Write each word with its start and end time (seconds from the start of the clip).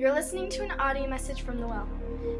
You're 0.00 0.14
listening 0.14 0.48
to 0.52 0.62
an 0.62 0.70
audio 0.80 1.06
message 1.06 1.42
from 1.42 1.60
The 1.60 1.66
Well, 1.66 1.86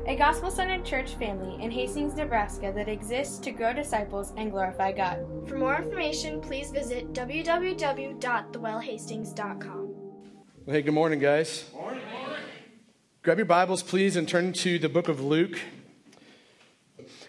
a 0.07 0.17
gospel 0.17 0.51
centered 0.51 0.83
church 0.83 1.17
family 1.17 1.63
in 1.63 1.71
Hastings, 1.71 2.15
Nebraska 2.15 2.73
that 2.75 2.89
exists 2.89 3.39
to 3.41 3.51
grow 3.51 3.75
disciples 3.75 4.33
and 4.39 4.51
glorify 4.51 4.93
God. 4.93 5.27
For 5.47 5.59
more 5.59 5.77
information, 5.77 6.41
please 6.41 6.71
visit 6.71 7.13
www.thewellhastings.com. 7.13 9.95
Well, 10.65 10.75
hey, 10.75 10.81
good 10.81 10.95
morning, 10.95 11.19
guys. 11.19 11.69
Morning, 11.75 12.01
morning. 12.11 12.39
Grab 13.21 13.37
your 13.37 13.45
Bibles, 13.45 13.83
please, 13.83 14.17
and 14.17 14.27
turn 14.27 14.55
to 14.55 14.79
the 14.79 14.89
book 14.89 15.09
of 15.09 15.21
Luke. 15.21 15.61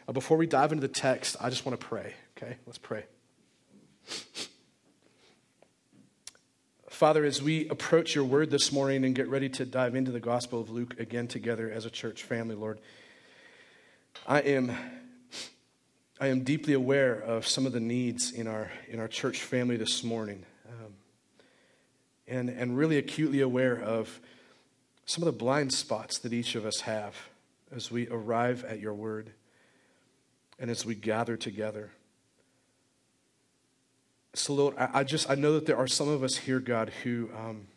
Uh, 0.07 0.13
before 0.13 0.37
we 0.37 0.47
dive 0.47 0.71
into 0.71 0.79
the 0.79 0.87
text, 0.87 1.35
I 1.41 1.49
just 1.49 1.65
want 1.65 1.77
to 1.77 1.85
pray, 1.85 2.13
okay? 2.37 2.55
Let's 2.65 2.77
pray. 2.77 3.03
Father, 7.01 7.25
as 7.25 7.41
we 7.41 7.67
approach 7.69 8.13
your 8.13 8.25
word 8.25 8.51
this 8.51 8.71
morning 8.71 9.03
and 9.05 9.15
get 9.15 9.27
ready 9.27 9.49
to 9.49 9.65
dive 9.65 9.95
into 9.95 10.11
the 10.11 10.19
Gospel 10.19 10.61
of 10.61 10.69
Luke 10.69 10.99
again 10.99 11.27
together 11.27 11.71
as 11.71 11.87
a 11.87 11.89
church 11.89 12.21
family, 12.21 12.53
Lord, 12.53 12.77
I 14.27 14.41
am, 14.41 14.71
I 16.19 16.27
am 16.27 16.43
deeply 16.43 16.73
aware 16.73 17.15
of 17.15 17.47
some 17.47 17.65
of 17.65 17.71
the 17.71 17.79
needs 17.79 18.31
in 18.31 18.45
our, 18.45 18.71
in 18.87 18.99
our 18.99 19.07
church 19.07 19.41
family 19.41 19.77
this 19.77 20.03
morning, 20.03 20.45
um, 20.69 20.93
and, 22.27 22.51
and 22.51 22.77
really 22.77 22.99
acutely 22.99 23.41
aware 23.41 23.81
of 23.81 24.19
some 25.07 25.23
of 25.23 25.25
the 25.25 25.31
blind 25.31 25.73
spots 25.73 26.19
that 26.19 26.33
each 26.33 26.53
of 26.53 26.67
us 26.67 26.81
have 26.81 27.15
as 27.75 27.89
we 27.89 28.07
arrive 28.09 28.63
at 28.65 28.79
your 28.79 28.93
word 28.93 29.31
and 30.59 30.69
as 30.69 30.85
we 30.85 30.93
gather 30.93 31.35
together. 31.35 31.89
So, 34.33 34.53
Lord, 34.53 34.75
I, 34.77 34.89
I, 34.93 35.03
just 35.03 35.29
I 35.29 35.35
know 35.35 35.53
that 35.53 35.65
there 35.65 35.77
are 35.77 35.87
some 35.87 36.07
of 36.07 36.23
us 36.23 36.37
here, 36.37 36.59
God, 36.59 36.91
who 37.03 37.29
um, 37.37 37.67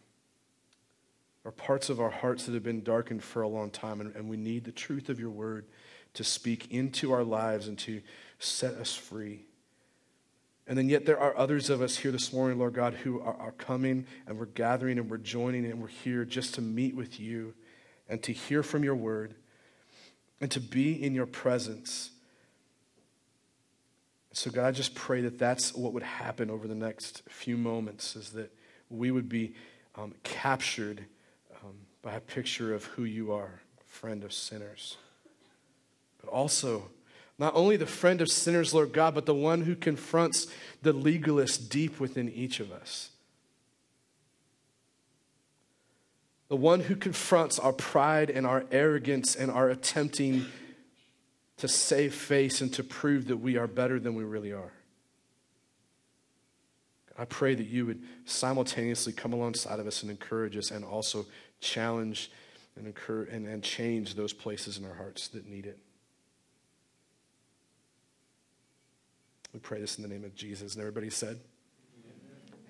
are 1.45 1.51
parts 1.51 1.91
of 1.91 2.01
our 2.01 2.11
hearts 2.11 2.47
that 2.47 2.55
have 2.55 2.63
been 2.63 2.83
darkened 2.83 3.25
for 3.25 3.43
a 3.43 3.49
long 3.49 3.71
time, 3.71 4.01
and, 4.01 4.15
and 4.15 4.29
we 4.29 4.37
need 4.37 4.65
the 4.65 4.73
truth 4.73 5.09
of 5.09 5.19
your 5.19 5.31
word 5.31 5.67
to 6.15 6.23
speak 6.23 6.71
into 6.71 7.11
our 7.11 7.25
lives 7.25 7.67
and 7.67 7.77
to 7.81 8.01
set 8.39 8.75
us 8.75 8.95
free. 8.95 9.47
And 10.67 10.79
then, 10.79 10.89
yet, 10.89 11.07
there 11.07 11.19
are 11.19 11.37
others 11.37 11.71
of 11.71 11.83
us 11.83 11.97
here 11.97 12.13
this 12.13 12.33
morning, 12.33 12.59
Lord 12.59 12.75
God, 12.75 12.95
who 12.95 13.21
are, 13.21 13.37
are 13.37 13.53
coming 13.53 14.07
and 14.27 14.39
we're 14.39 14.47
gathering 14.47 14.97
and 14.99 15.11
we're 15.11 15.19
joining 15.19 15.67
and 15.67 15.81
we're 15.81 15.89
here 15.89 16.25
just 16.25 16.55
to 16.55 16.63
meet 16.63 16.95
with 16.95 17.19
you 17.19 17.53
and 18.09 18.23
to 18.23 18.33
hear 18.33 18.63
from 18.63 18.85
your 18.85 18.95
word 18.95 19.35
and 20.41 20.51
to 20.53 20.61
be 20.61 21.03
in 21.03 21.15
your 21.15 21.27
presence 21.27 22.11
so, 24.37 24.51
God, 24.51 24.67
I 24.67 24.73
just 24.73 24.95
pray 24.95 25.21
that 25.23 25.39
that's 25.39 25.75
what 25.75 25.93
would 25.93 26.03
happen 26.03 26.51
over 26.51 26.67
the 26.67 26.75
next 26.75 27.23
few 27.29 27.57
moments, 27.57 28.17
is 28.17 28.31
that 28.31 28.53
we 28.91 29.11
would 29.11 29.29
be 29.29 29.55
um, 29.95 30.13
captured 30.25 31.05
um, 31.63 31.75
by 32.03 32.15
a 32.15 32.21
picture 32.21 32.75
of 32.75 32.85
who 32.85 33.05
you 33.05 33.33
are, 33.33 33.61
friend 33.87 34.25
of 34.25 34.33
sinners. 34.33 34.97
But 36.21 36.31
also, 36.31 36.91
not 37.39 37.55
only 37.55 37.77
the 37.77 37.87
friend 37.87 38.21
of 38.21 38.29
sinners, 38.29 38.75
Lord 38.75 38.93
God, 38.93 39.15
but 39.15 39.27
the 39.27 39.35
one 39.35 39.63
who 39.63 39.77
confronts 39.77 40.49
the 40.83 40.93
legalist 40.93 41.71
deep 41.71 42.01
within 42.01 42.29
each 42.29 42.59
of 42.59 42.73
us. 42.73 43.11
The 46.49 46.57
one 46.57 46.81
who 46.81 46.97
confronts 46.97 47.59
our 47.59 47.73
pride 47.73 48.31
and 48.31 48.47
our 48.47 48.65
arrogance 48.71 49.35
and 49.35 49.51
our 49.51 49.71
attempting 49.71 50.47
to 51.59 51.69
save 51.69 52.15
face 52.15 52.61
and 52.61 52.73
to 52.75 52.83
prove 52.83 53.29
that 53.29 53.37
we 53.37 53.57
are 53.57 53.67
better 53.67 54.01
than 54.01 54.15
we 54.15 54.25
really 54.25 54.53
are. 54.53 54.73
I 57.17 57.25
pray 57.25 57.55
that 57.55 57.67
you 57.67 57.87
would 57.87 58.03
simultaneously 58.25 59.13
come 59.13 59.33
alongside 59.33 59.79
of 59.79 59.87
us 59.87 60.03
and 60.03 60.11
encourage 60.11 60.57
us 60.57 60.73
and 60.73 60.85
also 60.85 61.27
challenge 61.61 62.33
and, 62.77 62.89
encourage, 62.89 63.29
and, 63.31 63.47
and 63.47 63.63
change 63.63 64.17
those 64.17 64.33
places 64.33 64.79
in 64.79 64.85
our 64.85 64.95
hearts 64.95 65.29
that 65.29 65.49
need 65.49 65.67
it. 65.67 65.79
We 69.53 69.61
pray 69.61 69.81
this 69.81 69.97
in 69.97 70.03
the 70.03 70.09
name 70.09 70.25
of 70.25 70.35
Jesus. 70.35 70.75
And 70.75 70.81
everybody 70.81 71.11
said, 71.11 71.39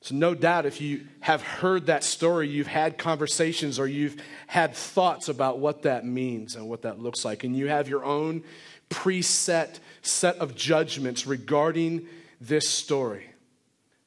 So, 0.00 0.14
no 0.14 0.34
doubt, 0.34 0.64
if 0.64 0.80
you 0.80 1.06
have 1.20 1.42
heard 1.42 1.86
that 1.86 2.02
story, 2.02 2.48
you've 2.48 2.66
had 2.66 2.96
conversations 2.96 3.78
or 3.78 3.86
you've 3.86 4.16
had 4.46 4.74
thoughts 4.74 5.28
about 5.28 5.58
what 5.58 5.82
that 5.82 6.06
means 6.06 6.56
and 6.56 6.66
what 6.66 6.82
that 6.82 6.98
looks 6.98 7.26
like. 7.26 7.44
And 7.44 7.54
you 7.54 7.68
have 7.68 7.90
your 7.90 8.06
own 8.06 8.42
preset 8.92 9.78
set 10.02 10.36
of 10.36 10.54
judgments 10.54 11.26
regarding 11.26 12.06
this 12.40 12.68
story 12.68 13.26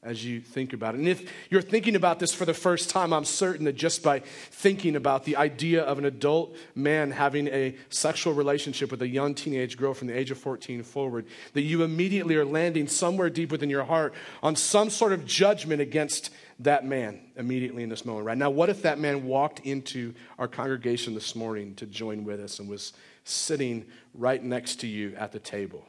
as 0.05 0.23
you 0.23 0.39
think 0.39 0.71
about 0.71 0.93
it. 0.93 0.99
And 0.99 1.07
if 1.07 1.33
you're 1.49 1.63
thinking 1.63 1.95
about 1.95 2.19
this 2.19 2.31
for 2.31 2.45
the 2.45 2.53
first 2.53 2.91
time, 2.91 3.11
I'm 3.11 3.25
certain 3.25 3.65
that 3.65 3.73
just 3.73 4.03
by 4.03 4.19
thinking 4.19 4.95
about 4.95 5.25
the 5.25 5.35
idea 5.35 5.81
of 5.81 5.97
an 5.97 6.05
adult 6.05 6.55
man 6.75 7.09
having 7.09 7.47
a 7.47 7.75
sexual 7.89 8.33
relationship 8.33 8.91
with 8.91 9.01
a 9.01 9.07
young 9.07 9.33
teenage 9.33 9.77
girl 9.77 9.95
from 9.95 10.07
the 10.07 10.17
age 10.17 10.29
of 10.29 10.37
14 10.37 10.83
forward, 10.83 11.25
that 11.53 11.63
you 11.63 11.83
immediately 11.83 12.35
are 12.35 12.45
landing 12.45 12.87
somewhere 12.87 13.31
deep 13.31 13.51
within 13.51 13.69
your 13.69 13.83
heart 13.83 14.13
on 14.43 14.55
some 14.55 14.91
sort 14.91 15.11
of 15.11 15.25
judgment 15.25 15.81
against 15.81 16.29
that 16.59 16.85
man 16.85 17.19
immediately 17.35 17.81
in 17.81 17.89
this 17.89 18.05
moment, 18.05 18.27
right? 18.27 18.37
Now, 18.37 18.51
what 18.51 18.69
if 18.69 18.83
that 18.83 18.99
man 18.99 19.25
walked 19.25 19.61
into 19.61 20.13
our 20.37 20.47
congregation 20.47 21.15
this 21.15 21.35
morning 21.35 21.73
to 21.75 21.87
join 21.87 22.23
with 22.23 22.39
us 22.39 22.59
and 22.59 22.69
was 22.69 22.93
sitting 23.23 23.85
right 24.17 24.41
next 24.41 24.81
to 24.81 24.87
you 24.87 25.15
at 25.17 25.31
the 25.31 25.39
table. 25.39 25.85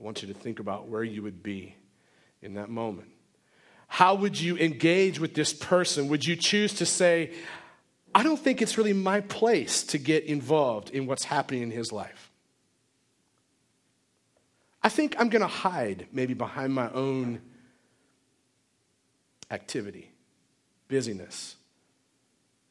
I 0.00 0.04
want 0.04 0.22
you 0.22 0.28
to 0.28 0.34
think 0.34 0.60
about 0.60 0.88
where 0.88 1.02
you 1.02 1.22
would 1.22 1.42
be 1.42 1.74
in 2.40 2.54
that 2.54 2.68
moment. 2.68 3.08
How 3.88 4.14
would 4.14 4.40
you 4.40 4.56
engage 4.58 5.18
with 5.18 5.34
this 5.34 5.52
person? 5.52 6.08
Would 6.08 6.26
you 6.26 6.36
choose 6.36 6.74
to 6.74 6.86
say, 6.86 7.32
I 8.14 8.22
don't 8.22 8.38
think 8.38 8.62
it's 8.62 8.78
really 8.78 8.92
my 8.92 9.22
place 9.22 9.82
to 9.84 9.98
get 9.98 10.24
involved 10.24 10.90
in 10.90 11.06
what's 11.06 11.24
happening 11.24 11.62
in 11.62 11.70
his 11.70 11.90
life? 11.90 12.30
I 14.82 14.88
think 14.88 15.16
I'm 15.18 15.28
going 15.28 15.42
to 15.42 15.48
hide 15.48 16.06
maybe 16.12 16.34
behind 16.34 16.72
my 16.72 16.90
own 16.92 17.40
activity, 19.50 20.12
busyness, 20.86 21.56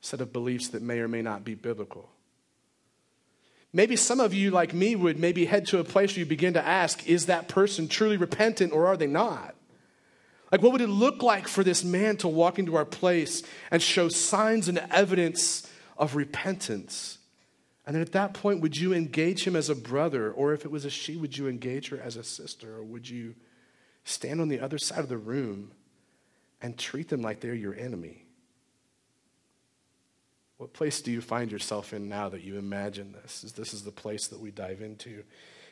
set 0.01 0.21
of 0.21 0.31
beliefs 0.31 0.69
that 0.69 0.81
may 0.81 0.99
or 0.99 1.07
may 1.07 1.21
not 1.21 1.43
be 1.43 1.55
biblical. 1.55 2.09
Maybe 3.73 3.95
some 3.95 4.19
of 4.19 4.33
you, 4.33 4.51
like 4.51 4.73
me, 4.73 4.95
would 4.95 5.19
maybe 5.19 5.45
head 5.45 5.67
to 5.67 5.79
a 5.79 5.83
place 5.83 6.11
where 6.11 6.19
you 6.19 6.25
begin 6.25 6.53
to 6.53 6.65
ask, 6.65 7.07
is 7.07 7.25
that 7.25 7.47
person 7.47 7.87
truly 7.87 8.17
repentant 8.17 8.73
or 8.73 8.87
are 8.87 8.97
they 8.97 9.07
not? 9.07 9.55
Like, 10.51 10.61
what 10.61 10.71
would 10.71 10.81
it 10.81 10.87
look 10.87 11.21
like 11.21 11.47
for 11.47 11.63
this 11.63 11.83
man 11.83 12.17
to 12.17 12.27
walk 12.27 12.57
into 12.57 12.75
our 12.75 12.85
place 12.85 13.43
and 13.69 13.81
show 13.81 14.07
signs 14.07 14.69
and 14.69 14.77
evidence 14.91 15.69
of 15.97 16.15
repentance? 16.15 17.17
And 17.85 17.95
then 17.95 18.01
at 18.01 18.13
that 18.13 18.33
point, 18.33 18.61
would 18.61 18.77
you 18.77 18.93
engage 18.93 19.45
him 19.45 19.55
as 19.55 19.69
a 19.69 19.75
brother? 19.75 20.31
Or 20.31 20.53
if 20.53 20.63
it 20.63 20.71
was 20.71 20.85
a 20.85 20.89
she, 20.89 21.17
would 21.17 21.37
you 21.37 21.47
engage 21.47 21.89
her 21.89 21.99
as 21.99 22.15
a 22.15 22.23
sister? 22.23 22.75
Or 22.77 22.83
would 22.83 23.09
you 23.09 23.35
stand 24.05 24.39
on 24.39 24.47
the 24.47 24.61
other 24.61 24.77
side 24.77 24.99
of 24.99 25.09
the 25.09 25.17
room 25.17 25.71
and 26.61 26.77
treat 26.77 27.09
them 27.09 27.21
like 27.21 27.41
they're 27.41 27.53
your 27.53 27.75
enemy? 27.75 28.26
What 30.57 30.73
place 30.73 31.01
do 31.01 31.11
you 31.11 31.21
find 31.21 31.51
yourself 31.51 31.93
in 31.93 32.09
now 32.09 32.29
that 32.29 32.43
you 32.43 32.57
imagine 32.57 33.13
this? 33.13 33.41
This 33.41 33.73
is 33.73 33.83
the 33.83 33.91
place 33.91 34.27
that 34.27 34.39
we 34.39 34.49
dive 34.49 34.81
into 34.81 35.23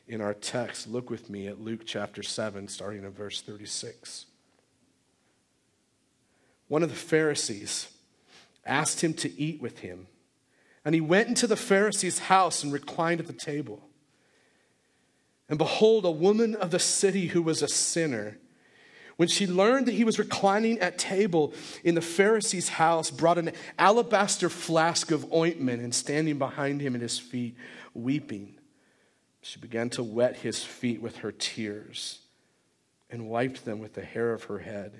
in 0.07 0.21
our 0.21 0.33
text. 0.33 0.87
Look 0.87 1.09
with 1.09 1.29
me 1.29 1.47
at 1.47 1.59
Luke 1.59 1.81
chapter 1.85 2.21
7, 2.21 2.67
starting 2.67 3.03
in 3.03 3.09
verse 3.11 3.41
36. 3.41 4.27
One 6.67 6.83
of 6.83 6.89
the 6.89 6.95
Pharisees 6.95 7.89
asked 8.65 9.01
him 9.01 9.13
to 9.15 9.39
eat 9.39 9.61
with 9.61 9.79
him, 9.79 10.07
and 10.83 10.93
he 10.93 11.01
went 11.01 11.29
into 11.29 11.47
the 11.47 11.55
Pharisee's 11.55 12.19
house 12.19 12.63
and 12.63 12.71
reclined 12.71 13.19
at 13.19 13.27
the 13.27 13.33
table. 13.33 13.87
And 15.49 15.57
behold, 15.57 16.05
a 16.05 16.11
woman 16.11 16.55
of 16.55 16.69
the 16.71 16.79
city 16.79 17.27
who 17.27 17.41
was 17.41 17.61
a 17.61 17.67
sinner 17.67 18.37
when 19.17 19.27
she 19.27 19.47
learned 19.47 19.85
that 19.85 19.93
he 19.93 20.03
was 20.03 20.19
reclining 20.19 20.79
at 20.79 20.97
table 20.97 21.53
in 21.83 21.95
the 21.95 22.01
Pharisee's 22.01 22.69
house, 22.69 23.09
brought 23.09 23.37
an 23.37 23.51
alabaster 23.79 24.49
flask 24.49 25.11
of 25.11 25.31
ointment 25.33 25.81
and 25.81 25.93
standing 25.93 26.37
behind 26.37 26.81
him 26.81 26.95
at 26.95 27.01
his 27.01 27.17
feet, 27.17 27.55
weeping, 27.93 28.55
she 29.41 29.59
began 29.59 29.91
to 29.91 30.01
wet 30.01 30.37
his 30.37 30.63
feet 30.63 31.01
with 31.01 31.17
her 31.17 31.31
tears 31.31 32.19
and 33.11 33.29
wiped 33.29 33.63
them 33.63 33.79
with 33.79 33.93
the 33.93 34.03
hair 34.03 34.33
of 34.33 34.45
her 34.45 34.59
head, 34.59 34.99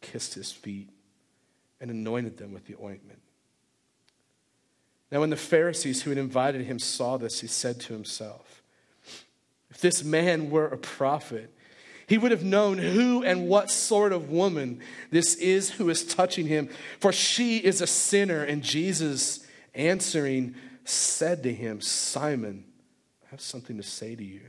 kissed 0.00 0.34
his 0.34 0.52
feet, 0.52 0.88
and 1.80 1.90
anointed 1.90 2.36
them 2.38 2.52
with 2.52 2.66
the 2.66 2.76
ointment. 2.80 3.20
Now, 5.10 5.20
when 5.20 5.30
the 5.30 5.36
Pharisees 5.36 6.02
who 6.02 6.10
had 6.10 6.18
invited 6.18 6.62
him 6.62 6.78
saw 6.78 7.16
this, 7.16 7.40
he 7.40 7.48
said 7.48 7.80
to 7.80 7.92
himself, 7.92 8.62
If 9.70 9.80
this 9.80 10.04
man 10.04 10.48
were 10.50 10.68
a 10.68 10.78
prophet, 10.78 11.52
he 12.06 12.18
would 12.18 12.30
have 12.30 12.44
known 12.44 12.78
who 12.78 13.24
and 13.24 13.48
what 13.48 13.70
sort 13.70 14.12
of 14.12 14.30
woman 14.30 14.80
this 15.10 15.34
is 15.34 15.70
who 15.70 15.90
is 15.90 16.04
touching 16.04 16.46
him, 16.46 16.68
for 17.00 17.12
she 17.12 17.58
is 17.58 17.80
a 17.80 17.86
sinner. 17.86 18.44
And 18.44 18.62
Jesus, 18.62 19.44
answering, 19.74 20.54
said 20.84 21.42
to 21.42 21.52
him, 21.52 21.80
Simon, 21.80 22.64
I 23.24 23.30
have 23.30 23.40
something 23.40 23.76
to 23.76 23.82
say 23.82 24.14
to 24.14 24.24
you. 24.24 24.42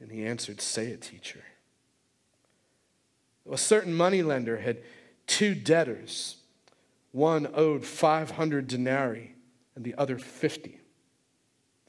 And 0.00 0.12
he 0.12 0.24
answered, 0.24 0.60
Say 0.60 0.86
it, 0.86 1.02
teacher. 1.02 1.42
A 3.50 3.58
certain 3.58 3.94
moneylender 3.94 4.58
had 4.58 4.78
two 5.26 5.54
debtors. 5.54 6.36
One 7.10 7.48
owed 7.52 7.84
500 7.84 8.66
denarii 8.66 9.34
and 9.74 9.84
the 9.84 9.94
other 9.96 10.18
50. 10.18 10.78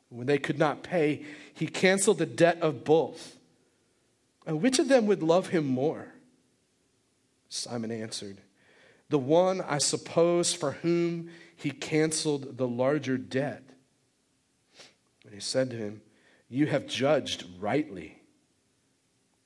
When 0.09 0.27
they 0.27 0.37
could 0.37 0.57
not 0.59 0.81
pay, 0.81 1.25
he 1.53 1.67
canceled 1.67 2.17
the 2.17 2.25
debt 2.25 2.59
of 2.61 2.83
both. 2.83 3.37
And 4.45 4.61
which 4.61 4.79
of 4.79 4.87
them 4.87 5.07
would 5.07 5.23
love 5.23 5.47
him 5.49 5.65
more? 5.65 6.13
Simon 7.49 7.91
answered, 7.91 8.37
The 9.09 9.17
one, 9.17 9.61
I 9.61 9.79
suppose, 9.79 10.53
for 10.53 10.73
whom 10.73 11.29
he 11.55 11.71
canceled 11.71 12.57
the 12.57 12.67
larger 12.67 13.17
debt. 13.17 13.63
And 15.23 15.33
he 15.33 15.39
said 15.39 15.71
to 15.71 15.77
him, 15.77 16.01
You 16.49 16.67
have 16.67 16.85
judged 16.85 17.45
rightly. 17.59 18.21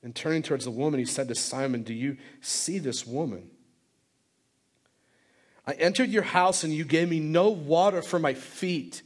And 0.01 0.15
turning 0.15 0.41
towards 0.41 0.65
the 0.65 0.71
woman, 0.71 0.99
he 0.99 1.05
said 1.05 1.27
to 1.27 1.35
Simon, 1.35 1.83
Do 1.83 1.93
you 1.93 2.17
see 2.41 2.79
this 2.79 3.05
woman? 3.05 3.51
I 5.67 5.73
entered 5.73 6.09
your 6.09 6.23
house 6.23 6.63
and 6.63 6.73
you 6.73 6.83
gave 6.83 7.09
me 7.09 7.19
no 7.19 7.49
water 7.49 8.01
for 8.01 8.17
my 8.17 8.33
feet, 8.33 9.03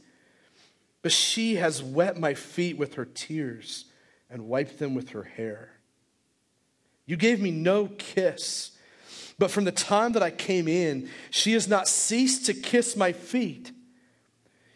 but 1.02 1.12
she 1.12 1.56
has 1.56 1.82
wet 1.82 2.18
my 2.18 2.32
feet 2.32 2.78
with 2.78 2.94
her 2.94 3.04
tears 3.04 3.84
and 4.30 4.48
wiped 4.48 4.78
them 4.78 4.94
with 4.94 5.10
her 5.10 5.24
hair. 5.24 5.73
You 7.06 7.16
gave 7.16 7.40
me 7.40 7.50
no 7.50 7.86
kiss, 7.98 8.70
but 9.38 9.50
from 9.50 9.64
the 9.64 9.72
time 9.72 10.12
that 10.12 10.22
I 10.22 10.30
came 10.30 10.68
in, 10.68 11.10
she 11.30 11.52
has 11.52 11.68
not 11.68 11.88
ceased 11.88 12.46
to 12.46 12.54
kiss 12.54 12.96
my 12.96 13.12
feet. 13.12 13.72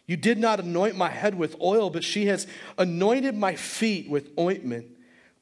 You 0.06 0.16
did 0.16 0.38
not 0.38 0.60
anoint 0.60 0.96
my 0.96 1.10
head 1.10 1.34
with 1.34 1.60
oil, 1.60 1.90
but 1.90 2.02
she 2.02 2.26
has 2.26 2.46
anointed 2.76 3.36
my 3.36 3.54
feet 3.54 4.08
with 4.08 4.30
ointment. 4.38 4.86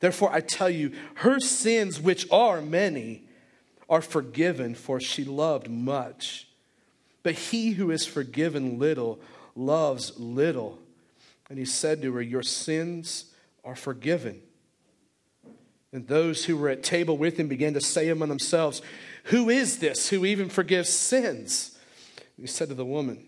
Therefore, 0.01 0.33
I 0.33 0.41
tell 0.41 0.69
you, 0.69 0.93
her 1.17 1.41
sins, 1.41 2.01
which 2.01 2.31
are 2.31 2.61
many, 2.61 3.25
are 3.89 4.03
forgiven, 4.03 4.75
for 4.75 5.01
she 5.01 5.25
loved 5.25 5.71
much. 5.71 6.49
But 7.23 7.35
he 7.35 7.71
who 7.73 7.91
is 7.91 8.07
forgiven 8.07 8.79
little 8.79 9.21
loves 9.55 10.19
little. 10.19 10.79
And 11.49 11.59
he 11.59 11.65
said 11.65 12.03
to 12.03 12.13
her, 12.13 12.23
Your 12.23 12.43
sins 12.43 13.33
are 13.65 13.77
forgiven. 13.77 14.43
And 15.93 16.07
those 16.07 16.45
who 16.45 16.57
were 16.57 16.69
at 16.69 16.83
table 16.83 17.17
with 17.17 17.39
him 17.39 17.49
began 17.49 17.75
to 17.75 17.81
say 17.81 18.09
among 18.09 18.29
themselves, 18.29 18.83
Who 19.25 19.49
is 19.49 19.79
this 19.79 20.09
who 20.09 20.25
even 20.25 20.49
forgives 20.49 20.89
sins? 20.89 21.79
And 22.37 22.45
he 22.45 22.47
said 22.47 22.69
to 22.69 22.75
the 22.75 22.85
woman, 22.85 23.27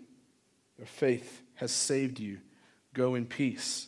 Your 0.76 0.86
faith 0.86 1.42
has 1.56 1.70
saved 1.70 2.20
you. 2.20 2.38
Go 2.94 3.14
in 3.14 3.26
peace. 3.26 3.86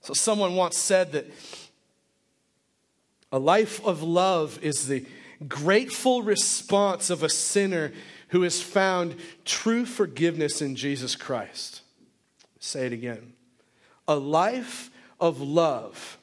So, 0.00 0.12
someone 0.12 0.54
once 0.54 0.76
said 0.78 1.12
that 1.12 1.26
a 3.32 3.38
life 3.38 3.84
of 3.84 4.02
love 4.02 4.58
is 4.62 4.86
the 4.86 5.04
grateful 5.48 6.22
response 6.22 7.10
of 7.10 7.22
a 7.22 7.28
sinner 7.28 7.92
who 8.28 8.42
has 8.42 8.60
found 8.60 9.16
true 9.44 9.84
forgiveness 9.84 10.62
in 10.62 10.76
Jesus 10.76 11.16
Christ. 11.16 11.80
Say 12.60 12.86
it 12.86 12.92
again. 12.92 13.32
A 14.06 14.16
life 14.16 14.90
of 15.24 15.40
love 15.40 16.18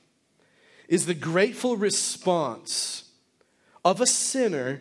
is 0.87 1.07
the 1.07 1.15
grateful 1.15 1.75
response 1.75 3.09
of 3.83 3.99
a 3.99 4.05
sinner 4.05 4.79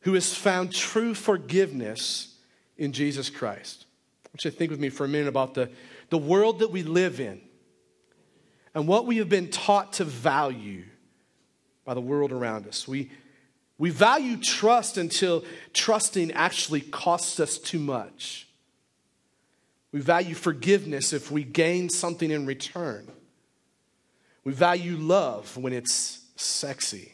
who 0.00 0.14
has 0.14 0.34
found 0.34 0.72
true 0.72 1.12
forgiveness 1.12 2.36
in 2.78 2.90
Jesus 2.92 3.28
Christ. 3.28 3.84
I 4.24 4.28
want 4.30 4.44
you 4.46 4.50
to 4.50 4.56
think 4.56 4.70
with 4.70 4.80
me 4.80 4.88
for 4.88 5.04
a 5.04 5.08
minute 5.08 5.28
about 5.28 5.52
the, 5.52 5.68
the 6.08 6.16
world 6.16 6.60
that 6.60 6.70
we 6.70 6.82
live 6.82 7.20
in 7.20 7.42
and 8.74 8.88
what 8.88 9.04
we 9.04 9.18
have 9.18 9.28
been 9.28 9.50
taught 9.50 9.92
to 9.94 10.04
value 10.04 10.84
by 11.84 11.92
the 11.92 12.00
world 12.00 12.32
around 12.32 12.66
us. 12.66 12.88
We, 12.88 13.10
we 13.76 13.90
value 13.90 14.38
trust 14.38 14.96
until 14.96 15.44
trusting 15.74 16.32
actually 16.32 16.80
costs 16.80 17.38
us 17.40 17.58
too 17.58 17.78
much. 17.78 18.48
We 19.92 20.00
value 20.00 20.34
forgiveness 20.34 21.12
if 21.12 21.30
we 21.30 21.44
gain 21.44 21.90
something 21.90 22.30
in 22.30 22.46
return. 22.46 23.06
We 24.44 24.52
value 24.52 24.96
love 24.96 25.56
when 25.56 25.72
it's 25.72 26.20
sexy. 26.36 27.12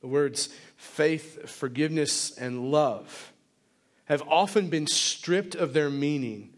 The 0.00 0.06
words 0.06 0.48
faith, 0.76 1.48
forgiveness, 1.48 2.36
and 2.36 2.70
love 2.70 3.32
have 4.06 4.22
often 4.28 4.68
been 4.68 4.86
stripped 4.86 5.54
of 5.54 5.72
their 5.72 5.90
meaning 5.90 6.52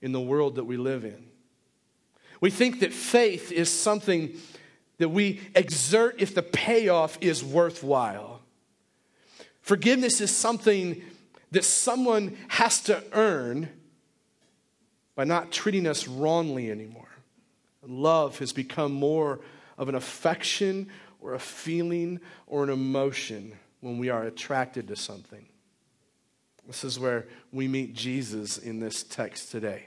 in 0.00 0.12
the 0.12 0.20
world 0.20 0.56
that 0.56 0.64
we 0.64 0.76
live 0.76 1.04
in. 1.04 1.26
We 2.40 2.50
think 2.50 2.80
that 2.80 2.92
faith 2.92 3.50
is 3.50 3.70
something 3.70 4.36
that 4.98 5.08
we 5.08 5.40
exert 5.54 6.16
if 6.18 6.34
the 6.34 6.42
payoff 6.42 7.18
is 7.20 7.42
worthwhile. 7.42 8.40
Forgiveness 9.60 10.20
is 10.20 10.34
something 10.34 11.02
that 11.50 11.64
someone 11.64 12.36
has 12.48 12.80
to 12.82 13.02
earn 13.12 13.68
by 15.14 15.24
not 15.24 15.50
treating 15.50 15.86
us 15.86 16.06
wrongly 16.06 16.70
anymore. 16.70 17.05
Love 17.88 18.38
has 18.38 18.52
become 18.52 18.92
more 18.92 19.40
of 19.78 19.88
an 19.88 19.94
affection 19.94 20.88
or 21.20 21.34
a 21.34 21.38
feeling 21.38 22.20
or 22.46 22.64
an 22.64 22.70
emotion 22.70 23.52
when 23.80 23.98
we 23.98 24.08
are 24.08 24.24
attracted 24.24 24.88
to 24.88 24.96
something. 24.96 25.46
This 26.66 26.84
is 26.84 26.98
where 26.98 27.26
we 27.52 27.68
meet 27.68 27.94
Jesus 27.94 28.58
in 28.58 28.80
this 28.80 29.02
text 29.02 29.50
today. 29.50 29.84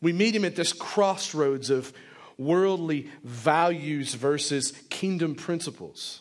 We 0.00 0.12
meet 0.12 0.36
him 0.36 0.44
at 0.44 0.54
this 0.54 0.72
crossroads 0.72 1.70
of 1.70 1.92
worldly 2.36 3.10
values 3.24 4.14
versus 4.14 4.72
kingdom 4.90 5.34
principles. 5.34 6.20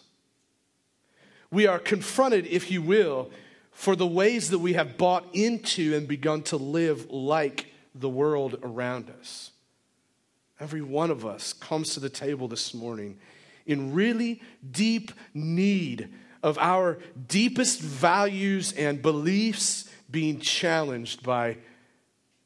We 1.51 1.67
are 1.67 1.79
confronted, 1.79 2.47
if 2.47 2.71
you 2.71 2.81
will, 2.81 3.29
for 3.71 3.95
the 3.95 4.07
ways 4.07 4.49
that 4.49 4.59
we 4.59 4.73
have 4.73 4.97
bought 4.97 5.25
into 5.33 5.95
and 5.95 6.07
begun 6.07 6.41
to 6.43 6.57
live 6.57 7.11
like 7.11 7.67
the 7.93 8.09
world 8.09 8.57
around 8.63 9.11
us. 9.19 9.51
Every 10.59 10.81
one 10.81 11.11
of 11.11 11.25
us 11.25 11.53
comes 11.53 11.93
to 11.93 11.99
the 11.99 12.09
table 12.09 12.47
this 12.47 12.73
morning 12.73 13.17
in 13.65 13.93
really 13.93 14.41
deep 14.69 15.11
need 15.33 16.09
of 16.41 16.57
our 16.57 16.97
deepest 17.27 17.81
values 17.81 18.73
and 18.73 19.01
beliefs 19.01 19.89
being 20.09 20.39
challenged 20.39 21.23
by 21.23 21.57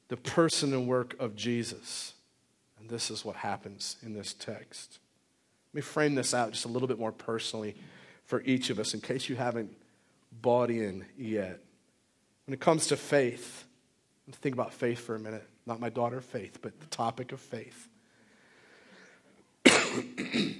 the 0.07 0.17
person 0.17 0.73
and 0.73 0.87
work 0.87 1.15
of 1.19 1.35
Jesus. 1.35 2.13
And 2.79 2.89
this 2.89 3.11
is 3.11 3.23
what 3.23 3.37
happens 3.37 3.97
in 4.01 4.13
this 4.13 4.33
text. 4.33 4.99
Let 5.71 5.75
me 5.75 5.81
frame 5.81 6.15
this 6.15 6.33
out 6.33 6.51
just 6.51 6.65
a 6.65 6.69
little 6.69 6.87
bit 6.87 6.99
more 6.99 7.11
personally 7.11 7.75
for 8.25 8.41
each 8.41 8.69
of 8.69 8.79
us 8.79 8.93
in 8.93 9.01
case 9.01 9.29
you 9.29 9.35
haven't 9.35 9.73
bought 10.41 10.69
in 10.69 11.05
yet. 11.17 11.59
When 12.45 12.53
it 12.53 12.59
comes 12.59 12.87
to 12.87 12.97
faith, 12.97 13.65
think 14.41 14.55
about 14.55 14.73
faith 14.73 14.99
for 14.99 15.15
a 15.15 15.19
minute. 15.19 15.47
Not 15.65 15.79
my 15.79 15.89
daughter, 15.89 16.19
faith, 16.19 16.59
but 16.61 16.77
the 16.79 16.87
topic 16.87 17.31
of 17.31 17.39
faith. 17.39 17.87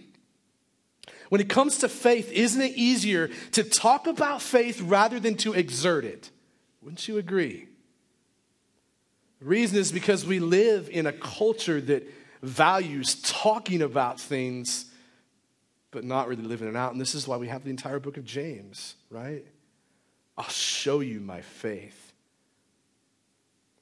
when 1.29 1.41
it 1.41 1.49
comes 1.49 1.77
to 1.79 1.89
faith, 1.89 2.31
isn't 2.31 2.61
it 2.61 2.73
easier 2.75 3.29
to 3.51 3.63
talk 3.63 4.07
about 4.07 4.41
faith 4.41 4.81
rather 4.81 5.19
than 5.19 5.35
to 5.37 5.53
exert 5.53 6.05
it? 6.05 6.29
Wouldn't 6.81 7.07
you 7.07 7.17
agree? 7.17 7.67
The 9.39 9.45
reason 9.45 9.77
is 9.77 9.91
because 9.91 10.25
we 10.25 10.39
live 10.39 10.89
in 10.89 11.07
a 11.07 11.13
culture 11.13 11.81
that 11.81 12.07
values 12.41 13.15
talking 13.21 13.81
about 13.81 14.19
things 14.19 14.85
but 15.91 16.05
not 16.05 16.27
really 16.29 16.43
living 16.43 16.67
it 16.69 16.75
out. 16.75 16.93
And 16.93 17.01
this 17.01 17.13
is 17.13 17.27
why 17.27 17.37
we 17.37 17.49
have 17.49 17.63
the 17.63 17.69
entire 17.69 17.99
book 17.99 18.17
of 18.17 18.23
James, 18.23 18.95
right? 19.09 19.45
I'll 20.37 20.45
show 20.45 21.01
you 21.01 21.19
my 21.19 21.41
faith. 21.41 22.00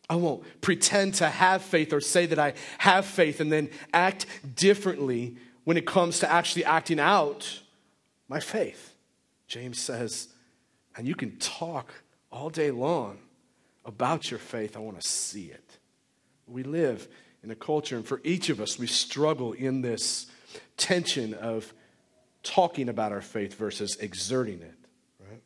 I 0.10 0.16
won't 0.16 0.44
pretend 0.62 1.14
to 1.16 1.30
have 1.30 1.62
faith 1.62 1.94
or 1.94 2.02
say 2.02 2.26
that 2.26 2.40
I 2.40 2.54
have 2.80 3.06
faith 3.06 3.40
and 3.40 3.52
then 3.52 3.70
act 3.94 4.26
differently 4.56 5.38
when 5.66 5.78
it 5.78 5.86
comes 5.86 6.20
to 6.20 6.32
actually 6.32 6.66
acting 6.66 7.00
out 7.00 7.62
my 8.28 8.40
faith. 8.40 8.96
James 9.48 9.80
says, 9.80 10.30
and 10.98 11.08
you 11.08 11.14
can 11.14 11.38
talk 11.38 11.94
all 12.32 12.50
day 12.50 12.72
long 12.72 13.20
about 13.86 14.32
your 14.32 14.40
faith, 14.40 14.76
I 14.76 14.80
want 14.80 15.00
to 15.00 15.08
see 15.08 15.46
it. 15.46 15.78
We 16.48 16.64
live 16.64 17.08
in 17.44 17.52
a 17.52 17.56
culture, 17.56 17.96
and 17.96 18.06
for 18.06 18.20
each 18.24 18.50
of 18.50 18.60
us, 18.60 18.78
we 18.78 18.88
struggle 18.88 19.54
in 19.54 19.82
this 19.82 20.28
tension 20.78 21.34
of 21.36 21.74
talking 22.44 22.90
about 22.90 23.12
our 23.12 23.22
faith 23.22 23.56
versus 23.56 23.96
exerting 24.00 24.62
it, 24.62 24.76
right? 25.20 25.42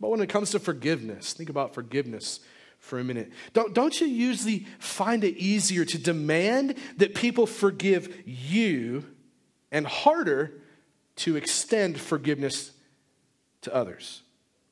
But 0.00 0.10
when 0.10 0.20
it 0.20 0.28
comes 0.28 0.50
to 0.52 0.58
forgiveness, 0.58 1.32
think 1.32 1.50
about 1.50 1.74
forgiveness 1.74 2.40
for 2.84 2.98
a 2.98 3.04
minute. 3.04 3.32
Don't, 3.54 3.72
don't 3.72 3.98
you 3.98 4.06
usually 4.06 4.66
find 4.78 5.24
it 5.24 5.38
easier 5.38 5.86
to 5.86 5.96
demand 5.96 6.74
that 6.98 7.14
people 7.14 7.46
forgive 7.46 8.14
you 8.26 9.06
and 9.72 9.86
harder 9.86 10.60
to 11.16 11.36
extend 11.36 11.98
forgiveness 11.98 12.72
to 13.62 13.74
others? 13.74 14.20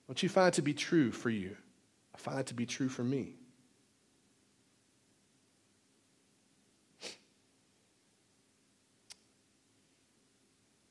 Don't 0.06 0.22
you 0.22 0.28
find 0.28 0.48
it 0.48 0.54
to 0.54 0.62
be 0.62 0.74
true 0.74 1.10
for 1.10 1.30
you? 1.30 1.56
I 2.14 2.18
find 2.18 2.38
it 2.38 2.46
to 2.48 2.54
be 2.54 2.66
true 2.66 2.90
for 2.90 3.02
me. 3.02 3.32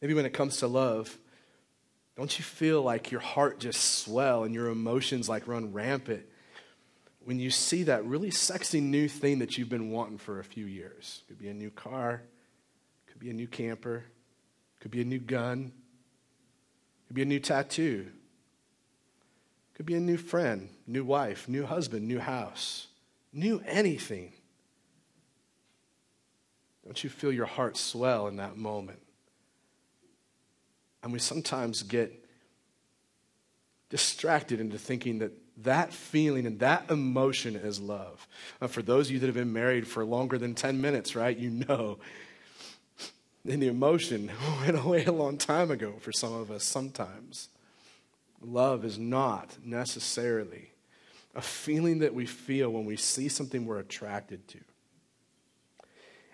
Maybe 0.02 0.16
when 0.16 0.26
it 0.26 0.34
comes 0.34 0.58
to 0.58 0.68
love, 0.68 1.16
don't 2.18 2.36
you 2.40 2.44
feel 2.44 2.82
like 2.82 3.12
your 3.12 3.22
heart 3.22 3.60
just 3.60 4.00
swell 4.00 4.44
and 4.44 4.56
your 4.56 4.70
emotions 4.70 5.30
like 5.30 5.48
run 5.48 5.72
rampant 5.72 6.26
when 7.24 7.40
you 7.40 7.52
see 7.52 7.84
that 7.84 8.04
really 8.06 8.32
sexy 8.32 8.82
new 8.82 9.08
thing 9.08 9.40
that 9.40 9.58
you've 9.58 9.70
been 9.70 9.92
wanting 9.92 10.18
for 10.18 10.40
a 10.40 10.44
few 10.44 10.66
years? 10.66 11.24
Could 11.28 11.38
be 11.38 11.50
a 11.50 11.54
new 11.54 11.70
car, 11.70 12.24
could 13.08 13.20
be 13.20 13.30
a 13.30 13.34
new 13.34 13.48
camper, 13.48 14.06
could 14.80 14.92
be 14.92 15.02
a 15.02 15.06
new 15.06 15.20
gun, 15.20 15.72
could 17.08 17.16
be 17.16 17.22
a 17.22 17.26
new 17.26 17.40
tattoo, 17.40 18.08
could 19.76 19.86
be 19.86 19.96
a 19.96 20.00
new 20.00 20.18
friend, 20.18 20.70
new 20.88 21.04
wife, 21.04 21.48
new 21.48 21.66
husband, 21.66 22.08
new 22.08 22.20
house, 22.20 22.88
new 23.32 23.62
anything. 23.66 24.34
Don't 26.84 27.04
you 27.04 27.10
feel 27.10 27.32
your 27.32 27.46
heart 27.46 27.78
swell 27.78 28.28
in 28.28 28.38
that 28.38 28.58
moment? 28.58 29.00
And 31.04 31.14
we 31.14 31.20
sometimes 31.20 31.84
get 31.84 32.26
distracted 33.90 34.60
into 34.60 34.78
thinking 34.78 35.20
that 35.20 35.32
that 35.64 35.94
feeling 35.94 36.46
and 36.46 36.60
that 36.60 36.90
emotion 36.90 37.56
is 37.56 37.80
love. 37.80 38.28
Uh, 38.62 38.68
for 38.68 38.82
those 38.82 39.08
of 39.08 39.14
you 39.14 39.20
that 39.20 39.28
have 39.28 39.36
been 39.36 39.54
married 39.54 39.88
for 39.88 40.06
longer 40.06 40.38
than 40.38 40.56
10 40.56 40.82
minutes, 40.82 41.16
right, 41.16 41.38
you 41.38 41.50
know. 41.50 41.98
And 43.48 43.62
the 43.62 43.68
emotion 43.68 44.32
went 44.62 44.78
away 44.78 45.06
a 45.06 45.12
long 45.12 45.38
time 45.38 45.72
ago 45.72 45.96
for 46.00 46.12
some 46.12 46.34
of 46.34 46.52
us 46.52 46.64
sometimes. 46.64 47.50
Love 48.42 48.86
is 48.86 48.98
not 48.98 49.58
necessarily 49.64 50.72
a 51.36 51.42
feeling 51.42 52.00
that 52.00 52.14
we 52.14 52.26
feel 52.26 52.70
when 52.70 52.86
we 52.86 52.98
see 52.98 53.30
something 53.30 53.66
we're 53.66 53.80
attracted 53.80 54.48
to. 54.50 54.58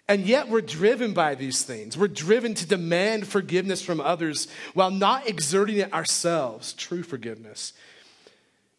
And 0.10 0.25
yet 0.25 0.48
we're 0.48 0.62
driven 0.62 1.13
by 1.13 1.36
these 1.36 1.63
things. 1.63 1.98
We're 1.98 2.07
driven 2.07 2.53
to 2.55 2.65
demand 2.65 3.27
forgiveness 3.27 3.81
from 3.81 4.00
others 4.00 4.48
while 4.74 4.89
not 4.89 5.27
exerting 5.27 5.77
it 5.77 5.93
ourselves, 5.93 6.72
true 6.74 7.03
forgiveness. 7.03 7.74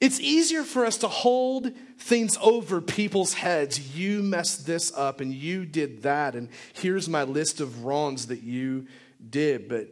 It's 0.00 0.20
easier 0.20 0.62
for 0.62 0.86
us 0.86 0.98
to 0.98 1.08
hold 1.08 1.72
things 1.98 2.38
over 2.40 2.80
people's 2.80 3.34
heads. 3.34 3.96
You 3.96 4.22
messed 4.22 4.66
this 4.66 4.92
up 4.96 5.20
and 5.20 5.34
you 5.34 5.66
did 5.66 6.02
that, 6.02 6.34
and 6.34 6.48
here's 6.72 7.08
my 7.08 7.24
list 7.24 7.60
of 7.60 7.84
wrongs 7.84 8.28
that 8.28 8.42
you 8.42 8.86
did. 9.28 9.68
But 9.68 9.88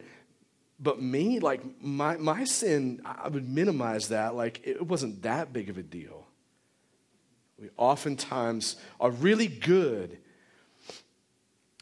but 0.79 1.01
me, 1.01 1.39
like 1.39 1.61
my 1.81 2.15
my 2.17 2.45
sin, 2.45 3.01
I 3.03 3.27
would 3.27 3.49
minimize 3.49 4.09
that. 4.09 4.35
Like 4.35 4.61
it 4.65 4.87
wasn't 4.87 5.23
that 5.23 5.51
big 5.51 5.69
of 5.69 5.77
a 5.77 5.83
deal. 5.83 6.25
We 7.59 7.69
oftentimes 7.75 8.75
are 8.99 9.09
really 9.09 9.47
good 9.47 10.19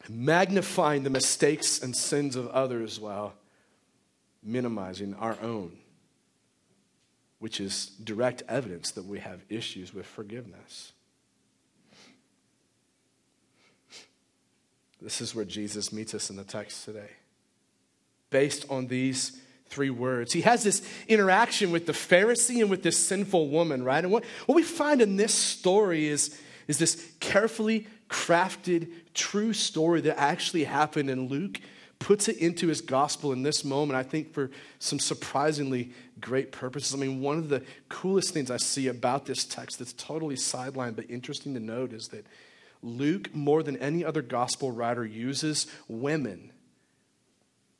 magnifying 0.09 1.03
the 1.03 1.09
mistakes 1.09 1.81
and 1.81 1.95
sins 1.95 2.35
of 2.35 2.47
others 2.47 2.99
while 2.99 3.33
minimizing 4.43 5.15
our 5.15 5.37
own, 5.41 5.77
which 7.45 7.61
is 7.61 7.91
direct 8.03 8.41
evidence 8.49 8.89
that 8.89 9.05
we 9.05 9.19
have 9.19 9.39
issues 9.49 9.93
with 9.93 10.07
forgiveness. 10.07 10.93
This 14.99 15.21
is 15.21 15.35
where 15.35 15.45
Jesus 15.45 15.93
meets 15.93 16.15
us 16.15 16.31
in 16.31 16.37
the 16.37 16.43
text 16.43 16.85
today. 16.85 17.11
Based 18.31 18.65
on 18.67 18.87
these 18.87 19.39
three 19.67 19.91
words, 19.91 20.33
he 20.33 20.41
has 20.41 20.63
this 20.63 20.81
interaction 21.07 21.69
with 21.69 21.85
the 21.85 21.93
Pharisee 21.93 22.61
and 22.61 22.71
with 22.71 22.81
this 22.81 22.97
sinful 22.97 23.49
woman, 23.49 23.83
right? 23.83 24.03
And 24.03 24.11
what, 24.11 24.25
what 24.47 24.55
we 24.55 24.63
find 24.63 24.99
in 24.99 25.15
this 25.15 25.31
story 25.31 26.07
is, 26.07 26.35
is 26.67 26.79
this 26.79 27.13
carefully 27.19 27.85
crafted, 28.09 28.89
true 29.13 29.53
story 29.53 30.01
that 30.01 30.19
actually 30.19 30.63
happened, 30.63 31.11
in 31.11 31.27
Luke 31.27 31.59
puts 32.05 32.27
it 32.27 32.37
into 32.37 32.67
his 32.67 32.81
gospel 32.81 33.33
in 33.33 33.41
this 33.41 33.65
moment, 33.65 33.97
I 33.97 34.03
think, 34.03 34.31
for 34.31 34.51
some 34.77 34.99
surprisingly 34.99 35.91
great 36.21 36.51
purposes. 36.51 36.93
I 36.93 36.97
mean, 36.97 37.19
one 37.19 37.39
of 37.39 37.49
the 37.49 37.63
coolest 37.89 38.31
things 38.31 38.51
I 38.51 38.57
see 38.57 38.89
about 38.89 39.25
this 39.25 39.43
text 39.43 39.79
that's 39.79 39.91
totally 39.91 40.35
sidelined 40.35 40.97
but 40.97 41.09
interesting 41.09 41.55
to 41.55 41.59
note 41.59 41.93
is 41.93 42.09
that 42.09 42.27
Luke, 42.83 43.33
more 43.33 43.63
than 43.63 43.75
any 43.77 44.05
other 44.05 44.21
gospel 44.21 44.71
writer, 44.71 45.03
uses 45.03 45.65
women 45.87 46.51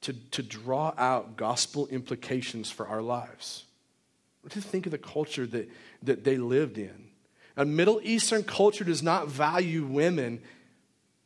to, 0.01 0.13
to 0.31 0.41
draw 0.41 0.95
out 0.97 1.37
gospel 1.37 1.85
implications 1.89 2.71
for 2.71 2.87
our 2.87 3.03
lives. 3.03 3.65
Do 4.49 4.59
think 4.59 4.87
of 4.87 4.91
the 4.91 4.97
culture 4.97 5.45
that, 5.45 5.69
that 6.01 6.23
they 6.23 6.37
lived 6.37 6.79
in? 6.79 7.09
A 7.57 7.63
Middle 7.63 8.01
Eastern 8.01 8.43
culture 8.43 8.85
does 8.85 9.03
not 9.03 9.27
value 9.27 9.85
women 9.85 10.41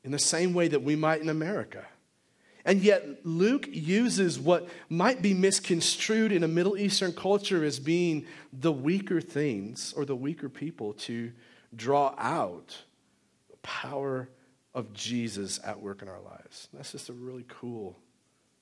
in 0.03 0.12
the 0.12 0.20
same 0.20 0.53
way 0.53 0.68
that 0.68 0.84
we 0.84 0.98
might 0.98 1.22
in 1.22 1.29
America. 1.29 1.86
And 2.69 2.83
yet, 2.83 3.25
Luke 3.25 3.67
uses 3.71 4.38
what 4.38 4.69
might 4.89 5.23
be 5.23 5.33
misconstrued 5.33 6.31
in 6.31 6.43
a 6.43 6.47
Middle 6.47 6.77
Eastern 6.77 7.13
culture 7.13 7.65
as 7.65 7.79
being 7.79 8.27
the 8.53 8.71
weaker 8.71 9.21
things 9.21 9.91
or 9.97 10.05
the 10.05 10.15
weaker 10.15 10.49
people 10.49 10.93
to 10.93 11.31
draw 11.75 12.13
out 12.15 12.77
the 13.49 13.57
power 13.63 14.29
of 14.75 14.93
Jesus 14.93 15.59
at 15.65 15.81
work 15.81 16.03
in 16.03 16.07
our 16.07 16.21
lives. 16.21 16.67
That's 16.71 16.91
just 16.91 17.09
a 17.09 17.13
really 17.13 17.43
cool 17.47 17.97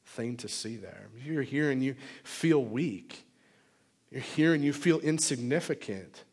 thing 0.05 0.37
to 0.37 0.47
see 0.47 0.77
there. 0.77 1.09
If 1.17 1.25
You're 1.25 1.41
here 1.41 1.69
and 1.69 1.83
you 1.83 1.95
feel 2.23 2.63
weak, 2.63 3.25
you're 4.09 4.21
here 4.21 4.53
and 4.53 4.63
you 4.63 4.71
feel 4.71 4.99
insignificant. 5.01 6.23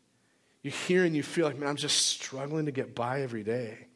you're 0.63 0.71
here 0.71 1.03
and 1.03 1.13
you 1.13 1.23
feel 1.23 1.45
like, 1.45 1.57
man, 1.57 1.67
I'm 1.67 1.75
just 1.75 2.07
struggling 2.07 2.67
to 2.67 2.71
get 2.71 2.95
by 2.95 3.21
every 3.21 3.43
day. 3.43 3.87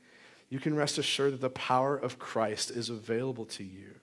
You 0.49 0.59
can 0.59 0.75
rest 0.75 0.97
assured 0.97 1.33
that 1.33 1.41
the 1.41 1.49
power 1.49 1.95
of 1.95 2.19
Christ 2.19 2.71
is 2.71 2.89
available 2.89 3.45
to 3.45 3.63
you. 3.63 3.95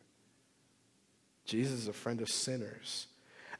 Jesus 1.44 1.80
is 1.80 1.88
a 1.88 1.92
friend 1.92 2.20
of 2.20 2.28
sinners. 2.28 3.06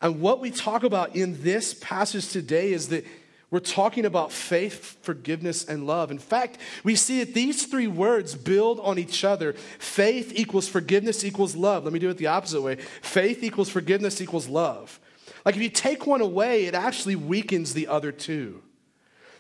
And 0.00 0.21
what 0.21 0.40
we 0.40 0.50
talk 0.50 0.83
about 0.83 1.16
in 1.16 1.43
this 1.43 1.75
passage 1.75 2.28
today 2.28 2.73
is 2.73 2.88
that 2.88 3.05
we're 3.50 3.61
talking 3.61 4.05
about 4.05 4.33
faith, 4.33 4.99
forgiveness, 5.02 5.64
and 5.64 5.87
love. 5.87 6.11
In 6.11 6.19
fact, 6.19 6.59
we 6.83 6.97
see 6.97 7.21
that 7.21 7.33
these 7.33 7.66
three 7.66 7.87
words 7.87 8.35
build 8.35 8.81
on 8.81 8.99
each 8.99 9.25
other. 9.25 9.52
Faith 9.78 10.33
equals 10.35 10.69
forgiveness 10.69 11.25
equals 11.25 11.55
love. 11.55 11.85
Let 11.85 11.93
me 11.93 12.00
do 12.00 12.11
it 12.11 12.19
the 12.19 12.26
opposite 12.26 12.61
way 12.61 12.76
faith 13.02 13.43
equals 13.43 13.69
forgiveness 13.69 14.21
equals 14.21 14.49
love. 14.49 14.99
Like 15.45 15.55
if 15.55 15.62
you 15.62 15.71
take 15.71 16.07
one 16.07 16.21
away, 16.21 16.64
it 16.66 16.75
actually 16.75 17.14
weakens 17.14 17.73
the 17.73 17.87
other 17.87 18.11
two. 18.11 18.62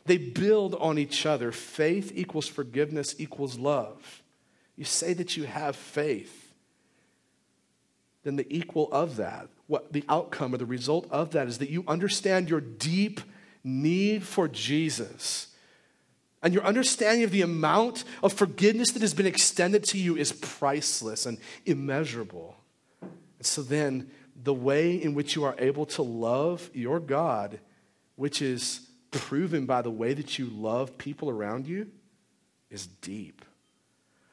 They 0.06 0.18
build 0.18 0.74
on 0.76 0.98
each 0.98 1.26
other. 1.26 1.52
Faith 1.52 2.12
equals 2.14 2.46
forgiveness 2.46 3.14
equals 3.18 3.58
love. 3.58 4.22
You 4.76 4.84
say 4.84 5.12
that 5.14 5.36
you 5.36 5.44
have 5.44 5.74
faith, 5.74 6.52
then 8.22 8.36
the 8.36 8.46
equal 8.54 8.92
of 8.92 9.16
that, 9.16 9.48
what 9.66 9.92
the 9.92 10.04
outcome 10.08 10.54
or 10.54 10.58
the 10.58 10.66
result 10.66 11.06
of 11.10 11.30
that 11.30 11.48
is 11.48 11.58
that 11.58 11.70
you 11.70 11.84
understand 11.88 12.50
your 12.50 12.60
deep 12.60 13.20
need 13.64 14.22
for 14.22 14.48
Jesus. 14.48 15.48
And 16.42 16.52
your 16.52 16.64
understanding 16.64 17.24
of 17.24 17.30
the 17.30 17.42
amount 17.42 18.04
of 18.22 18.32
forgiveness 18.32 18.92
that 18.92 19.02
has 19.02 19.14
been 19.14 19.26
extended 19.26 19.82
to 19.84 19.98
you 19.98 20.16
is 20.16 20.32
priceless 20.32 21.26
and 21.26 21.38
immeasurable. 21.64 22.56
And 23.00 23.46
so 23.46 23.62
then, 23.62 24.10
the 24.40 24.54
way 24.54 24.94
in 24.94 25.14
which 25.14 25.34
you 25.34 25.44
are 25.44 25.56
able 25.58 25.86
to 25.86 26.02
love 26.02 26.70
your 26.74 27.00
God, 27.00 27.58
which 28.16 28.42
is 28.42 28.86
proven 29.18 29.66
by 29.66 29.82
the 29.82 29.90
way 29.90 30.14
that 30.14 30.38
you 30.38 30.46
love 30.46 30.98
people 30.98 31.30
around 31.30 31.66
you 31.66 31.88
is 32.70 32.86
deep. 32.86 33.44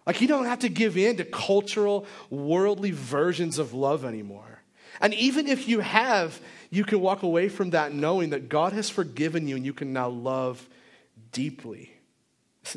Like, 0.05 0.19
you 0.19 0.27
don't 0.27 0.45
have 0.45 0.59
to 0.59 0.69
give 0.69 0.97
in 0.97 1.17
to 1.17 1.23
cultural, 1.23 2.05
worldly 2.29 2.91
versions 2.91 3.57
of 3.57 3.73
love 3.73 4.03
anymore. 4.03 4.61
And 4.99 5.13
even 5.13 5.47
if 5.47 5.67
you 5.67 5.79
have, 5.79 6.39
you 6.69 6.83
can 6.83 6.99
walk 6.99 7.23
away 7.23 7.49
from 7.49 7.71
that 7.71 7.93
knowing 7.93 8.31
that 8.31 8.49
God 8.49 8.73
has 8.73 8.89
forgiven 8.89 9.47
you 9.47 9.55
and 9.55 9.65
you 9.65 9.73
can 9.73 9.93
now 9.93 10.09
love 10.09 10.67
deeply. 11.31 11.91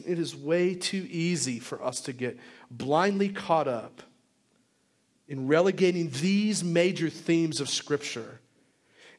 It 0.07 0.19
is 0.19 0.35
way 0.35 0.75
too 0.75 1.07
easy 1.11 1.59
for 1.59 1.83
us 1.83 2.01
to 2.03 2.13
get 2.13 2.39
blindly 2.71 3.29
caught 3.29 3.69
up 3.69 4.03
in 5.29 5.47
relegating 5.49 6.11
these 6.11 6.63
major 6.63 7.11
themes 7.11 7.61
of 7.61 7.69
Scripture 7.69 8.41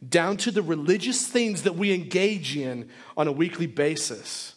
down 0.07 0.37
to 0.37 0.51
the 0.51 0.61
religious 0.61 1.27
things 1.27 1.63
that 1.63 1.75
we 1.75 1.93
engage 1.93 2.55
in 2.55 2.89
on 3.15 3.27
a 3.27 3.31
weekly 3.31 3.67
basis. 3.67 4.55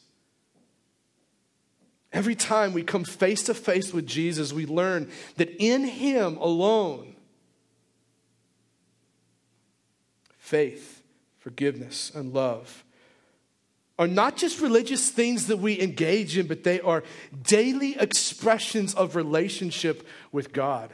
Every 2.12 2.35
time 2.35 2.73
we 2.73 2.82
come 2.82 3.04
face 3.04 3.44
to 3.44 3.54
face 3.54 3.92
with 3.92 4.06
Jesus, 4.06 4.52
we 4.52 4.66
learn 4.66 5.11
that 5.37 5.50
in 5.59 5.85
Him 5.85 6.37
alone 6.38 7.14
faith, 10.38 11.02
forgiveness, 11.38 12.11
and 12.12 12.35
love 12.35 12.85
are 14.00 14.09
not 14.09 14.37
just 14.37 14.61
religious 14.61 15.11
things 15.11 15.47
that 15.49 15.59
we 15.59 15.78
engage 15.78 16.37
in, 16.37 16.47
but 16.47 16.64
they 16.64 16.80
are 16.80 17.04
daily 17.42 17.97
expressions 17.99 18.94
of 18.94 19.14
relationship 19.14 20.09
with 20.32 20.54
God. 20.54 20.90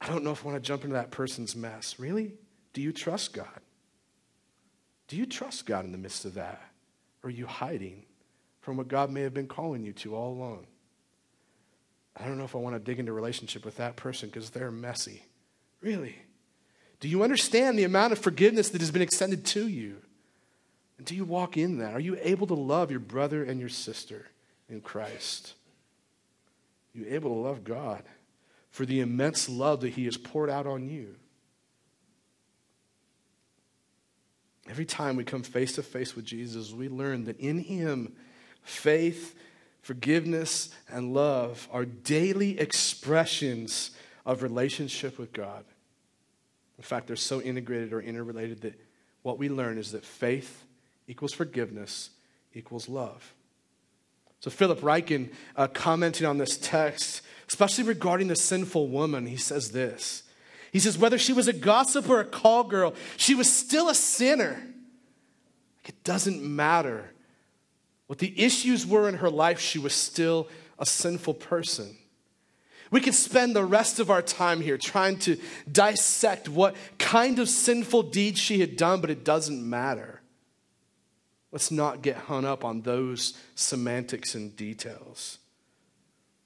I 0.00 0.06
don't 0.06 0.22
know 0.22 0.30
if 0.30 0.44
I 0.44 0.50
want 0.50 0.62
to 0.62 0.66
jump 0.66 0.84
into 0.84 0.94
that 0.94 1.10
person's 1.10 1.56
mess. 1.56 1.98
Really? 1.98 2.34
Do 2.76 2.82
you 2.82 2.92
trust 2.92 3.32
God? 3.32 3.60
Do 5.08 5.16
you 5.16 5.24
trust 5.24 5.64
God 5.64 5.86
in 5.86 5.92
the 5.92 5.98
midst 5.98 6.26
of 6.26 6.34
that? 6.34 6.60
Or 7.22 7.28
are 7.28 7.30
you 7.30 7.46
hiding 7.46 8.04
from 8.60 8.76
what 8.76 8.86
God 8.86 9.10
may 9.10 9.22
have 9.22 9.32
been 9.32 9.46
calling 9.46 9.82
you 9.82 9.94
to 9.94 10.14
all 10.14 10.34
along? 10.34 10.66
I 12.14 12.26
don't 12.26 12.36
know 12.36 12.44
if 12.44 12.54
I 12.54 12.58
want 12.58 12.76
to 12.76 12.78
dig 12.78 12.98
into 12.98 13.14
relationship 13.14 13.64
with 13.64 13.78
that 13.78 13.96
person 13.96 14.28
because 14.28 14.50
they're 14.50 14.70
messy. 14.70 15.22
Really? 15.80 16.16
Do 17.00 17.08
you 17.08 17.22
understand 17.22 17.78
the 17.78 17.84
amount 17.84 18.12
of 18.12 18.18
forgiveness 18.18 18.68
that 18.68 18.82
has 18.82 18.90
been 18.90 19.00
extended 19.00 19.46
to 19.46 19.66
you? 19.66 19.96
And 20.98 21.06
do 21.06 21.16
you 21.16 21.24
walk 21.24 21.56
in 21.56 21.78
that? 21.78 21.94
Are 21.94 21.98
you 21.98 22.18
able 22.20 22.46
to 22.46 22.54
love 22.54 22.90
your 22.90 23.00
brother 23.00 23.42
and 23.42 23.58
your 23.58 23.70
sister 23.70 24.26
in 24.68 24.82
Christ? 24.82 25.54
Are 26.94 26.98
you 26.98 27.06
able 27.08 27.30
to 27.30 27.40
love 27.40 27.64
God 27.64 28.02
for 28.68 28.84
the 28.84 29.00
immense 29.00 29.48
love 29.48 29.80
that 29.80 29.94
He 29.94 30.04
has 30.04 30.18
poured 30.18 30.50
out 30.50 30.66
on 30.66 30.90
you? 30.90 31.14
Every 34.68 34.84
time 34.84 35.16
we 35.16 35.24
come 35.24 35.42
face 35.42 35.74
to 35.74 35.82
face 35.82 36.16
with 36.16 36.24
Jesus, 36.24 36.72
we 36.72 36.88
learn 36.88 37.24
that 37.24 37.38
in 37.38 37.58
Him, 37.58 38.14
faith, 38.62 39.34
forgiveness, 39.80 40.70
and 40.90 41.14
love 41.14 41.68
are 41.70 41.84
daily 41.84 42.58
expressions 42.58 43.92
of 44.24 44.42
relationship 44.42 45.18
with 45.18 45.32
God. 45.32 45.64
In 46.78 46.82
fact, 46.82 47.06
they're 47.06 47.16
so 47.16 47.40
integrated 47.40 47.92
or 47.92 48.00
interrelated 48.00 48.62
that 48.62 48.78
what 49.22 49.38
we 49.38 49.48
learn 49.48 49.78
is 49.78 49.92
that 49.92 50.04
faith 50.04 50.64
equals 51.06 51.32
forgiveness 51.32 52.10
equals 52.52 52.88
love. 52.88 53.34
So, 54.40 54.50
Philip 54.50 54.80
Ryken, 54.80 55.32
uh, 55.56 55.68
commenting 55.68 56.26
on 56.26 56.38
this 56.38 56.58
text, 56.58 57.22
especially 57.48 57.84
regarding 57.84 58.28
the 58.28 58.36
sinful 58.36 58.88
woman, 58.88 59.26
he 59.26 59.36
says 59.36 59.72
this. 59.72 60.22
He 60.76 60.80
says, 60.80 60.98
whether 60.98 61.16
she 61.16 61.32
was 61.32 61.48
a 61.48 61.54
gossip 61.54 62.06
or 62.06 62.20
a 62.20 62.24
call 62.26 62.62
girl, 62.62 62.92
she 63.16 63.34
was 63.34 63.50
still 63.50 63.88
a 63.88 63.94
sinner. 63.94 64.62
It 65.86 66.04
doesn't 66.04 66.42
matter. 66.42 67.12
What 68.08 68.18
the 68.18 68.38
issues 68.38 68.86
were 68.86 69.08
in 69.08 69.14
her 69.14 69.30
life, 69.30 69.58
she 69.58 69.78
was 69.78 69.94
still 69.94 70.48
a 70.78 70.84
sinful 70.84 71.32
person. 71.32 71.96
We 72.90 73.00
could 73.00 73.14
spend 73.14 73.56
the 73.56 73.64
rest 73.64 74.00
of 74.00 74.10
our 74.10 74.20
time 74.20 74.60
here 74.60 74.76
trying 74.76 75.18
to 75.20 75.38
dissect 75.72 76.46
what 76.46 76.76
kind 76.98 77.38
of 77.38 77.48
sinful 77.48 78.02
deeds 78.02 78.38
she 78.38 78.60
had 78.60 78.76
done, 78.76 79.00
but 79.00 79.08
it 79.08 79.24
doesn't 79.24 79.66
matter. 79.66 80.20
Let's 81.52 81.70
not 81.70 82.02
get 82.02 82.16
hung 82.16 82.44
up 82.44 82.66
on 82.66 82.82
those 82.82 83.32
semantics 83.54 84.34
and 84.34 84.54
details. 84.54 85.38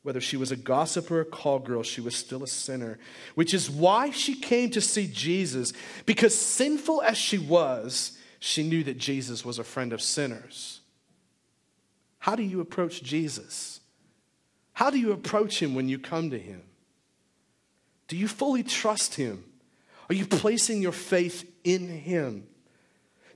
Whether 0.02 0.20
she 0.20 0.36
was 0.36 0.50
a 0.50 0.56
gossip 0.56 1.10
or 1.10 1.20
a 1.20 1.26
call 1.26 1.58
girl, 1.58 1.82
she 1.82 2.00
was 2.00 2.16
still 2.16 2.42
a 2.42 2.46
sinner, 2.46 2.98
which 3.34 3.52
is 3.52 3.70
why 3.70 4.10
she 4.10 4.34
came 4.34 4.70
to 4.70 4.80
see 4.80 5.06
Jesus, 5.06 5.72
because 6.06 6.36
sinful 6.36 7.02
as 7.02 7.18
she 7.18 7.36
was, 7.36 8.16
she 8.38 8.62
knew 8.62 8.82
that 8.84 8.96
Jesus 8.96 9.44
was 9.44 9.58
a 9.58 9.64
friend 9.64 9.92
of 9.92 10.00
sinners. 10.00 10.80
How 12.18 12.34
do 12.34 12.42
you 12.42 12.60
approach 12.60 13.02
Jesus? 13.02 13.80
How 14.72 14.88
do 14.88 14.98
you 14.98 15.12
approach 15.12 15.60
him 15.60 15.74
when 15.74 15.88
you 15.88 15.98
come 15.98 16.30
to 16.30 16.38
him? 16.38 16.62
Do 18.08 18.16
you 18.16 18.26
fully 18.26 18.62
trust 18.62 19.14
him? 19.14 19.44
Are 20.08 20.14
you 20.14 20.26
placing 20.26 20.80
your 20.80 20.92
faith 20.92 21.48
in 21.62 21.88
him? 21.88 22.46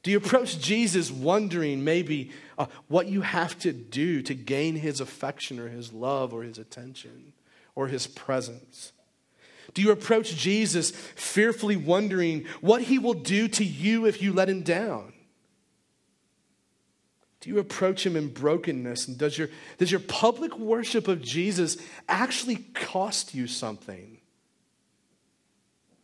Do 0.02 0.10
you 0.10 0.16
approach 0.16 0.58
Jesus 0.58 1.10
wondering 1.10 1.84
maybe 1.84 2.30
uh, 2.58 2.66
what 2.88 3.06
you 3.06 3.22
have 3.22 3.58
to 3.60 3.72
do 3.72 4.22
to 4.22 4.34
gain 4.34 4.76
his 4.76 5.00
affection 5.00 5.58
or 5.58 5.68
his 5.68 5.92
love 5.92 6.32
or 6.32 6.42
his 6.42 6.58
attention 6.58 7.32
or 7.74 7.88
his 7.88 8.06
presence? 8.06 8.92
Do 9.72 9.82
you 9.82 9.90
approach 9.90 10.36
Jesus 10.36 10.90
fearfully 10.90 11.76
wondering 11.76 12.46
what 12.60 12.82
he 12.82 12.98
will 12.98 13.14
do 13.14 13.48
to 13.48 13.64
you 13.64 14.06
if 14.06 14.22
you 14.22 14.32
let 14.32 14.48
him 14.48 14.62
down? 14.62 15.12
Do 17.40 17.50
you 17.50 17.58
approach 17.58 18.06
him 18.06 18.16
in 18.16 18.28
brokenness? 18.28 19.08
And 19.08 19.18
does 19.18 19.36
your, 19.36 19.50
does 19.76 19.90
your 19.90 20.00
public 20.00 20.58
worship 20.58 21.08
of 21.08 21.20
Jesus 21.20 21.76
actually 22.08 22.56
cost 22.56 23.34
you 23.34 23.46
something? 23.46 24.18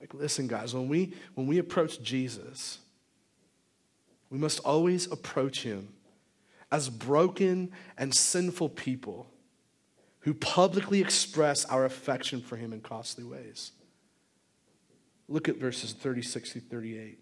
Like, 0.00 0.12
listen, 0.12 0.48
guys, 0.48 0.74
when 0.74 0.88
we, 0.88 1.14
when 1.34 1.46
we 1.46 1.58
approach 1.58 2.02
Jesus, 2.02 2.78
we 4.28 4.38
must 4.38 4.58
always 4.60 5.10
approach 5.10 5.62
him 5.62 5.88
as 6.70 6.88
broken 6.88 7.70
and 7.98 8.14
sinful 8.14 8.70
people 8.70 9.26
who 10.20 10.34
publicly 10.34 11.00
express 11.00 11.64
our 11.64 11.84
affection 11.84 12.40
for 12.40 12.56
him 12.56 12.72
in 12.72 12.80
costly 12.80 13.24
ways. 13.24 13.72
Look 15.28 15.48
at 15.48 15.56
verses 15.56 15.92
36 15.92 16.52
through 16.52 16.60
38. 16.62 17.18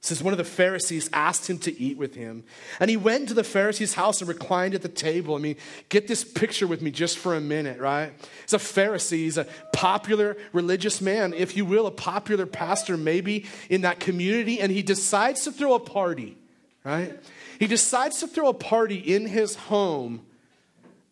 It 0.00 0.04
says 0.04 0.22
one 0.22 0.32
of 0.32 0.38
the 0.38 0.44
Pharisees 0.44 1.10
asked 1.12 1.50
him 1.50 1.58
to 1.58 1.80
eat 1.80 1.98
with 1.98 2.14
him. 2.14 2.44
And 2.78 2.88
he 2.88 2.96
went 2.96 3.22
into 3.22 3.34
the 3.34 3.42
Pharisee's 3.42 3.94
house 3.94 4.20
and 4.20 4.28
reclined 4.28 4.74
at 4.74 4.82
the 4.82 4.88
table. 4.88 5.34
I 5.34 5.38
mean, 5.38 5.56
get 5.88 6.06
this 6.06 6.22
picture 6.22 6.68
with 6.68 6.82
me 6.82 6.92
just 6.92 7.18
for 7.18 7.34
a 7.34 7.40
minute, 7.40 7.80
right? 7.80 8.12
He's 8.42 8.52
a 8.52 8.58
Pharisee. 8.58 9.18
He's 9.18 9.38
a 9.38 9.46
popular 9.72 10.36
religious 10.52 11.00
man, 11.00 11.34
if 11.34 11.56
you 11.56 11.64
will, 11.64 11.88
a 11.88 11.90
popular 11.90 12.46
pastor 12.46 12.96
maybe 12.96 13.46
in 13.68 13.80
that 13.80 13.98
community. 13.98 14.60
And 14.60 14.70
he 14.70 14.82
decides 14.82 15.42
to 15.44 15.52
throw 15.52 15.74
a 15.74 15.80
party, 15.80 16.38
right? 16.84 17.18
He 17.58 17.66
decides 17.66 18.20
to 18.20 18.26
throw 18.26 18.48
a 18.48 18.54
party 18.54 18.96
in 18.96 19.26
his 19.26 19.54
home. 19.54 20.24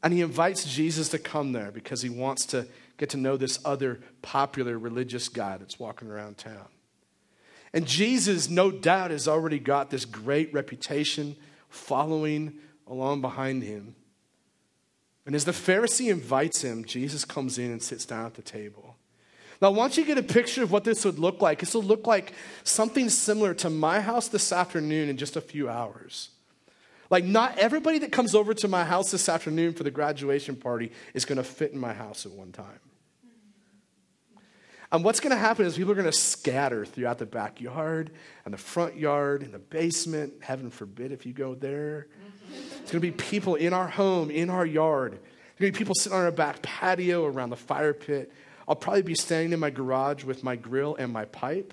And 0.02 0.12
he 0.12 0.20
invites 0.20 0.64
Jesus 0.64 1.08
to 1.10 1.18
come 1.18 1.52
there 1.52 1.70
because 1.70 2.02
he 2.02 2.10
wants 2.10 2.46
to 2.46 2.66
get 2.96 3.10
to 3.10 3.16
know 3.16 3.36
this 3.36 3.58
other 3.64 4.00
popular 4.22 4.78
religious 4.78 5.28
guy 5.28 5.56
that's 5.56 5.78
walking 5.78 6.08
around 6.08 6.38
town. 6.38 6.68
And 7.72 7.86
Jesus, 7.86 8.48
no 8.48 8.70
doubt, 8.70 9.10
has 9.10 9.26
already 9.28 9.58
got 9.58 9.90
this 9.90 10.04
great 10.04 10.52
reputation 10.54 11.36
following 11.68 12.54
along 12.86 13.20
behind 13.20 13.62
him. 13.62 13.96
And 15.26 15.34
as 15.34 15.44
the 15.44 15.52
Pharisee 15.52 16.10
invites 16.10 16.62
him, 16.62 16.84
Jesus 16.84 17.24
comes 17.24 17.58
in 17.58 17.70
and 17.72 17.82
sits 17.82 18.06
down 18.06 18.26
at 18.26 18.34
the 18.34 18.42
table. 18.42 18.95
Now, 19.62 19.70
want 19.70 19.96
you 19.96 20.04
get 20.04 20.18
a 20.18 20.22
picture 20.22 20.62
of 20.62 20.70
what 20.70 20.84
this 20.84 21.04
would 21.04 21.18
look 21.18 21.40
like. 21.40 21.60
This 21.60 21.74
will 21.74 21.82
look 21.82 22.06
like 22.06 22.32
something 22.64 23.08
similar 23.08 23.54
to 23.54 23.70
my 23.70 24.00
house 24.00 24.28
this 24.28 24.52
afternoon 24.52 25.08
in 25.08 25.16
just 25.16 25.36
a 25.36 25.40
few 25.40 25.68
hours. 25.68 26.30
Like, 27.08 27.24
not 27.24 27.56
everybody 27.58 27.98
that 28.00 28.12
comes 28.12 28.34
over 28.34 28.52
to 28.54 28.68
my 28.68 28.84
house 28.84 29.10
this 29.10 29.28
afternoon 29.28 29.72
for 29.72 29.84
the 29.84 29.90
graduation 29.90 30.56
party 30.56 30.92
is 31.14 31.24
going 31.24 31.38
to 31.38 31.44
fit 31.44 31.72
in 31.72 31.78
my 31.78 31.94
house 31.94 32.26
at 32.26 32.32
one 32.32 32.52
time. 32.52 32.80
And 34.92 35.02
what's 35.02 35.20
going 35.20 35.30
to 35.30 35.38
happen 35.38 35.66
is 35.66 35.76
people 35.76 35.92
are 35.92 35.96
going 35.96 36.10
to 36.10 36.16
scatter 36.16 36.84
throughout 36.84 37.18
the 37.18 37.26
backyard 37.26 38.12
and 38.44 38.54
the 38.54 38.58
front 38.58 38.96
yard 38.96 39.42
and 39.42 39.52
the 39.52 39.58
basement. 39.58 40.34
Heaven 40.40 40.70
forbid 40.70 41.12
if 41.12 41.26
you 41.26 41.32
go 41.32 41.54
there. 41.54 42.06
It's 42.80 42.92
going 42.92 43.00
to 43.00 43.00
be 43.00 43.10
people 43.10 43.56
in 43.56 43.72
our 43.72 43.88
home, 43.88 44.30
in 44.30 44.48
our 44.48 44.64
yard. 44.64 45.12
There's 45.12 45.58
going 45.58 45.72
to 45.72 45.78
be 45.78 45.78
people 45.78 45.94
sitting 45.94 46.16
on 46.16 46.24
our 46.24 46.30
back 46.30 46.62
patio 46.62 47.24
around 47.24 47.50
the 47.50 47.56
fire 47.56 47.92
pit. 47.94 48.32
I'll 48.68 48.76
probably 48.76 49.02
be 49.02 49.14
standing 49.14 49.52
in 49.52 49.60
my 49.60 49.70
garage 49.70 50.24
with 50.24 50.42
my 50.42 50.56
grill 50.56 50.96
and 50.96 51.12
my 51.12 51.24
pipe. 51.26 51.72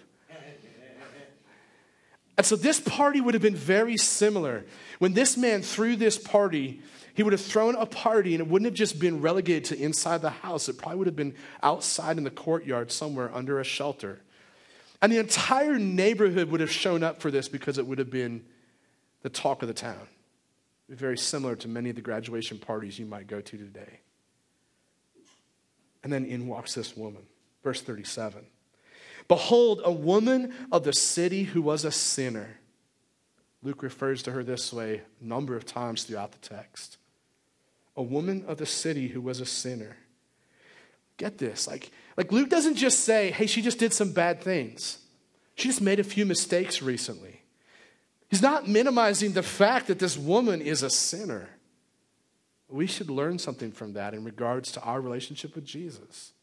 And 2.36 2.46
so 2.46 2.56
this 2.56 2.80
party 2.80 3.22
would 3.22 3.36
have 3.36 3.44
been 3.44 3.56
very 3.56 3.96
similar. 3.96 4.66
When 5.00 5.14
this 5.14 5.38
man 5.38 5.62
threw 5.62 5.96
this 5.96 6.18
party, 6.18 6.82
he 7.14 7.22
would 7.22 7.34
have 7.34 7.42
thrown 7.42 7.76
a 7.76 7.86
party 7.86 8.34
and 8.34 8.42
it 8.42 8.48
wouldn't 8.48 8.66
have 8.66 8.74
just 8.74 9.00
been 9.00 9.22
relegated 9.22 9.66
to 9.66 9.80
inside 9.80 10.22
the 10.22 10.32
house. 10.32 10.68
It 10.68 10.80
probably 10.80 10.98
would 10.98 11.08
have 11.08 11.16
been 11.16 11.36
outside 11.62 12.18
in 12.18 12.24
the 12.24 12.32
courtyard 12.32 12.92
somewhere 12.92 13.30
under 13.34 13.60
a 13.60 13.64
shelter. 13.64 14.22
And 15.02 15.12
the 15.12 15.20
entire 15.20 15.78
neighborhood 15.78 16.50
would 16.50 16.62
have 16.62 16.72
shown 16.72 17.04
up 17.04 17.22
for 17.22 17.30
this 17.30 17.48
because 17.48 17.78
it 17.78 17.86
would 17.86 18.00
have 18.00 18.10
been 18.10 18.46
the 19.22 19.30
talk 19.30 19.62
of 19.62 19.68
the 19.68 19.74
town. 19.74 20.08
Very 20.90 21.18
similar 21.18 21.56
to 21.58 21.68
many 21.68 21.90
of 21.90 21.96
the 21.96 22.02
graduation 22.02 22.58
parties 22.58 22.98
you 22.98 23.06
might 23.06 23.28
go 23.28 23.42
to 23.42 23.58
today. 23.58 24.00
And 26.04 26.12
then 26.12 26.26
in 26.26 26.48
walks 26.48 26.76
this 26.76 26.98
woman. 26.98 27.24
Verse 27.64 27.82
37. 27.82 28.46
Behold, 29.28 29.82
a 29.86 29.92
woman 29.92 30.54
of 30.72 30.84
the 30.84 30.94
city 30.94 31.44
who 31.44 31.62
was 31.62 31.86
a 31.86 31.92
sinner. 31.92 32.58
Luke 33.62 33.82
refers 33.82 34.22
to 34.24 34.32
her 34.32 34.44
this 34.44 34.74
way 34.74 35.02
a 35.22 35.24
number 35.24 35.56
of 35.56 35.66
times 35.66 36.04
throughout 36.04 36.34
the 36.34 36.50
text 36.50 36.98
a 37.96 38.04
woman 38.04 38.44
of 38.48 38.58
the 38.58 38.66
city 38.66 39.08
who 39.10 39.22
was 39.22 39.40
a 39.40 39.46
sinner. 39.46 39.98
Get 41.18 41.38
this. 41.38 41.68
Like, 41.68 41.92
like 42.18 42.32
Luke 42.32 42.50
doesn't 42.50 42.76
just 42.76 43.02
say, 43.02 43.32
hey, 43.32 43.46
she 43.46 43.62
just 43.62 43.80
did 43.80 43.94
some 43.94 44.12
bad 44.12 44.42
things. 44.42 45.00
She 45.56 45.68
just 45.68 45.82
made 45.82 46.00
a 46.00 46.04
few 46.04 46.26
mistakes 46.26 46.82
recently. 46.82 47.42
He's 48.30 48.42
not 48.42 48.68
minimizing 48.68 49.34
the 49.34 49.44
fact 49.44 49.88
that 49.88 50.00
this 50.00 50.18
woman 50.18 50.60
is 50.60 50.82
a 50.82 50.90
sinner. 50.90 51.50
We 52.70 52.88
should 52.88 53.10
learn 53.10 53.40
something 53.40 53.72
from 53.72 53.94
that 53.94 54.14
in 54.14 54.24
regards 54.24 54.72
to 54.74 54.82
our 54.82 55.00
relationship 55.00 55.56
with 55.56 55.66
Jesus. 55.66 56.34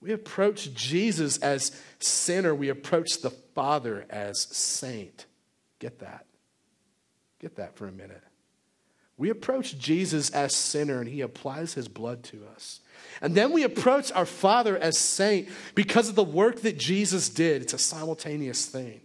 We 0.00 0.12
approach 0.12 0.72
Jesus 0.74 1.38
as 1.38 1.72
sinner, 1.98 2.54
we 2.54 2.68
approach 2.68 3.20
the 3.22 3.30
Father 3.30 4.06
as 4.10 4.42
saint. 4.42 5.26
Get 5.78 5.98
that. 6.00 6.26
Get 7.40 7.56
that 7.56 7.76
for 7.76 7.86
a 7.86 7.92
minute. 7.92 8.22
We 9.18 9.30
approach 9.30 9.78
Jesus 9.78 10.30
as 10.30 10.54
sinner 10.54 11.00
and 11.00 11.08
he 11.08 11.22
applies 11.22 11.74
his 11.74 11.88
blood 11.88 12.22
to 12.24 12.42
us. 12.54 12.80
And 13.22 13.34
then 13.34 13.52
we 13.52 13.62
approach 13.62 14.12
our 14.12 14.26
Father 14.26 14.76
as 14.76 14.98
saint 14.98 15.48
because 15.74 16.08
of 16.08 16.14
the 16.14 16.24
work 16.24 16.60
that 16.62 16.76
Jesus 16.76 17.30
did. 17.30 17.62
It's 17.62 17.72
a 17.72 17.78
simultaneous 17.78 18.66
thing. 18.66 19.00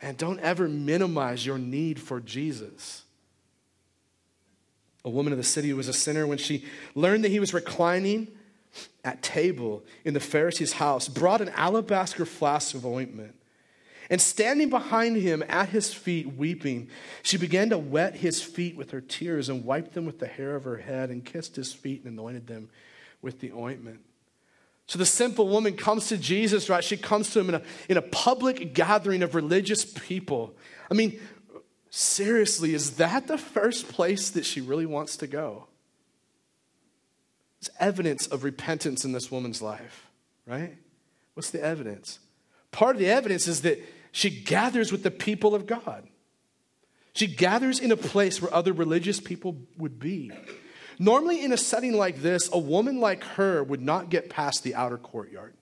And 0.00 0.16
don't 0.16 0.40
ever 0.40 0.66
minimize 0.66 1.44
your 1.44 1.58
need 1.58 2.00
for 2.00 2.20
Jesus. 2.20 3.02
A 5.04 5.10
woman 5.10 5.32
of 5.32 5.38
the 5.38 5.44
city 5.44 5.70
who 5.70 5.76
was 5.76 5.88
a 5.88 5.92
sinner, 5.92 6.26
when 6.26 6.38
she 6.38 6.64
learned 6.94 7.24
that 7.24 7.30
he 7.30 7.40
was 7.40 7.54
reclining 7.54 8.28
at 9.04 9.22
table 9.22 9.82
in 10.04 10.14
the 10.14 10.20
Pharisee's 10.20 10.74
house, 10.74 11.08
brought 11.08 11.40
an 11.40 11.48
alabaster 11.50 12.26
flask 12.26 12.74
of 12.74 12.84
ointment. 12.84 13.34
And 14.10 14.20
standing 14.20 14.68
behind 14.70 15.16
him 15.16 15.44
at 15.48 15.68
his 15.68 15.94
feet, 15.94 16.36
weeping, 16.36 16.90
she 17.22 17.36
began 17.36 17.70
to 17.70 17.78
wet 17.78 18.16
his 18.16 18.42
feet 18.42 18.76
with 18.76 18.90
her 18.90 19.00
tears 19.00 19.48
and 19.48 19.64
wiped 19.64 19.94
them 19.94 20.04
with 20.04 20.18
the 20.18 20.26
hair 20.26 20.56
of 20.56 20.64
her 20.64 20.78
head 20.78 21.10
and 21.10 21.24
kissed 21.24 21.54
his 21.54 21.72
feet 21.72 22.04
and 22.04 22.18
anointed 22.18 22.48
them 22.48 22.68
with 23.22 23.38
the 23.38 23.52
ointment. 23.52 24.00
So 24.90 24.98
the 24.98 25.06
simple 25.06 25.48
woman 25.48 25.76
comes 25.76 26.08
to 26.08 26.18
Jesus, 26.18 26.68
right? 26.68 26.82
She 26.82 26.96
comes 26.96 27.30
to 27.30 27.38
him 27.38 27.50
in 27.50 27.54
a, 27.54 27.62
in 27.88 27.96
a 27.96 28.02
public 28.02 28.74
gathering 28.74 29.22
of 29.22 29.36
religious 29.36 29.84
people. 29.84 30.56
I 30.90 30.94
mean, 30.94 31.20
seriously, 31.90 32.72
is 32.72 32.92
that 32.96 33.26
the 33.26 33.38
first 33.38 33.88
place 33.88 34.30
that 34.30 34.46
she 34.46 34.60
really 34.60 34.86
wants 34.86 35.16
to 35.18 35.26
go? 35.26 35.66
There's 37.60 37.76
evidence 37.78 38.26
of 38.26 38.42
repentance 38.42 39.04
in 39.04 39.12
this 39.12 39.30
woman's 39.30 39.60
life, 39.60 40.06
right? 40.46 40.78
What's 41.34 41.50
the 41.50 41.62
evidence? 41.62 42.18
Part 42.70 42.96
of 42.96 43.00
the 43.00 43.10
evidence 43.10 43.46
is 43.46 43.62
that 43.62 43.84
she 44.12 44.30
gathers 44.30 44.90
with 44.90 45.02
the 45.02 45.10
people 45.10 45.54
of 45.54 45.66
God. 45.66 46.06
She 47.12 47.26
gathers 47.26 47.80
in 47.80 47.92
a 47.92 47.96
place 47.96 48.40
where 48.40 48.52
other 48.54 48.72
religious 48.72 49.20
people 49.20 49.56
would 49.76 49.98
be. 49.98 50.30
Normally, 50.98 51.42
in 51.42 51.52
a 51.52 51.56
setting 51.56 51.94
like 51.94 52.20
this, 52.20 52.48
a 52.52 52.58
woman 52.58 53.00
like 53.00 53.24
her 53.24 53.64
would 53.64 53.80
not 53.80 54.10
get 54.10 54.30
past 54.30 54.62
the 54.62 54.74
outer 54.74 54.98
courtyard. 54.98 55.54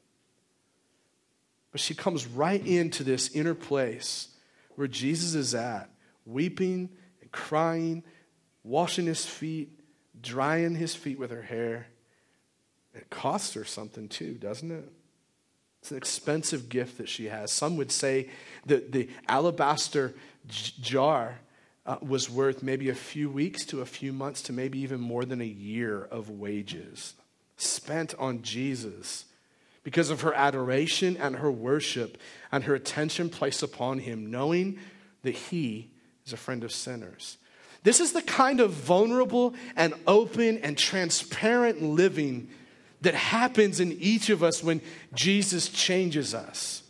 But 1.72 1.80
she 1.80 1.94
comes 1.94 2.26
right 2.26 2.64
into 2.64 3.04
this 3.04 3.30
inner 3.30 3.54
place 3.54 4.28
where 4.74 4.88
Jesus 4.88 5.34
is 5.34 5.54
at, 5.54 5.90
weeping 6.28 6.90
and 7.20 7.32
crying, 7.32 8.02
washing 8.62 9.06
his 9.06 9.24
feet, 9.24 9.80
drying 10.20 10.74
his 10.74 10.94
feet 10.94 11.18
with 11.18 11.30
her 11.30 11.42
hair. 11.42 11.88
It 12.94 13.10
costs 13.10 13.54
her 13.54 13.64
something 13.64 14.08
too, 14.08 14.34
doesn't 14.34 14.70
it? 14.70 14.92
It's 15.80 15.90
an 15.90 15.96
expensive 15.96 16.68
gift 16.68 16.98
that 16.98 17.08
she 17.08 17.26
has. 17.26 17.52
Some 17.52 17.76
would 17.76 17.92
say 17.92 18.28
that 18.66 18.92
the 18.92 19.08
alabaster 19.28 20.14
jar 20.46 21.38
uh, 21.86 21.96
was 22.02 22.28
worth 22.28 22.62
maybe 22.62 22.88
a 22.88 22.94
few 22.94 23.30
weeks 23.30 23.64
to 23.66 23.80
a 23.80 23.86
few 23.86 24.12
months 24.12 24.42
to 24.42 24.52
maybe 24.52 24.78
even 24.80 25.00
more 25.00 25.24
than 25.24 25.40
a 25.40 25.46
year 25.46 26.04
of 26.10 26.28
wages 26.28 27.14
spent 27.56 28.14
on 28.18 28.42
Jesus 28.42 29.24
because 29.82 30.10
of 30.10 30.22
her 30.22 30.32
adoration 30.34 31.16
and 31.16 31.36
her 31.36 31.50
worship 31.50 32.18
and 32.52 32.64
her 32.64 32.74
attention 32.74 33.28
placed 33.28 33.62
upon 33.62 33.98
him, 33.98 34.30
knowing 34.30 34.78
that 35.22 35.34
he 35.34 35.90
a 36.32 36.36
friend 36.36 36.64
of 36.64 36.72
sinners. 36.72 37.38
This 37.82 38.00
is 38.00 38.12
the 38.12 38.22
kind 38.22 38.60
of 38.60 38.72
vulnerable 38.72 39.54
and 39.76 39.94
open 40.06 40.58
and 40.58 40.76
transparent 40.76 41.82
living 41.82 42.48
that 43.00 43.14
happens 43.14 43.80
in 43.80 43.92
each 43.92 44.30
of 44.30 44.42
us 44.42 44.62
when 44.62 44.80
Jesus 45.14 45.68
changes 45.68 46.34
us. 46.34 46.82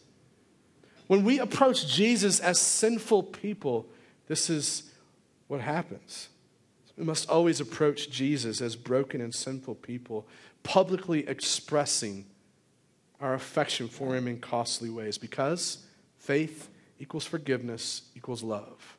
When 1.06 1.24
we 1.24 1.38
approach 1.38 1.86
Jesus 1.86 2.40
as 2.40 2.58
sinful 2.58 3.24
people, 3.24 3.86
this 4.26 4.50
is 4.50 4.90
what 5.46 5.60
happens. 5.60 6.28
We 6.96 7.04
must 7.04 7.28
always 7.30 7.60
approach 7.60 8.10
Jesus 8.10 8.60
as 8.60 8.76
broken 8.76 9.20
and 9.20 9.34
sinful 9.34 9.76
people, 9.76 10.26
publicly 10.62 11.26
expressing 11.28 12.26
our 13.20 13.34
affection 13.34 13.88
for 13.88 14.16
him 14.16 14.28
in 14.28 14.40
costly 14.40 14.90
ways 14.90 15.18
because 15.18 15.78
faith 16.18 16.68
equals 16.98 17.24
forgiveness 17.24 18.02
equals 18.16 18.42
love. 18.42 18.97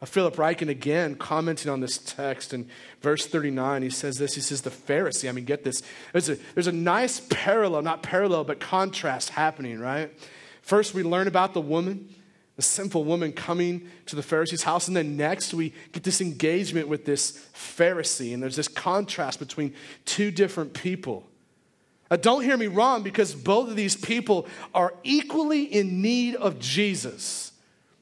Uh, 0.00 0.06
Philip 0.06 0.36
Ryken 0.36 0.68
again 0.68 1.16
commenting 1.16 1.70
on 1.70 1.80
this 1.80 1.98
text 1.98 2.54
in 2.54 2.68
verse 3.00 3.26
39, 3.26 3.82
he 3.82 3.90
says 3.90 4.18
this. 4.18 4.34
He 4.34 4.40
says, 4.40 4.62
The 4.62 4.70
Pharisee, 4.70 5.28
I 5.28 5.32
mean, 5.32 5.44
get 5.44 5.64
this. 5.64 5.82
There's 6.12 6.28
a, 6.28 6.36
there's 6.54 6.68
a 6.68 6.72
nice 6.72 7.20
parallel, 7.30 7.82
not 7.82 8.02
parallel, 8.02 8.44
but 8.44 8.60
contrast 8.60 9.30
happening, 9.30 9.80
right? 9.80 10.12
First, 10.62 10.94
we 10.94 11.02
learn 11.02 11.26
about 11.26 11.52
the 11.52 11.60
woman, 11.60 12.14
the 12.56 12.62
sinful 12.62 13.04
woman 13.04 13.32
coming 13.32 13.88
to 14.06 14.14
the 14.14 14.22
Pharisee's 14.22 14.62
house. 14.62 14.86
And 14.86 14.96
then 14.96 15.16
next, 15.16 15.52
we 15.52 15.72
get 15.92 16.04
this 16.04 16.20
engagement 16.20 16.86
with 16.88 17.04
this 17.04 17.32
Pharisee. 17.54 18.34
And 18.34 18.42
there's 18.42 18.56
this 18.56 18.68
contrast 18.68 19.38
between 19.40 19.74
two 20.04 20.30
different 20.30 20.74
people. 20.74 21.26
Now, 22.10 22.16
don't 22.16 22.42
hear 22.42 22.56
me 22.56 22.68
wrong, 22.68 23.02
because 23.02 23.34
both 23.34 23.68
of 23.68 23.76
these 23.76 23.96
people 23.96 24.46
are 24.74 24.94
equally 25.02 25.64
in 25.64 26.00
need 26.00 26.36
of 26.36 26.58
Jesus. 26.58 27.52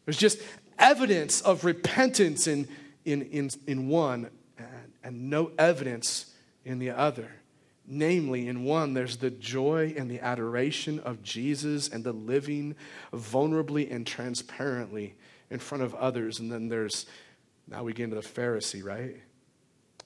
There's 0.05 0.19
just 0.19 0.39
evidence 0.79 1.41
of 1.41 1.65
repentance 1.65 2.47
in, 2.47 2.69
in, 3.05 3.23
in, 3.23 3.51
in 3.67 3.89
one 3.89 4.31
and, 4.59 4.93
and 5.03 5.31
no 5.31 5.51
evidence 5.59 6.35
in 6.65 6.79
the 6.79 6.91
other. 6.91 7.31
Namely, 7.87 8.49
in 8.49 8.65
one, 8.65 8.95
there's 8.95 9.19
the 9.19 9.31
joy 9.31 9.95
and 9.97 10.11
the 10.11 10.19
adoration 10.21 10.99
of 11.01 11.23
Jesus 11.23 11.89
and 11.89 12.03
the 12.03 12.13
living 12.13 12.75
vulnerably 13.13 13.91
and 13.91 14.05
transparently 14.05 15.15
in 15.51 15.61
front 15.61 15.85
of 15.85 15.95
others. 15.95 16.41
And 16.41 16.51
then 16.51 16.69
there's, 16.69 17.07
now 17.69 17.85
we 17.85 17.93
get 17.93 18.05
into 18.05 18.17
the 18.17 18.23
Pharisee, 18.23 18.85
right? 18.85 19.17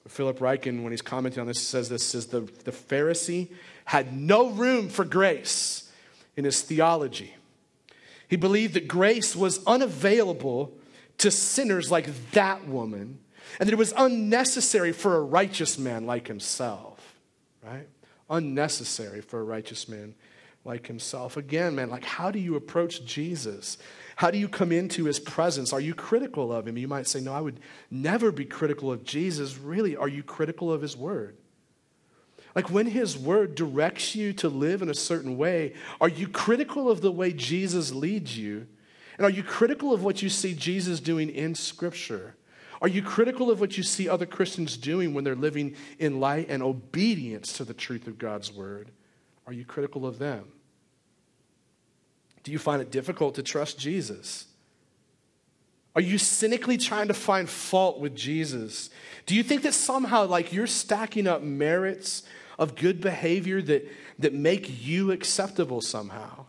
Philip 0.07 0.39
Ryken, 0.39 0.83
when 0.83 0.91
he's 0.91 1.01
commenting 1.01 1.41
on 1.41 1.47
this, 1.47 1.59
says 1.59 1.89
this 1.89 2.03
says 2.03 2.27
the, 2.27 2.41
the 2.41 2.71
Pharisee 2.71 3.49
had 3.85 4.15
no 4.15 4.49
room 4.49 4.89
for 4.89 5.05
grace 5.05 5.91
in 6.35 6.45
his 6.45 6.61
theology. 6.61 7.35
He 8.31 8.37
believed 8.37 8.75
that 8.75 8.87
grace 8.87 9.35
was 9.35 9.59
unavailable 9.65 10.71
to 11.17 11.29
sinners 11.29 11.91
like 11.91 12.07
that 12.31 12.65
woman, 12.65 13.19
and 13.59 13.67
that 13.67 13.73
it 13.73 13.77
was 13.77 13.93
unnecessary 13.97 14.93
for 14.93 15.17
a 15.17 15.21
righteous 15.21 15.77
man 15.77 16.05
like 16.05 16.29
himself, 16.29 17.17
right? 17.61 17.89
Unnecessary 18.29 19.19
for 19.19 19.41
a 19.41 19.43
righteous 19.43 19.89
man 19.89 20.15
like 20.63 20.87
himself. 20.87 21.35
Again, 21.35 21.75
man, 21.75 21.89
like 21.89 22.05
how 22.05 22.31
do 22.31 22.39
you 22.39 22.55
approach 22.55 23.03
Jesus? 23.03 23.77
How 24.15 24.31
do 24.31 24.37
you 24.37 24.47
come 24.47 24.71
into 24.71 25.03
his 25.03 25.19
presence? 25.19 25.73
Are 25.73 25.81
you 25.81 25.93
critical 25.93 26.53
of 26.53 26.65
him? 26.65 26.77
You 26.77 26.87
might 26.87 27.09
say, 27.09 27.19
No, 27.19 27.33
I 27.33 27.41
would 27.41 27.59
never 27.89 28.31
be 28.31 28.45
critical 28.45 28.93
of 28.93 29.03
Jesus. 29.03 29.57
Really, 29.57 29.97
are 29.97 30.07
you 30.07 30.23
critical 30.23 30.71
of 30.71 30.81
his 30.81 30.95
word? 30.95 31.35
Like 32.55 32.69
when 32.69 32.87
His 32.87 33.17
Word 33.17 33.55
directs 33.55 34.15
you 34.15 34.33
to 34.33 34.49
live 34.49 34.81
in 34.81 34.89
a 34.89 34.93
certain 34.93 35.37
way, 35.37 35.73
are 35.99 36.09
you 36.09 36.27
critical 36.27 36.89
of 36.89 37.01
the 37.01 37.11
way 37.11 37.31
Jesus 37.31 37.93
leads 37.93 38.37
you? 38.37 38.67
And 39.17 39.25
are 39.25 39.29
you 39.29 39.43
critical 39.43 39.93
of 39.93 40.03
what 40.03 40.21
you 40.21 40.29
see 40.29 40.53
Jesus 40.53 40.99
doing 40.99 41.29
in 41.29 41.55
Scripture? 41.55 42.35
Are 42.81 42.87
you 42.87 43.03
critical 43.03 43.51
of 43.51 43.59
what 43.59 43.77
you 43.77 43.83
see 43.83 44.09
other 44.09 44.25
Christians 44.25 44.75
doing 44.75 45.13
when 45.13 45.23
they're 45.23 45.35
living 45.35 45.75
in 45.99 46.19
light 46.19 46.47
and 46.49 46.63
obedience 46.63 47.53
to 47.53 47.63
the 47.63 47.73
truth 47.73 48.07
of 48.07 48.17
God's 48.17 48.51
Word? 48.51 48.89
Are 49.45 49.53
you 49.53 49.63
critical 49.63 50.05
of 50.05 50.19
them? 50.19 50.51
Do 52.43 52.51
you 52.51 52.59
find 52.59 52.81
it 52.81 52.91
difficult 52.91 53.35
to 53.35 53.43
trust 53.43 53.77
Jesus? 53.77 54.47
Are 55.95 56.01
you 56.01 56.17
cynically 56.17 56.77
trying 56.77 57.09
to 57.09 57.13
find 57.13 57.49
fault 57.49 57.99
with 57.99 58.15
Jesus? 58.15 58.89
Do 59.25 59.35
you 59.35 59.43
think 59.43 59.61
that 59.63 59.73
somehow, 59.73 60.25
like, 60.25 60.53
you're 60.53 60.65
stacking 60.65 61.27
up 61.27 61.43
merits 61.43 62.23
of 62.61 62.75
good 62.75 63.01
behavior 63.01 63.59
that, 63.59 63.91
that 64.19 64.33
make 64.33 64.85
you 64.85 65.11
acceptable 65.11 65.81
somehow? 65.81 66.45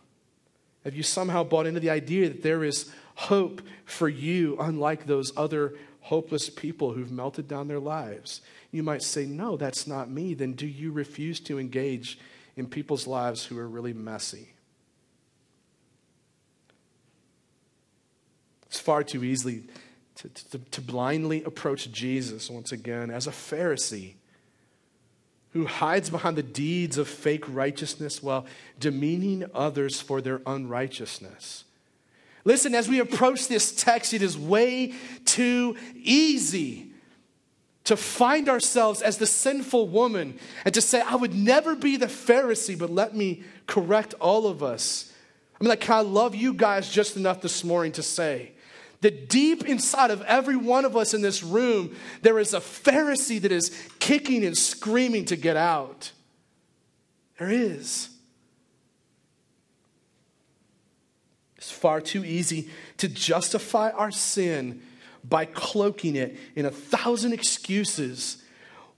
Have 0.83 0.95
you 0.95 1.01
somehow 1.01 1.43
bought 1.43 1.65
into 1.65 1.79
the 1.79 1.89
idea 1.89 2.29
that 2.29 2.43
there 2.43 2.63
is 2.63 2.93
hope 3.15 3.63
for 3.83 4.07
you, 4.07 4.55
unlike 4.59 5.07
those 5.07 5.35
other 5.35 5.73
hopeless 6.01 6.51
people 6.51 6.93
who've 6.93 7.11
melted 7.11 7.47
down 7.47 7.67
their 7.67 7.79
lives? 7.79 8.41
You 8.71 8.83
might 8.83 9.01
say, 9.01 9.25
No, 9.25 9.57
that's 9.57 9.87
not 9.87 10.09
me. 10.09 10.35
Then 10.35 10.53
do 10.53 10.67
you 10.67 10.91
refuse 10.91 11.39
to 11.41 11.59
engage 11.59 12.19
in 12.55 12.67
people's 12.67 13.07
lives 13.07 13.45
who 13.45 13.57
are 13.57 13.67
really 13.67 13.93
messy? 13.93 14.49
It's 18.67 18.79
far 18.79 19.03
too 19.03 19.23
easily 19.23 19.63
to, 20.15 20.29
to, 20.29 20.59
to 20.59 20.81
blindly 20.81 21.43
approach 21.43 21.91
Jesus 21.91 22.51
once 22.51 22.71
again 22.71 23.09
as 23.09 23.25
a 23.25 23.31
Pharisee 23.31 24.13
who 25.53 25.65
hides 25.67 26.09
behind 26.09 26.35
the 26.35 26.43
deeds 26.43 26.97
of 26.97 27.07
fake 27.07 27.45
righteousness 27.47 28.21
while 28.21 28.45
demeaning 28.79 29.45
others 29.53 30.01
for 30.01 30.19
their 30.19 30.41
unrighteousness. 30.45 31.63
Listen, 32.43 32.75
as 32.75 32.89
we 32.89 32.99
approach 32.99 33.47
this 33.47 33.73
text, 33.73 34.13
it 34.13 34.21
is 34.21 34.37
way 34.37 34.93
too 35.25 35.77
easy 35.95 36.89
to 37.83 37.95
find 37.95 38.49
ourselves 38.49 39.01
as 39.01 39.17
the 39.17 39.27
sinful 39.27 39.87
woman 39.87 40.39
and 40.65 40.73
to 40.73 40.81
say, 40.81 41.01
I 41.01 41.15
would 41.15 41.35
never 41.35 41.75
be 41.75 41.97
the 41.97 42.07
Pharisee, 42.07 42.77
but 42.77 42.89
let 42.89 43.15
me 43.15 43.43
correct 43.67 44.13
all 44.19 44.47
of 44.47 44.63
us. 44.63 45.13
I 45.59 45.63
mean, 45.63 45.69
like, 45.69 45.81
can 45.81 45.95
I 45.95 46.01
love 46.01 46.33
you 46.33 46.53
guys 46.53 46.89
just 46.89 47.15
enough 47.15 47.41
this 47.41 47.63
morning 47.63 47.91
to 47.93 48.03
say 48.03 48.52
that 49.03 49.29
deep 49.29 49.65
inside 49.65 50.11
of 50.11 50.21
every 50.23 50.55
one 50.55 50.85
of 50.85 50.97
us 50.97 51.13
in 51.13 51.21
this 51.21 51.43
room, 51.43 51.95
there 52.21 52.39
is 52.39 52.53
a 52.53 52.59
Pharisee 52.59 53.39
that 53.41 53.51
is 53.51 53.77
kicking 53.99 54.43
and 54.43 54.57
screaming 54.57 55.25
to 55.25 55.35
get 55.35 55.55
out? 55.55 56.11
There 57.37 57.49
is. 57.49 58.09
It's 61.57 61.71
far 61.71 62.01
too 62.01 62.23
easy 62.25 62.69
to 62.97 63.09
justify 63.09 63.91
our 63.91 64.11
sin 64.11 64.81
by 65.23 65.45
cloaking 65.45 66.15
it 66.15 66.37
in 66.55 66.65
a 66.65 66.71
thousand 66.71 67.33
excuses 67.33 68.41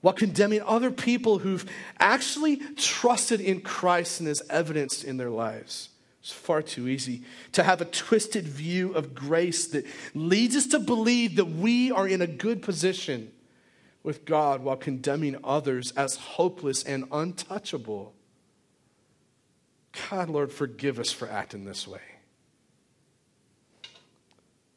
while 0.02 0.14
condemning 0.14 0.62
other 0.62 0.92
people 0.92 1.40
who've 1.40 1.66
actually 2.00 2.58
trusted 2.76 3.42
in 3.42 3.62
Christ 3.62 4.20
and 4.20 4.30
is 4.30 4.44
evidenced 4.52 5.04
in 5.04 5.18
their 5.18 5.32
lives. 5.32 5.90
It's 6.26 6.34
far 6.34 6.64
too 6.64 6.88
easy 6.88 7.22
to 7.52 7.62
have 7.62 7.82
a 7.82 7.86
twisted 7.86 8.48
view 8.48 8.96
of 8.96 9.14
grace 9.14 9.68
that 9.68 9.86
leads 10.16 10.56
us 10.56 10.66
to 10.70 10.80
believe 10.80 11.36
that 11.36 11.46
we 11.46 11.92
are 11.92 12.08
in 12.08 12.20
a 12.20 12.26
good 12.26 12.64
position 12.64 13.32
with 14.02 14.26
God 14.26 14.64
while 14.64 14.76
condemning 14.76 15.36
others 15.44 15.92
as 15.92 16.16
hopeless 16.16 16.82
and 16.82 17.06
untouchable. 17.12 18.16
God, 20.10 20.32
Lord, 20.32 20.52
forgive 20.52 20.98
us 20.98 21.12
for 21.12 21.30
acting 21.30 21.64
this 21.64 21.88
way. 21.88 22.02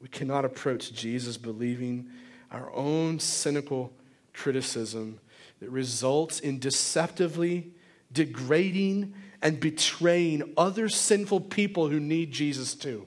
We 0.02 0.08
cannot 0.08 0.44
approach 0.44 0.92
Jesus 0.92 1.38
believing 1.38 2.10
our 2.52 2.70
own 2.74 3.20
cynical 3.20 3.90
criticism 4.34 5.18
that 5.60 5.70
results 5.70 6.40
in 6.40 6.58
deceptively 6.58 7.72
degrading 8.12 9.14
and 9.42 9.60
betraying 9.60 10.54
other 10.56 10.88
sinful 10.88 11.40
people 11.42 11.88
who 11.88 12.00
need 12.00 12.32
Jesus 12.32 12.74
too. 12.74 13.06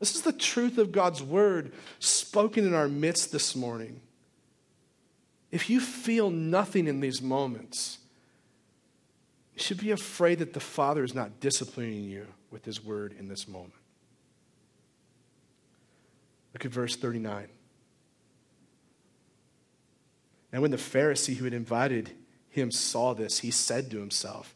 This 0.00 0.14
is 0.14 0.22
the 0.22 0.32
truth 0.32 0.76
of 0.76 0.92
God's 0.92 1.22
word 1.22 1.72
spoken 1.98 2.66
in 2.66 2.74
our 2.74 2.88
midst 2.88 3.32
this 3.32 3.56
morning. 3.56 4.00
If 5.50 5.70
you 5.70 5.80
feel 5.80 6.30
nothing 6.30 6.86
in 6.86 7.00
these 7.00 7.22
moments, 7.22 7.98
you 9.54 9.62
should 9.62 9.78
be 9.78 9.92
afraid 9.92 10.40
that 10.40 10.52
the 10.52 10.60
Father 10.60 11.04
is 11.04 11.14
not 11.14 11.40
disciplining 11.40 12.04
you 12.04 12.26
with 12.50 12.64
his 12.64 12.84
word 12.84 13.14
in 13.18 13.28
this 13.28 13.46
moment. 13.46 13.72
Look 16.52 16.64
at 16.64 16.72
verse 16.72 16.96
39. 16.96 17.48
And 20.52 20.62
when 20.62 20.70
the 20.70 20.76
Pharisee 20.76 21.36
who 21.36 21.44
had 21.44 21.54
invited 21.54 22.12
him 22.50 22.70
saw 22.70 23.12
this, 23.14 23.40
he 23.40 23.50
said 23.50 23.90
to 23.90 23.98
himself, 23.98 24.54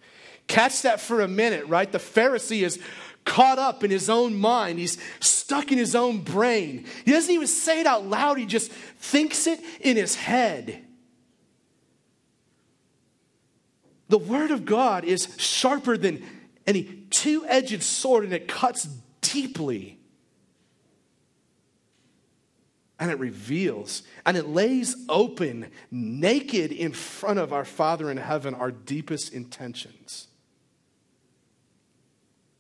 Catch 0.48 0.82
that 0.82 1.00
for 1.00 1.20
a 1.20 1.28
minute, 1.28 1.66
right? 1.66 1.90
The 1.90 1.98
Pharisee 1.98 2.62
is 2.62 2.80
caught 3.24 3.58
up 3.58 3.84
in 3.84 3.90
his 3.90 4.08
own 4.08 4.34
mind. 4.34 4.78
He's 4.78 4.98
stuck 5.20 5.70
in 5.70 5.78
his 5.78 5.94
own 5.94 6.22
brain. 6.22 6.86
He 7.04 7.12
doesn't 7.12 7.32
even 7.32 7.46
say 7.46 7.80
it 7.80 7.86
out 7.86 8.06
loud, 8.06 8.38
he 8.38 8.46
just 8.46 8.72
thinks 8.72 9.46
it 9.46 9.60
in 9.80 9.96
his 9.96 10.14
head. 10.14 10.84
The 14.08 14.18
Word 14.18 14.50
of 14.50 14.64
God 14.64 15.04
is 15.04 15.28
sharper 15.36 15.98
than 15.98 16.24
any 16.66 16.84
two 17.10 17.44
edged 17.46 17.82
sword 17.82 18.24
and 18.24 18.32
it 18.32 18.48
cuts 18.48 18.88
deeply 19.20 19.98
and 22.98 23.10
it 23.10 23.18
reveals 23.18 24.02
and 24.24 24.36
it 24.36 24.48
lays 24.48 24.96
open 25.08 25.70
naked 25.90 26.72
in 26.72 26.92
front 26.92 27.38
of 27.38 27.52
our 27.52 27.64
Father 27.64 28.10
in 28.10 28.16
heaven 28.16 28.54
our 28.54 28.70
deepest 28.70 29.32
intentions. 29.32 30.27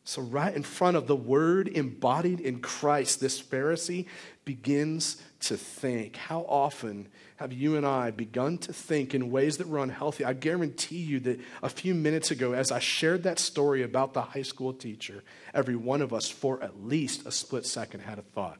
So, 0.08 0.22
right 0.22 0.56
in 0.56 0.62
front 0.62 0.96
of 0.96 1.06
the 1.06 1.14
Word 1.14 1.68
embodied 1.68 2.40
in 2.40 2.60
Christ, 2.60 3.20
this 3.20 3.42
Pharisee 3.42 4.06
begins 4.46 5.22
to 5.40 5.58
think. 5.58 6.16
How 6.16 6.46
often 6.48 7.08
have 7.36 7.52
you 7.52 7.76
and 7.76 7.84
I 7.84 8.10
begun 8.10 8.56
to 8.56 8.72
think 8.72 9.14
in 9.14 9.30
ways 9.30 9.58
that 9.58 9.68
were 9.68 9.80
unhealthy? 9.80 10.24
I 10.24 10.32
guarantee 10.32 10.96
you 10.96 11.20
that 11.20 11.40
a 11.62 11.68
few 11.68 11.94
minutes 11.94 12.30
ago, 12.30 12.54
as 12.54 12.72
I 12.72 12.78
shared 12.78 13.24
that 13.24 13.38
story 13.38 13.82
about 13.82 14.14
the 14.14 14.22
high 14.22 14.40
school 14.40 14.72
teacher, 14.72 15.24
every 15.52 15.76
one 15.76 16.00
of 16.00 16.14
us, 16.14 16.30
for 16.30 16.62
at 16.62 16.82
least 16.82 17.26
a 17.26 17.30
split 17.30 17.66
second, 17.66 18.00
had 18.00 18.18
a 18.18 18.22
thought 18.22 18.58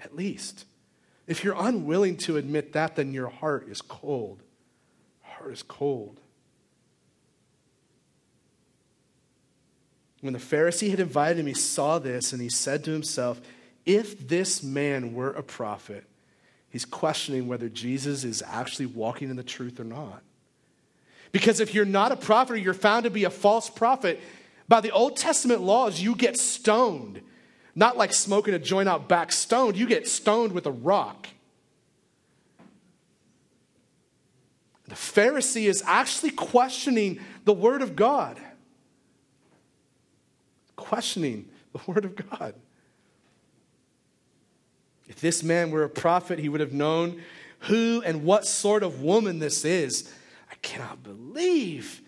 at 0.00 0.16
least. 0.16 0.64
If 1.28 1.44
you're 1.44 1.54
unwilling 1.56 2.16
to 2.16 2.38
admit 2.38 2.72
that, 2.72 2.96
then 2.96 3.12
your 3.12 3.28
heart 3.28 3.68
is 3.68 3.82
cold. 3.82 4.42
Heart 5.22 5.52
is 5.52 5.62
cold. 5.62 6.20
When 10.26 10.32
the 10.32 10.40
Pharisee 10.40 10.90
had 10.90 10.98
invited 10.98 11.38
him, 11.38 11.46
he 11.46 11.54
saw 11.54 12.00
this 12.00 12.32
and 12.32 12.42
he 12.42 12.48
said 12.48 12.82
to 12.82 12.90
himself, 12.90 13.40
If 13.84 14.26
this 14.26 14.60
man 14.60 15.14
were 15.14 15.30
a 15.30 15.42
prophet, 15.44 16.02
he's 16.68 16.84
questioning 16.84 17.46
whether 17.46 17.68
Jesus 17.68 18.24
is 18.24 18.42
actually 18.44 18.86
walking 18.86 19.30
in 19.30 19.36
the 19.36 19.44
truth 19.44 19.78
or 19.78 19.84
not. 19.84 20.24
Because 21.30 21.60
if 21.60 21.74
you're 21.74 21.84
not 21.84 22.10
a 22.10 22.16
prophet 22.16 22.54
or 22.54 22.56
you're 22.56 22.74
found 22.74 23.04
to 23.04 23.10
be 23.10 23.22
a 23.22 23.30
false 23.30 23.70
prophet, 23.70 24.20
by 24.66 24.80
the 24.80 24.90
Old 24.90 25.16
Testament 25.16 25.62
laws, 25.62 26.00
you 26.00 26.16
get 26.16 26.36
stoned. 26.36 27.22
Not 27.76 27.96
like 27.96 28.12
smoking 28.12 28.52
a 28.52 28.58
joint 28.58 28.88
out 28.88 29.08
back 29.08 29.30
stoned, 29.30 29.76
you 29.76 29.86
get 29.86 30.08
stoned 30.08 30.50
with 30.50 30.66
a 30.66 30.72
rock. 30.72 31.28
The 34.88 34.96
Pharisee 34.96 35.68
is 35.68 35.84
actually 35.86 36.32
questioning 36.32 37.20
the 37.44 37.52
Word 37.52 37.80
of 37.80 37.94
God. 37.94 38.40
Questioning 40.76 41.48
the 41.72 41.80
Word 41.86 42.04
of 42.04 42.16
God. 42.30 42.54
If 45.08 45.20
this 45.20 45.42
man 45.42 45.70
were 45.70 45.84
a 45.84 45.90
prophet, 45.90 46.38
he 46.38 46.48
would 46.48 46.60
have 46.60 46.72
known 46.72 47.22
who 47.60 48.02
and 48.04 48.24
what 48.24 48.46
sort 48.46 48.82
of 48.82 49.02
woman 49.02 49.38
this 49.38 49.64
is. 49.64 50.12
I 50.50 50.54
cannot 50.62 51.02
believe. 51.02 52.02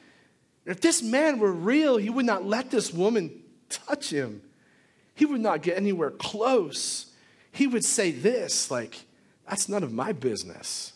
If 0.67 0.81
this 0.81 1.03
man 1.03 1.39
were 1.39 1.53
real, 1.53 1.97
he 1.97 2.11
would 2.11 2.27
not 2.27 2.45
let 2.45 2.71
this 2.71 2.93
woman 2.93 3.43
touch 3.69 4.11
him 4.11 4.43
he 5.19 5.25
would 5.25 5.41
not 5.41 5.63
get 5.63 5.77
anywhere 5.77 6.13
close. 6.13 7.07
He 7.51 7.67
would 7.67 7.85
say 7.85 8.13
this 8.13 8.71
like, 8.71 9.01
that's 9.49 9.69
none 9.69 9.83
of 9.83 9.93
my 9.93 10.13
business. 10.13 10.93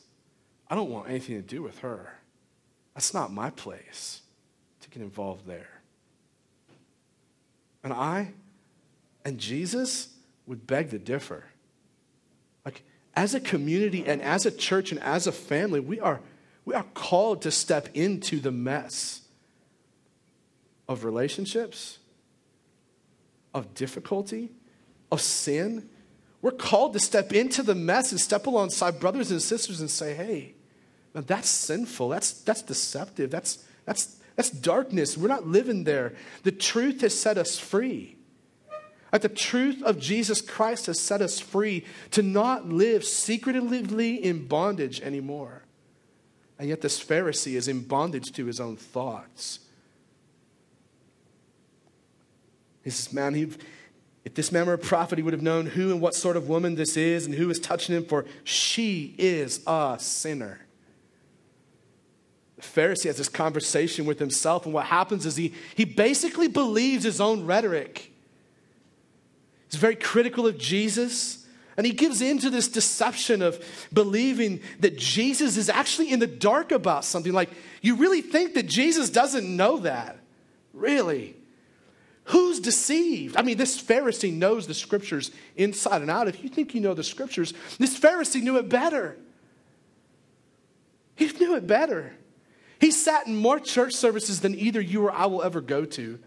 I 0.70 0.76
don't 0.76 0.90
want 0.90 1.08
anything 1.08 1.34
to 1.34 1.42
do 1.42 1.60
with 1.60 1.80
her. 1.80 2.14
That's 2.94 3.12
not 3.12 3.32
my 3.32 3.50
place 3.50 4.20
to 4.82 4.90
get 4.90 5.02
involved 5.02 5.44
there. 5.44 5.71
And 7.82 7.92
I 7.92 8.32
and 9.24 9.38
Jesus 9.38 10.08
would 10.46 10.66
beg 10.66 10.90
to 10.90 10.98
differ. 10.98 11.44
Like, 12.64 12.82
as 13.14 13.34
a 13.34 13.40
community 13.40 14.04
and 14.06 14.20
as 14.22 14.46
a 14.46 14.50
church 14.50 14.92
and 14.92 15.00
as 15.00 15.26
a 15.26 15.32
family, 15.32 15.80
we 15.80 16.00
are, 16.00 16.20
we 16.64 16.74
are 16.74 16.86
called 16.94 17.42
to 17.42 17.50
step 17.50 17.88
into 17.94 18.40
the 18.40 18.52
mess 18.52 19.22
of 20.88 21.04
relationships 21.04 21.98
of 23.54 23.74
difficulty, 23.74 24.50
of 25.10 25.20
sin, 25.20 25.88
we're 26.40 26.50
called 26.50 26.92
to 26.94 27.00
step 27.00 27.32
into 27.32 27.62
the 27.62 27.74
mess 27.74 28.10
and 28.10 28.20
step 28.20 28.46
alongside 28.46 28.98
brothers 28.98 29.30
and 29.30 29.40
sisters 29.40 29.80
and 29.80 29.90
say, 29.90 30.14
hey, 30.14 30.54
that's 31.12 31.48
sinful. 31.48 32.08
That's, 32.08 32.32
that's 32.32 32.62
deceptive. 32.62 33.30
That's, 33.30 33.64
that's, 33.84 34.16
that's 34.36 34.50
darkness. 34.50 35.16
We're 35.16 35.28
not 35.28 35.46
living 35.46 35.84
there. 35.84 36.14
The 36.42 36.52
truth 36.52 37.02
has 37.02 37.18
set 37.18 37.38
us 37.38 37.58
free. 37.58 38.16
Like 39.12 39.22
the 39.22 39.28
truth 39.28 39.82
of 39.82 39.98
Jesus 39.98 40.40
Christ 40.40 40.86
has 40.86 40.98
set 40.98 41.20
us 41.20 41.38
free 41.38 41.84
to 42.12 42.22
not 42.22 42.68
live 42.68 43.04
secretively 43.04 44.14
in 44.14 44.46
bondage 44.46 45.02
anymore. 45.02 45.64
And 46.58 46.68
yet, 46.68 46.80
this 46.80 47.02
Pharisee 47.02 47.54
is 47.54 47.68
in 47.68 47.82
bondage 47.82 48.32
to 48.32 48.46
his 48.46 48.60
own 48.60 48.76
thoughts. 48.76 49.58
He 52.84 52.90
says, 52.90 53.12
Man, 53.12 53.34
he, 53.34 53.50
if 54.24 54.34
this 54.34 54.52
man 54.52 54.66
were 54.66 54.74
a 54.74 54.78
prophet, 54.78 55.18
he 55.18 55.22
would 55.22 55.32
have 55.32 55.42
known 55.42 55.66
who 55.66 55.90
and 55.90 56.00
what 56.00 56.14
sort 56.14 56.36
of 56.36 56.48
woman 56.48 56.76
this 56.76 56.96
is 56.96 57.26
and 57.26 57.34
who 57.34 57.50
is 57.50 57.58
touching 57.58 57.96
him, 57.96 58.04
for 58.04 58.24
she 58.44 59.14
is 59.18 59.62
a 59.66 59.96
sinner. 59.98 60.60
Pharisee 62.62 63.04
has 63.04 63.18
this 63.18 63.28
conversation 63.28 64.06
with 64.06 64.18
himself, 64.18 64.64
and 64.64 64.74
what 64.74 64.86
happens 64.86 65.26
is 65.26 65.36
he, 65.36 65.54
he 65.74 65.84
basically 65.84 66.48
believes 66.48 67.04
his 67.04 67.20
own 67.20 67.44
rhetoric. 67.46 68.10
He's 69.70 69.80
very 69.80 69.96
critical 69.96 70.46
of 70.46 70.58
Jesus. 70.58 71.42
And 71.76 71.86
he 71.86 71.92
gives 71.94 72.20
in 72.20 72.38
to 72.40 72.50
this 72.50 72.68
deception 72.68 73.40
of 73.40 73.64
believing 73.92 74.60
that 74.80 74.98
Jesus 74.98 75.56
is 75.56 75.70
actually 75.70 76.12
in 76.12 76.20
the 76.20 76.26
dark 76.26 76.70
about 76.70 77.04
something. 77.04 77.32
Like, 77.32 77.48
you 77.80 77.96
really 77.96 78.20
think 78.20 78.54
that 78.54 78.66
Jesus 78.66 79.08
doesn't 79.08 79.56
know 79.56 79.78
that? 79.78 80.18
Really? 80.74 81.34
Who's 82.24 82.60
deceived? 82.60 83.36
I 83.38 83.42
mean, 83.42 83.56
this 83.56 83.80
Pharisee 83.80 84.32
knows 84.32 84.66
the 84.66 84.74
scriptures 84.74 85.30
inside 85.56 86.02
and 86.02 86.10
out. 86.10 86.28
If 86.28 86.42
you 86.42 86.50
think 86.50 86.74
you 86.74 86.80
know 86.82 86.92
the 86.94 87.02
scriptures, 87.02 87.54
this 87.78 87.98
Pharisee 87.98 88.42
knew 88.42 88.58
it 88.58 88.68
better. 88.68 89.16
He 91.16 91.26
knew 91.28 91.56
it 91.56 91.66
better. 91.66 92.12
He 92.82 92.90
sat 92.90 93.28
in 93.28 93.36
more 93.36 93.60
church 93.60 93.92
services 93.92 94.40
than 94.40 94.56
either 94.56 94.80
you 94.80 95.04
or 95.04 95.12
I 95.12 95.26
will 95.26 95.44
ever 95.44 95.60
go 95.60 95.84
to. 95.84 96.18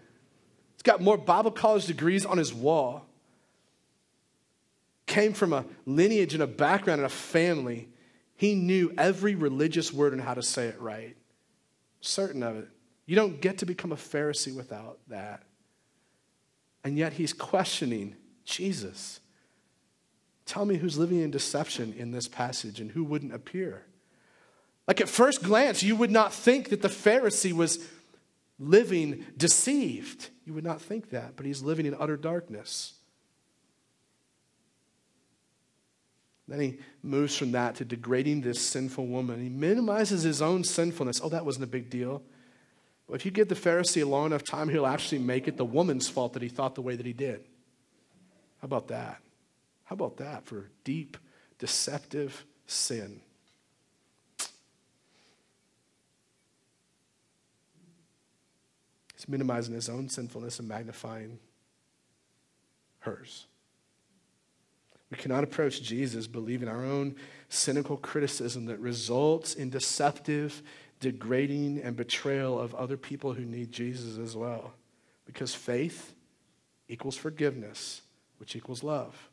He's 0.73 0.81
got 0.83 1.01
more 1.01 1.17
Bible 1.17 1.51
college 1.51 1.85
degrees 1.85 2.25
on 2.25 2.37
his 2.37 2.53
wall. 2.53 3.05
Came 5.05 5.33
from 5.33 5.51
a 5.51 5.65
lineage 5.85 6.33
and 6.33 6.41
a 6.41 6.47
background 6.47 7.01
and 7.01 7.07
a 7.07 7.13
family. 7.13 7.89
He 8.37 8.55
knew 8.55 8.93
every 8.97 9.35
religious 9.35 9.91
word 9.91 10.13
and 10.13 10.21
how 10.21 10.33
to 10.33 10.41
say 10.41 10.67
it 10.67 10.79
right. 10.79 11.17
Certain 11.99 12.41
of 12.41 12.55
it. 12.55 12.69
You 13.05 13.17
don't 13.17 13.41
get 13.41 13.57
to 13.57 13.65
become 13.65 13.91
a 13.91 13.97
Pharisee 13.97 14.55
without 14.55 14.99
that. 15.09 15.43
And 16.85 16.97
yet 16.97 17.11
he's 17.11 17.33
questioning 17.33 18.15
Jesus. 18.45 19.19
Tell 20.45 20.63
me 20.63 20.77
who's 20.77 20.97
living 20.97 21.19
in 21.19 21.31
deception 21.31 21.93
in 21.97 22.11
this 22.11 22.29
passage 22.29 22.79
and 22.79 22.91
who 22.91 23.03
wouldn't 23.03 23.33
appear. 23.33 23.87
Like 24.87 25.01
at 25.01 25.09
first 25.09 25.43
glance, 25.43 25.81
you 25.81 25.95
would 25.95 26.11
not 26.11 26.33
think 26.33 26.69
that 26.69 26.81
the 26.81 26.87
Pharisee 26.87 27.53
was 27.53 27.87
living 28.59 29.25
deceived. 29.35 30.29
You 30.45 30.53
would 30.53 30.63
not 30.63 30.81
think 30.81 31.09
that, 31.09 31.35
but 31.35 31.45
he's 31.45 31.61
living 31.61 31.85
in 31.85 31.95
utter 31.99 32.17
darkness. 32.17 32.93
Then 36.47 36.59
he 36.59 36.77
moves 37.01 37.35
from 37.35 37.53
that 37.53 37.75
to 37.75 37.85
degrading 37.85 38.41
this 38.41 38.61
sinful 38.61 39.07
woman. 39.07 39.41
He 39.41 39.49
minimizes 39.49 40.21
his 40.21 40.41
own 40.41 40.63
sinfulness. 40.63 41.19
Oh, 41.23 41.29
that 41.29 41.45
wasn't 41.45 41.63
a 41.63 41.67
big 41.67 41.89
deal. 41.89 42.21
But 43.07 43.15
if 43.15 43.25
you 43.25 43.31
give 43.31 43.49
the 43.49 43.55
Pharisee 43.55 44.03
a 44.03 44.05
long 44.05 44.27
enough 44.27 44.43
time, 44.43 44.69
he'll 44.69 44.85
actually 44.85 45.19
make 45.19 45.47
it 45.47 45.57
the 45.57 45.65
woman's 45.65 46.07
fault 46.07 46.33
that 46.33 46.43
he 46.43 46.49
thought 46.49 46.75
the 46.75 46.81
way 46.81 46.95
that 46.95 47.05
he 47.05 47.13
did. 47.13 47.41
How 48.61 48.65
about 48.65 48.87
that? 48.89 49.21
How 49.85 49.93
about 49.93 50.17
that 50.17 50.45
for 50.45 50.69
deep, 50.83 51.17
deceptive 51.57 52.45
sin? 52.67 53.21
He's 59.15 59.27
minimizing 59.27 59.73
his 59.73 59.89
own 59.89 60.09
sinfulness 60.09 60.59
and 60.59 60.67
magnifying 60.67 61.39
hers. 62.99 63.45
We 65.09 65.17
cannot 65.17 65.43
approach 65.43 65.81
Jesus 65.81 66.27
believing 66.27 66.67
our 66.67 66.83
own 66.83 67.15
cynical 67.47 67.95
criticism 67.97 68.65
that 68.65 68.79
results 68.79 69.53
in 69.53 69.69
deceptive, 69.69 70.61
degrading, 70.99 71.79
and 71.81 71.95
betrayal 71.95 72.59
of 72.59 72.75
other 72.75 72.97
people 72.97 73.33
who 73.33 73.45
need 73.45 73.71
Jesus 73.71 74.17
as 74.17 74.35
well. 74.35 74.73
Because 75.25 75.55
faith 75.55 76.13
equals 76.89 77.15
forgiveness, 77.15 78.01
which 78.39 78.55
equals 78.55 78.83
love. 78.83 79.29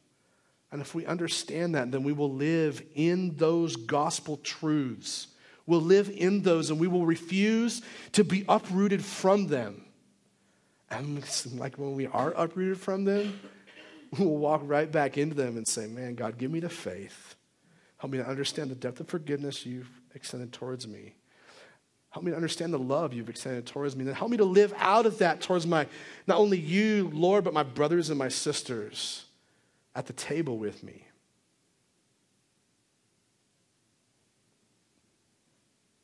And 0.70 0.80
if 0.80 0.94
we 0.94 1.04
understand 1.04 1.74
that, 1.74 1.90
then 1.90 2.02
we 2.02 2.12
will 2.12 2.32
live 2.32 2.82
in 2.94 3.36
those 3.36 3.76
gospel 3.76 4.38
truths. 4.38 5.28
We'll 5.66 5.80
live 5.80 6.10
in 6.10 6.42
those 6.42 6.70
and 6.70 6.80
we 6.80 6.88
will 6.88 7.06
refuse 7.06 7.82
to 8.12 8.24
be 8.24 8.44
uprooted 8.48 9.04
from 9.04 9.46
them. 9.46 9.84
And 10.90 11.24
like 11.58 11.76
when 11.76 11.94
we 11.94 12.06
are 12.06 12.32
uprooted 12.36 12.78
from 12.78 13.04
them, 13.04 13.40
we'll 14.18 14.28
walk 14.28 14.62
right 14.64 14.90
back 14.90 15.16
into 15.16 15.34
them 15.34 15.56
and 15.56 15.66
say, 15.66 15.86
Man, 15.86 16.14
God, 16.14 16.36
give 16.38 16.50
me 16.50 16.60
the 16.60 16.68
faith. 16.68 17.36
Help 17.96 18.12
me 18.12 18.18
to 18.18 18.26
understand 18.26 18.70
the 18.70 18.74
depth 18.74 19.00
of 19.00 19.08
forgiveness 19.08 19.64
you've 19.64 19.90
extended 20.14 20.52
towards 20.52 20.86
me. 20.88 21.14
Help 22.10 22.24
me 22.26 22.30
to 22.30 22.36
understand 22.36 22.74
the 22.74 22.78
love 22.78 23.14
you've 23.14 23.30
extended 23.30 23.64
towards 23.64 23.96
me. 23.96 24.04
And 24.04 24.14
help 24.14 24.30
me 24.30 24.36
to 24.36 24.44
live 24.44 24.74
out 24.76 25.06
of 25.06 25.18
that 25.18 25.40
towards 25.40 25.66
my, 25.66 25.86
not 26.26 26.36
only 26.36 26.58
you, 26.58 27.10
Lord, 27.14 27.42
but 27.42 27.54
my 27.54 27.62
brothers 27.62 28.10
and 28.10 28.18
my 28.18 28.28
sisters 28.28 29.24
at 29.94 30.06
the 30.06 30.12
table 30.12 30.58
with 30.58 30.82
me. 30.82 31.06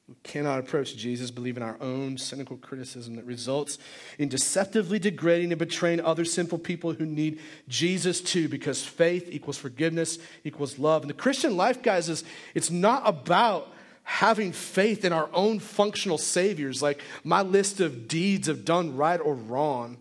We 0.08 0.14
cannot 0.22 0.58
approach 0.58 0.96
Jesus 0.96 1.30
believing 1.30 1.62
our 1.62 1.76
own 1.82 2.16
cynical 2.16 2.56
criticism 2.56 3.16
that 3.16 3.26
results 3.26 3.76
in 4.18 4.30
deceptively 4.30 4.98
degrading 4.98 5.52
and 5.52 5.58
betraying 5.58 6.00
other 6.00 6.24
sinful 6.24 6.60
people 6.60 6.94
who 6.94 7.04
need 7.04 7.40
Jesus 7.68 8.22
too, 8.22 8.48
because 8.48 8.82
faith 8.82 9.28
equals 9.30 9.58
forgiveness 9.58 10.18
equals 10.44 10.78
love. 10.78 11.02
And 11.02 11.10
the 11.10 11.14
Christian 11.14 11.58
life, 11.58 11.82
guys, 11.82 12.08
is 12.08 12.24
it's 12.54 12.70
not 12.70 13.02
about 13.04 13.70
having 14.02 14.52
faith 14.52 15.04
in 15.04 15.12
our 15.12 15.28
own 15.34 15.58
functional 15.58 16.16
saviors, 16.16 16.80
like 16.80 17.02
my 17.22 17.42
list 17.42 17.80
of 17.80 18.08
deeds 18.08 18.48
of 18.48 18.64
done 18.64 18.96
right 18.96 19.20
or 19.20 19.34
wrong. 19.34 19.98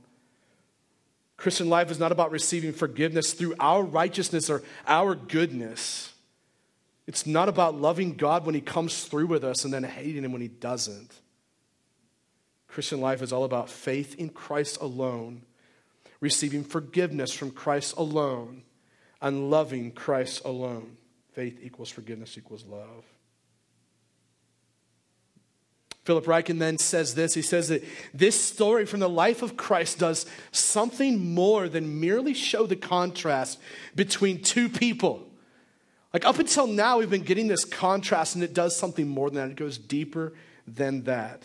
Christian 1.36 1.68
life 1.68 1.92
is 1.92 2.00
not 2.00 2.14
about 2.14 2.32
receiving 2.32 2.72
forgiveness 2.72 3.34
through 3.34 3.56
our 3.60 3.84
righteousness 3.84 4.50
or 4.50 4.64
our 4.88 5.14
goodness. 5.14 6.14
It's 7.08 7.26
not 7.26 7.48
about 7.48 7.80
loving 7.80 8.14
God 8.14 8.46
when 8.46 8.54
He 8.54 8.62
comes 8.62 9.06
through 9.06 9.28
with 9.28 9.44
us 9.44 9.64
and 9.64 9.74
then 9.74 9.84
hating 9.84 10.24
Him 10.24 10.34
when 10.34 10.42
He 10.42 10.50
doesn't. 10.50 11.12
Christian 12.68 13.02
life 13.02 13.22
is 13.22 13.32
all 13.32 13.46
about 13.46 13.70
faith 13.70 14.16
in 14.16 14.30
Christ 14.30 14.80
alone, 14.82 15.44
receiving 16.20 16.64
forgiveness 16.64 17.32
from 17.32 17.52
Christ 17.52 17.96
alone, 17.98 18.64
and 19.22 19.50
loving 19.50 19.92
Christ 19.92 20.44
alone. 20.46 20.98
Faith 21.32 21.60
equals 21.64 21.90
forgiveness 21.90 22.38
equals 22.38 22.66
love. 22.66 23.06
Philip 26.04 26.26
Ryken 26.26 26.60
then 26.60 26.78
says 26.78 27.16
this. 27.16 27.34
He 27.34 27.42
says 27.42 27.68
that 27.68 27.84
this 28.14 28.40
story 28.40 28.86
from 28.86 29.02
the 29.02 29.10
life 29.10 29.42
of 29.42 29.58
Christ 29.58 30.00
does 30.00 30.26
something 30.52 31.34
more 31.34 31.68
than 31.68 32.00
merely 32.00 32.34
show 32.34 32.66
the 32.66 32.78
contrast 32.78 33.60
between 33.94 34.42
two 34.42 34.70
people. 34.70 35.27
Like 36.18 36.26
up 36.26 36.40
until 36.40 36.66
now, 36.66 36.98
we've 36.98 37.12
been 37.12 37.22
getting 37.22 37.48
this 37.48 37.64
contrast, 37.64 38.34
and 38.34 38.44
it 38.44 38.52
does 38.52 38.76
something 38.76 39.08
more 39.08 39.30
than 39.30 39.36
that. 39.36 39.52
It 39.52 39.56
goes 39.56 39.78
deeper 39.78 40.34
than 40.68 41.04
that. 41.04 41.44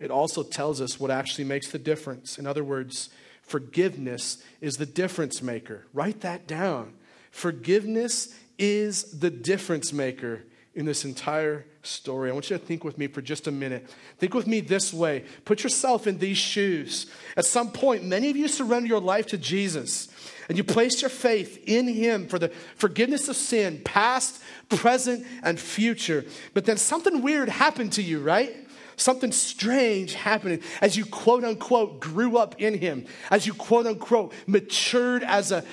It 0.00 0.10
also 0.10 0.42
tells 0.42 0.80
us 0.80 0.98
what 0.98 1.12
actually 1.12 1.44
makes 1.44 1.70
the 1.70 1.78
difference. 1.78 2.36
In 2.36 2.44
other 2.44 2.64
words, 2.64 3.10
forgiveness 3.42 4.42
is 4.60 4.74
the 4.74 4.86
difference 4.86 5.40
maker. 5.40 5.86
Write 5.92 6.20
that 6.22 6.48
down. 6.48 6.94
Forgiveness 7.30 8.36
is 8.58 9.20
the 9.20 9.30
difference 9.30 9.92
maker 9.92 10.42
in 10.74 10.84
this 10.84 11.04
entire 11.04 11.64
story. 11.82 12.30
I 12.30 12.32
want 12.32 12.48
you 12.48 12.58
to 12.58 12.64
think 12.64 12.84
with 12.84 12.96
me 12.96 13.08
for 13.08 13.20
just 13.20 13.46
a 13.46 13.52
minute. 13.52 13.88
Think 14.18 14.34
with 14.34 14.46
me 14.46 14.60
this 14.60 14.92
way. 14.92 15.24
Put 15.44 15.62
yourself 15.62 16.06
in 16.06 16.18
these 16.18 16.38
shoes. 16.38 17.06
At 17.36 17.44
some 17.44 17.72
point, 17.72 18.04
many 18.04 18.30
of 18.30 18.36
you 18.36 18.48
surrender 18.48 18.88
your 18.88 19.00
life 19.00 19.26
to 19.28 19.38
Jesus 19.38 20.08
and 20.48 20.56
you 20.56 20.64
place 20.64 21.02
your 21.02 21.08
faith 21.08 21.62
in 21.66 21.88
Him 21.88 22.28
for 22.28 22.38
the 22.38 22.50
forgiveness 22.76 23.28
of 23.28 23.36
sin, 23.36 23.80
past, 23.84 24.42
present, 24.68 25.26
and 25.42 25.58
future. 25.58 26.24
But 26.54 26.64
then 26.64 26.76
something 26.76 27.22
weird 27.22 27.48
happened 27.48 27.92
to 27.94 28.02
you, 28.02 28.20
right? 28.20 28.54
Something 28.96 29.32
strange 29.32 30.14
happened 30.14 30.62
as 30.80 30.96
you 30.96 31.04
quote 31.04 31.44
unquote 31.44 32.00
grew 32.00 32.36
up 32.36 32.60
in 32.60 32.78
Him, 32.78 33.06
as 33.30 33.46
you 33.46 33.54
quote 33.54 33.86
unquote 33.86 34.32
matured 34.46 35.24
as 35.24 35.50
a 35.50 35.64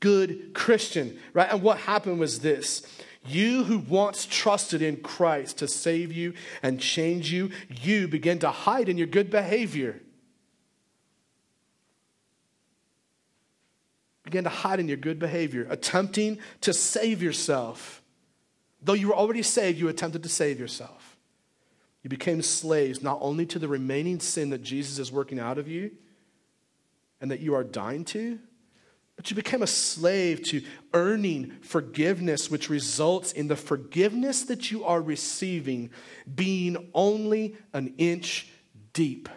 good 0.00 0.52
Christian, 0.54 1.18
right? 1.32 1.50
And 1.50 1.62
what 1.62 1.78
happened 1.78 2.18
was 2.18 2.40
this 2.40 2.86
you 3.26 3.64
who 3.64 3.78
once 3.78 4.26
trusted 4.26 4.82
in 4.82 4.98
Christ 4.98 5.58
to 5.58 5.68
save 5.68 6.12
you 6.12 6.34
and 6.62 6.80
change 6.80 7.32
you, 7.32 7.50
you 7.82 8.08
begin 8.08 8.38
to 8.40 8.50
hide 8.50 8.88
in 8.88 8.98
your 8.98 9.06
good 9.06 9.30
behavior. 9.30 10.00
Begin 14.24 14.44
to 14.44 14.50
hide 14.50 14.80
in 14.80 14.88
your 14.88 14.96
good 14.96 15.18
behavior, 15.18 15.66
attempting 15.70 16.38
to 16.62 16.72
save 16.72 17.22
yourself. 17.22 18.02
Though 18.82 18.94
you 18.94 19.08
were 19.08 19.16
already 19.16 19.42
saved, 19.42 19.78
you 19.78 19.88
attempted 19.88 20.22
to 20.22 20.28
save 20.28 20.58
yourself. 20.58 21.16
You 22.02 22.10
became 22.10 22.42
slaves 22.42 23.02
not 23.02 23.18
only 23.22 23.46
to 23.46 23.58
the 23.58 23.68
remaining 23.68 24.20
sin 24.20 24.50
that 24.50 24.62
Jesus 24.62 24.98
is 24.98 25.10
working 25.10 25.38
out 25.38 25.56
of 25.56 25.68
you 25.68 25.90
and 27.20 27.30
that 27.30 27.40
you 27.40 27.54
are 27.54 27.64
dying 27.64 28.04
to, 28.06 28.38
but 29.16 29.30
you 29.30 29.36
became 29.36 29.62
a 29.62 29.66
slave 29.66 30.42
to 30.42 30.62
earning 30.92 31.52
forgiveness, 31.62 32.50
which 32.50 32.68
results 32.68 33.32
in 33.32 33.48
the 33.48 33.56
forgiveness 33.56 34.42
that 34.44 34.70
you 34.70 34.84
are 34.84 35.00
receiving 35.00 35.90
being 36.34 36.90
only 36.94 37.56
an 37.72 37.94
inch 37.96 38.48
deep, 38.92 39.28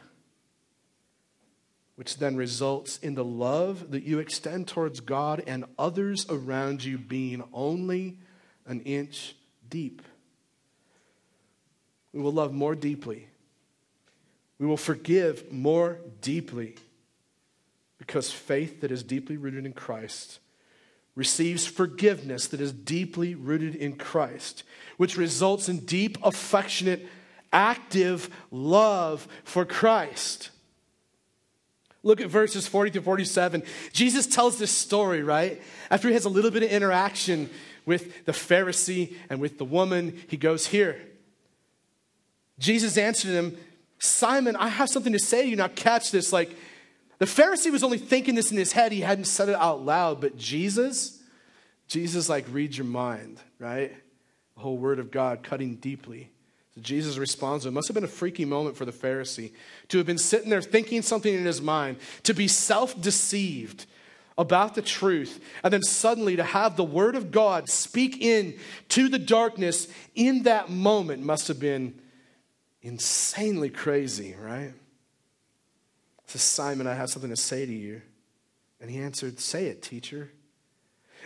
which 1.96 2.18
then 2.18 2.36
results 2.36 2.98
in 3.00 3.16
the 3.16 3.24
love 3.24 3.92
that 3.92 4.04
you 4.04 4.20
extend 4.20 4.68
towards 4.68 5.00
God 5.00 5.44
and 5.46 5.66
others 5.78 6.26
around 6.30 6.84
you 6.84 6.98
being 6.98 7.44
only 7.54 8.18
an 8.66 8.82
inch 8.82 9.36
deep. 9.70 10.02
We 12.14 12.22
will 12.22 12.32
love 12.34 12.52
more 12.52 12.74
deeply. 12.74 13.28
We 14.58 14.66
will 14.66 14.78
forgive 14.78 15.52
more 15.52 16.00
deeply 16.22 16.76
because 18.08 18.32
faith 18.32 18.80
that 18.82 18.92
is 18.92 19.04
deeply 19.04 19.36
rooted 19.36 19.66
in 19.66 19.74
Christ 19.74 20.40
receives 21.14 21.66
forgiveness 21.66 22.48
that 22.48 22.62
is 22.62 22.72
deeply 22.72 23.36
rooted 23.36 23.76
in 23.76 23.98
Christ, 23.98 24.64
which 24.96 25.18
results 25.18 25.68
in 25.68 25.80
deep, 25.80 26.18
affectionate, 26.24 27.06
active 27.52 28.30
love 28.50 29.28
for 29.44 29.66
Christ. 29.66 30.52
Look 32.04 32.22
at 32.22 32.30
verses 32.30 32.68
40 32.68 32.92
to 32.92 33.02
47. 33.02 33.64
Jesus 33.92 34.26
tells 34.28 34.58
this 34.58 34.72
story, 34.72 35.24
right? 35.24 35.62
After 35.92 36.08
he 36.08 36.14
has 36.14 36.26
a 36.26 36.30
little 36.30 36.52
bit 36.52 36.64
of 36.64 36.70
interaction 36.70 37.50
with 37.86 38.26
the 38.26 38.32
Pharisee 38.32 39.16
and 39.30 39.42
with 39.42 39.58
the 39.58 39.66
woman, 39.66 40.18
he 40.28 40.38
goes 40.38 40.68
here. 40.68 41.02
Jesus 42.60 42.98
answered 42.98 43.32
him, 43.32 43.58
Simon, 44.00 44.56
I 44.56 44.70
have 44.70 44.90
something 44.90 45.14
to 45.14 45.20
say 45.20 45.42
to 45.44 45.50
you. 45.50 45.56
Now, 45.56 45.68
catch 45.68 46.12
this. 46.12 46.32
Like, 46.32 46.56
the 47.20 47.26
Pharisee 47.26 47.72
was 47.72 47.84
only 47.84 47.98
thinking 47.98 48.36
this 48.36 48.52
in 48.52 48.58
his 48.58 48.72
head, 48.72 48.92
he 48.92 49.02
hadn't 49.02 49.26
said 49.26 49.50
it 49.50 49.56
out 49.56 49.84
loud, 49.84 50.22
but 50.22 50.38
Jesus, 50.38 51.22
Jesus, 51.88 52.30
like, 52.30 52.46
reads 52.52 52.78
your 52.78 52.86
mind, 52.86 53.40
right? 53.60 53.92
The 54.56 54.62
whole 54.62 54.78
word 54.78 55.00
of 55.00 55.10
God 55.10 55.42
cutting 55.42 55.76
deeply. 55.76 56.30
So 56.76 56.82
Jesus 56.82 57.18
responds, 57.18 57.66
it 57.66 57.72
must 57.72 57.88
have 57.88 57.96
been 57.96 58.04
a 58.04 58.08
freaky 58.08 58.46
moment 58.46 58.78
for 58.78 58.86
the 58.86 58.92
Pharisee 58.92 59.52
to 59.88 59.98
have 59.98 60.06
been 60.06 60.20
sitting 60.20 60.50
there 60.50 60.62
thinking 60.62 61.02
something 61.02 61.34
in 61.34 61.46
his 61.46 61.62
mind, 61.62 61.98
to 62.24 62.34
be 62.34 62.48
self 62.48 63.00
deceived 63.02 63.88
about 64.38 64.76
the 64.76 64.84
truth, 64.84 65.44
and 65.64 65.74
then 65.74 65.82
suddenly 65.82 66.36
to 66.36 66.44
have 66.44 66.76
the 66.76 66.84
word 66.84 67.16
of 67.16 67.32
God 67.32 67.68
speak 67.68 68.22
in 68.22 68.60
to 68.90 69.10
the 69.10 69.18
darkness 69.18 69.88
in 70.14 70.44
that 70.44 70.70
moment 70.70 71.24
must 71.24 71.48
have 71.48 71.60
been 71.60 72.00
insanely 72.84 73.72
crazy, 73.72 74.36
right? 74.40 74.74
Says, 76.28 76.42
Simon, 76.42 76.88
I 76.88 76.94
have 76.94 77.10
something 77.10 77.30
to 77.32 77.38
say 77.38 77.66
to 77.66 77.74
you. 77.74 78.02
And 78.80 78.92
he 78.92 79.00
answered, 79.00 79.40
Say 79.40 79.68
it, 79.68 79.82
teacher. 79.82 80.32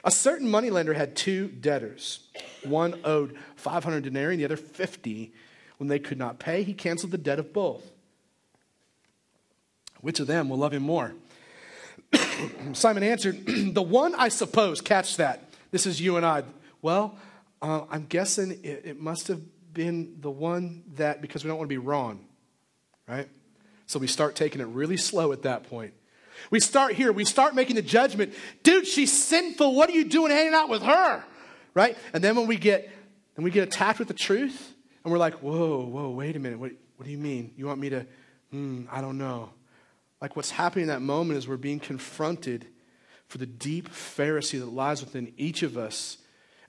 A 0.03 0.11
certain 0.11 0.49
moneylender 0.49 0.93
had 0.93 1.15
two 1.15 1.47
debtors. 1.47 2.27
One 2.63 2.99
owed 3.03 3.37
500 3.55 4.03
denarii 4.03 4.35
and 4.35 4.41
the 4.41 4.45
other 4.45 4.57
50. 4.57 5.33
When 5.77 5.87
they 5.87 5.99
could 5.99 6.17
not 6.17 6.39
pay, 6.39 6.63
he 6.63 6.73
canceled 6.73 7.11
the 7.11 7.17
debt 7.17 7.39
of 7.39 7.53
both. 7.53 7.91
Which 10.01 10.19
of 10.19 10.27
them 10.27 10.49
will 10.49 10.57
love 10.57 10.73
him 10.73 10.83
more? 10.83 11.13
Simon 12.73 13.03
answered, 13.03 13.45
The 13.45 13.81
one, 13.81 14.15
I 14.15 14.29
suppose, 14.29 14.81
catch 14.81 15.17
that. 15.17 15.49
This 15.71 15.85
is 15.85 16.01
you 16.01 16.17
and 16.17 16.25
I. 16.25 16.43
Well, 16.81 17.17
uh, 17.61 17.85
I'm 17.89 18.05
guessing 18.05 18.51
it, 18.63 18.81
it 18.85 18.99
must 18.99 19.27
have 19.27 19.41
been 19.73 20.17
the 20.19 20.31
one 20.31 20.83
that, 20.95 21.21
because 21.21 21.43
we 21.43 21.47
don't 21.47 21.57
want 21.57 21.69
to 21.69 21.73
be 21.73 21.77
wrong, 21.77 22.25
right? 23.07 23.29
So 23.91 23.99
we 23.99 24.07
start 24.07 24.35
taking 24.35 24.61
it 24.61 24.67
really 24.67 24.95
slow 24.95 25.33
at 25.33 25.41
that 25.41 25.63
point. 25.63 25.93
We 26.49 26.61
start 26.61 26.93
here, 26.93 27.11
we 27.11 27.25
start 27.25 27.55
making 27.55 27.75
the 27.75 27.81
judgment, 27.81 28.33
dude, 28.63 28.87
she's 28.87 29.11
sinful. 29.11 29.75
What 29.75 29.89
are 29.89 29.91
you 29.91 30.05
doing 30.05 30.31
hanging 30.31 30.53
out 30.53 30.69
with 30.69 30.81
her? 30.81 31.21
Right? 31.73 31.97
And 32.13 32.23
then 32.23 32.37
when 32.37 32.47
we 32.47 32.55
get 32.55 32.89
and 33.35 33.43
we 33.43 33.51
get 33.51 33.67
attacked 33.67 33.99
with 33.99 34.07
the 34.07 34.13
truth, 34.13 34.73
and 35.03 35.11
we're 35.11 35.17
like, 35.17 35.35
whoa, 35.43 35.83
whoa, 35.83 36.09
wait 36.09 36.37
a 36.37 36.39
minute. 36.39 36.57
What, 36.57 36.71
what 36.95 37.05
do 37.05 37.11
you 37.11 37.17
mean? 37.17 37.51
You 37.57 37.65
want 37.65 37.81
me 37.81 37.89
to, 37.89 38.05
hmm, 38.51 38.83
I 38.89 39.01
don't 39.01 39.17
know. 39.17 39.49
Like 40.21 40.37
what's 40.37 40.51
happening 40.51 40.83
in 40.83 40.87
that 40.87 41.01
moment 41.01 41.37
is 41.37 41.45
we're 41.45 41.57
being 41.57 41.81
confronted 41.81 42.67
for 43.27 43.39
the 43.39 43.45
deep 43.45 43.89
Pharisee 43.89 44.59
that 44.59 44.67
lies 44.67 45.01
within 45.01 45.33
each 45.35 45.63
of 45.63 45.77
us 45.77 46.17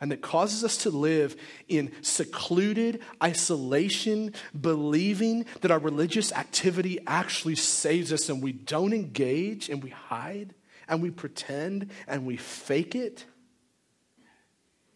and 0.03 0.11
that 0.11 0.21
causes 0.21 0.65
us 0.65 0.77
to 0.79 0.91
live 0.91 1.37
in 1.69 1.93
secluded 2.03 3.01
isolation, 3.23 4.35
believing 4.61 5.47
that 5.61 5.71
our 5.71 5.79
religious 5.79 6.33
activity 6.33 6.99
actually 7.07 7.55
saves 7.55 8.13
us 8.13 8.29
and 8.29 8.43
we 8.43 8.51
don't 8.51 8.93
engage 8.93 9.69
and 9.69 9.81
we 9.81 9.91
hide 9.91 10.55
and 10.89 11.01
we 11.03 11.11
pretend 11.13 11.89
and 12.09 12.27
we 12.27 12.37
fake 12.37 12.97
it. 12.97 13.25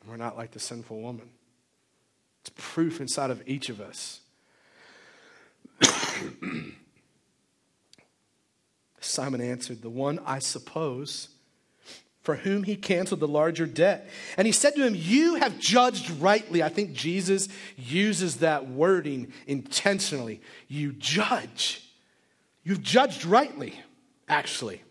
We're 0.08 0.16
not 0.16 0.36
like 0.36 0.50
the 0.50 0.58
sinful 0.58 1.00
woman. 1.00 1.30
It's 2.40 2.50
proof 2.56 3.00
inside 3.00 3.30
of 3.30 3.44
each 3.46 3.68
of 3.68 3.80
us. 3.80 4.22
Simon 9.00 9.40
answered, 9.40 9.82
The 9.82 9.88
one 9.88 10.18
I 10.26 10.40
suppose 10.40 11.28
for 12.26 12.34
whom 12.34 12.64
he 12.64 12.74
canceled 12.74 13.20
the 13.20 13.28
larger 13.28 13.66
debt. 13.66 14.10
And 14.36 14.46
he 14.46 14.52
said 14.52 14.74
to 14.74 14.84
him, 14.84 14.96
You 14.96 15.36
have 15.36 15.60
judged 15.60 16.10
rightly. 16.10 16.60
I 16.60 16.68
think 16.68 16.92
Jesus 16.92 17.48
uses 17.76 18.38
that 18.38 18.68
wording 18.68 19.32
intentionally. 19.46 20.40
You 20.66 20.92
judge. 20.92 21.88
You've 22.64 22.82
judged 22.82 23.24
rightly, 23.24 23.80
actually. 24.28 24.82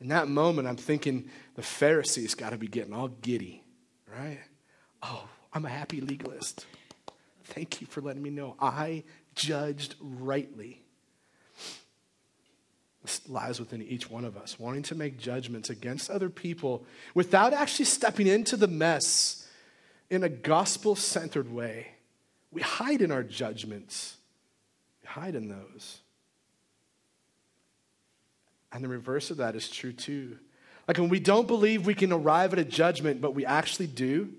In 0.00 0.06
that 0.10 0.28
moment, 0.28 0.68
I'm 0.68 0.76
thinking 0.76 1.28
the 1.56 1.62
Pharisees 1.62 2.36
got 2.36 2.50
to 2.50 2.56
be 2.56 2.68
getting 2.68 2.94
all 2.94 3.08
giddy, 3.08 3.64
right? 4.06 4.38
Oh, 5.02 5.26
I'm 5.52 5.64
a 5.64 5.68
happy 5.68 6.00
legalist. 6.00 6.64
Thank 7.42 7.80
you 7.80 7.88
for 7.88 8.00
letting 8.00 8.22
me 8.22 8.30
know. 8.30 8.54
I 8.60 9.02
judged 9.34 9.96
rightly. 10.00 10.80
This 13.02 13.26
lies 13.28 13.58
within 13.58 13.82
each 13.82 14.10
one 14.10 14.24
of 14.24 14.36
us, 14.36 14.58
wanting 14.58 14.82
to 14.84 14.94
make 14.94 15.18
judgments 15.18 15.70
against 15.70 16.10
other 16.10 16.28
people 16.28 16.84
without 17.14 17.52
actually 17.52 17.86
stepping 17.86 18.26
into 18.26 18.56
the 18.56 18.68
mess 18.68 19.48
in 20.10 20.22
a 20.22 20.28
gospel 20.28 20.94
centered 20.94 21.50
way. 21.50 21.92
We 22.52 22.60
hide 22.60 23.00
in 23.00 23.10
our 23.10 23.22
judgments, 23.22 24.16
we 25.02 25.08
hide 25.08 25.34
in 25.34 25.48
those. 25.48 26.00
And 28.72 28.84
the 28.84 28.88
reverse 28.88 29.30
of 29.30 29.38
that 29.38 29.56
is 29.56 29.68
true 29.68 29.92
too. 29.92 30.38
Like 30.86 30.98
when 30.98 31.08
we 31.08 31.20
don't 31.20 31.46
believe 31.46 31.86
we 31.86 31.94
can 31.94 32.12
arrive 32.12 32.52
at 32.52 32.58
a 32.58 32.64
judgment, 32.64 33.20
but 33.20 33.34
we 33.34 33.46
actually 33.46 33.86
do, 33.86 34.30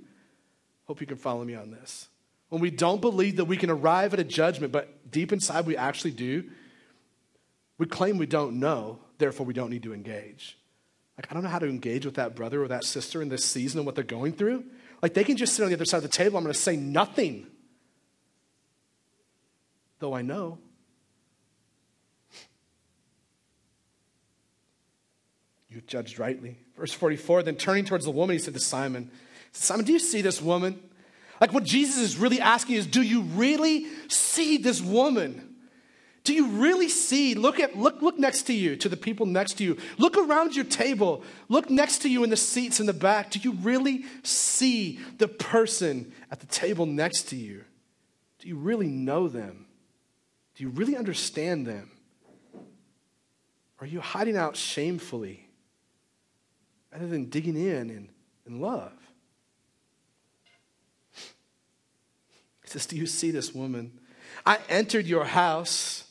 hope 0.86 1.02
you 1.02 1.08
can 1.08 1.18
follow 1.18 1.44
me 1.44 1.56
on 1.56 1.72
this. 1.72 2.08
When 2.50 2.62
we 2.62 2.70
don't 2.70 3.02
believe 3.02 3.38
that 3.38 3.46
we 3.46 3.58
can 3.58 3.70
arrive 3.70 4.14
at 4.14 4.20
a 4.20 4.26
judgment, 4.26 4.74
but 4.74 5.10
deep 5.10 5.32
inside 5.32 5.66
we 5.66 5.78
actually 5.78 6.12
do, 6.12 6.44
we 7.82 7.88
claim 7.88 8.20
we 8.20 8.28
don't 8.28 8.60
know, 8.60 9.00
therefore 9.18 9.44
we 9.44 9.56
don't 9.56 9.72
need 9.72 9.82
to 9.82 9.92
engage. 9.92 10.56
Like, 11.18 11.26
I 11.32 11.34
don't 11.34 11.42
know 11.42 11.50
how 11.50 11.58
to 11.58 11.66
engage 11.66 12.06
with 12.06 12.14
that 12.14 12.36
brother 12.36 12.64
or 12.64 12.68
that 12.68 12.84
sister 12.84 13.24
in 13.24 13.30
this 13.30 13.44
season 13.44 13.80
and 13.80 13.88
what 13.88 13.96
they're 13.96 14.04
going 14.04 14.34
through. 14.34 14.66
Like, 15.02 15.16
they 15.16 15.24
can 15.24 15.36
just 15.36 15.56
sit 15.56 15.64
on 15.64 15.70
the 15.70 15.76
other 15.76 15.86
side 15.86 15.98
of 15.98 16.04
the 16.04 16.10
table. 16.10 16.38
I'm 16.38 16.44
going 16.44 16.54
to 16.54 16.60
say 16.60 16.76
nothing. 16.76 17.48
Though 19.98 20.14
I 20.14 20.22
know. 20.22 20.60
You 25.68 25.82
judged 25.82 26.20
rightly. 26.20 26.60
Verse 26.78 26.94
44 26.94 27.42
Then 27.42 27.56
turning 27.56 27.86
towards 27.86 28.06
the 28.06 28.12
woman, 28.12 28.36
he 28.36 28.40
said 28.40 28.54
to 28.54 28.60
Simon, 28.60 29.10
Simon, 29.54 29.86
do 29.86 29.92
you 29.92 29.98
see 29.98 30.22
this 30.22 30.40
woman? 30.40 30.80
Like, 31.40 31.52
what 31.52 31.64
Jesus 31.64 31.98
is 31.98 32.16
really 32.16 32.40
asking 32.40 32.76
is, 32.76 32.86
do 32.86 33.02
you 33.02 33.22
really 33.22 33.88
see 34.08 34.58
this 34.58 34.84
woman? 34.84 35.51
Do 36.24 36.34
you 36.34 36.48
really 36.48 36.90
see? 36.90 37.34
Look 37.34 37.60
at 37.60 37.76
look 37.76 38.02
look 38.02 38.20
next 38.20 38.44
to 38.44 38.54
you, 38.54 38.76
to 38.78 38.90
the 38.90 38.98
people 38.98 39.26
next 39.26 39.56
to 39.56 39.64
you. 39.64 39.78
Look 39.98 40.18
around 40.18 40.56
your 40.56 40.66
table. 40.66 41.24
Look 41.50 41.70
next 41.70 42.00
to 42.04 42.10
you 42.10 42.24
in 42.24 42.30
the 42.30 42.38
seats 42.38 42.80
in 42.80 42.86
the 42.86 42.94
back. 42.94 43.32
Do 43.32 43.40
you 43.40 43.54
really 43.54 44.06
see 44.22 45.00
the 45.18 45.28
person 45.28 46.14
at 46.30 46.40
the 46.40 46.46
table 46.46 46.86
next 46.86 47.30
to 47.30 47.36
you? 47.36 47.64
Do 48.40 48.48
you 48.48 48.56
really 48.56 48.88
know 48.88 49.28
them? 49.28 49.66
Do 50.56 50.64
you 50.64 50.70
really 50.70 50.96
understand 50.96 51.66
them? 51.66 51.92
Are 53.80 53.88
you 53.88 54.00
hiding 54.00 54.38
out 54.38 54.56
shamefully 54.56 55.48
rather 56.92 57.08
than 57.08 57.30
digging 57.30 57.58
in 57.58 58.10
in 58.46 58.62
love? 58.62 58.94
He 62.64 62.70
says, 62.70 62.86
Do 62.86 62.96
you 62.96 63.08
see 63.08 63.32
this 63.32 63.56
woman? 63.56 64.00
I 64.46 64.60
entered 64.70 65.08
your 65.08 65.26
house 65.26 66.06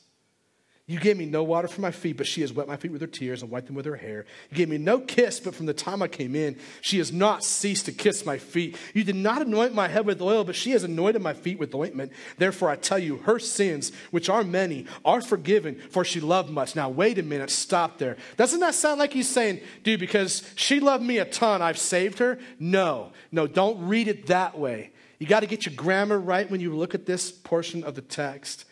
you 0.90 0.98
gave 0.98 1.16
me 1.16 1.24
no 1.24 1.44
water 1.44 1.68
for 1.68 1.80
my 1.80 1.92
feet, 1.92 2.16
but 2.16 2.26
she 2.26 2.40
has 2.40 2.52
wet 2.52 2.66
my 2.66 2.76
feet 2.76 2.90
with 2.90 3.00
her 3.00 3.06
tears 3.06 3.42
and 3.42 3.50
wiped 3.50 3.68
them 3.68 3.76
with 3.76 3.86
her 3.86 3.94
hair. 3.94 4.26
You 4.50 4.56
gave 4.56 4.68
me 4.68 4.76
no 4.76 4.98
kiss, 4.98 5.38
but 5.38 5.54
from 5.54 5.66
the 5.66 5.72
time 5.72 6.02
I 6.02 6.08
came 6.08 6.34
in, 6.34 6.58
she 6.80 6.98
has 6.98 7.12
not 7.12 7.44
ceased 7.44 7.86
to 7.86 7.92
kiss 7.92 8.26
my 8.26 8.38
feet. 8.38 8.76
You 8.92 9.04
did 9.04 9.14
not 9.14 9.40
anoint 9.40 9.72
my 9.72 9.86
head 9.86 10.04
with 10.04 10.20
oil, 10.20 10.42
but 10.42 10.56
she 10.56 10.72
has 10.72 10.82
anointed 10.82 11.22
my 11.22 11.32
feet 11.32 11.60
with 11.60 11.76
ointment. 11.76 12.10
Therefore, 12.38 12.70
I 12.70 12.74
tell 12.74 12.98
you, 12.98 13.18
her 13.18 13.38
sins, 13.38 13.92
which 14.10 14.28
are 14.28 14.42
many, 14.42 14.86
are 15.04 15.20
forgiven, 15.20 15.76
for 15.90 16.04
she 16.04 16.18
loved 16.18 16.50
much. 16.50 16.74
Now, 16.74 16.88
wait 16.88 17.20
a 17.20 17.22
minute, 17.22 17.50
stop 17.50 17.98
there. 17.98 18.16
Doesn't 18.36 18.58
that 18.58 18.74
sound 18.74 18.98
like 18.98 19.12
he's 19.12 19.28
saying, 19.28 19.60
dude, 19.84 20.00
because 20.00 20.42
she 20.56 20.80
loved 20.80 21.04
me 21.04 21.18
a 21.18 21.24
ton, 21.24 21.62
I've 21.62 21.78
saved 21.78 22.18
her? 22.18 22.36
No, 22.58 23.12
no, 23.30 23.46
don't 23.46 23.86
read 23.86 24.08
it 24.08 24.26
that 24.26 24.58
way. 24.58 24.90
You 25.20 25.28
got 25.28 25.40
to 25.40 25.46
get 25.46 25.66
your 25.66 25.74
grammar 25.76 26.18
right 26.18 26.50
when 26.50 26.60
you 26.60 26.74
look 26.74 26.96
at 26.96 27.06
this 27.06 27.30
portion 27.30 27.84
of 27.84 27.94
the 27.94 28.02
text. 28.02 28.64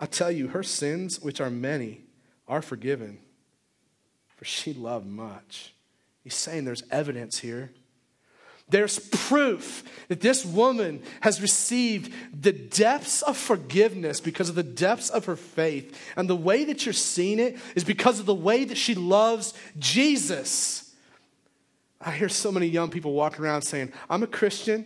I 0.00 0.06
tell 0.06 0.30
you, 0.30 0.48
her 0.48 0.62
sins, 0.62 1.20
which 1.20 1.40
are 1.40 1.50
many, 1.50 2.02
are 2.46 2.62
forgiven, 2.62 3.18
for 4.36 4.44
she 4.44 4.72
loved 4.72 5.06
much. 5.06 5.74
He's 6.22 6.34
saying 6.34 6.64
there's 6.64 6.84
evidence 6.90 7.38
here. 7.38 7.72
There's 8.70 8.98
proof 8.98 9.82
that 10.08 10.20
this 10.20 10.44
woman 10.44 11.02
has 11.22 11.40
received 11.40 12.12
the 12.38 12.52
depths 12.52 13.22
of 13.22 13.36
forgiveness 13.36 14.20
because 14.20 14.50
of 14.50 14.54
the 14.54 14.62
depths 14.62 15.08
of 15.08 15.24
her 15.24 15.36
faith. 15.36 15.98
And 16.16 16.28
the 16.28 16.36
way 16.36 16.64
that 16.64 16.84
you're 16.84 16.92
seeing 16.92 17.38
it 17.38 17.56
is 17.74 17.82
because 17.82 18.20
of 18.20 18.26
the 18.26 18.34
way 18.34 18.64
that 18.64 18.76
she 18.76 18.94
loves 18.94 19.54
Jesus. 19.78 20.94
I 22.00 22.12
hear 22.12 22.28
so 22.28 22.52
many 22.52 22.66
young 22.66 22.90
people 22.90 23.12
walking 23.12 23.42
around 23.42 23.62
saying, 23.62 23.92
I'm 24.10 24.22
a 24.22 24.26
Christian. 24.26 24.84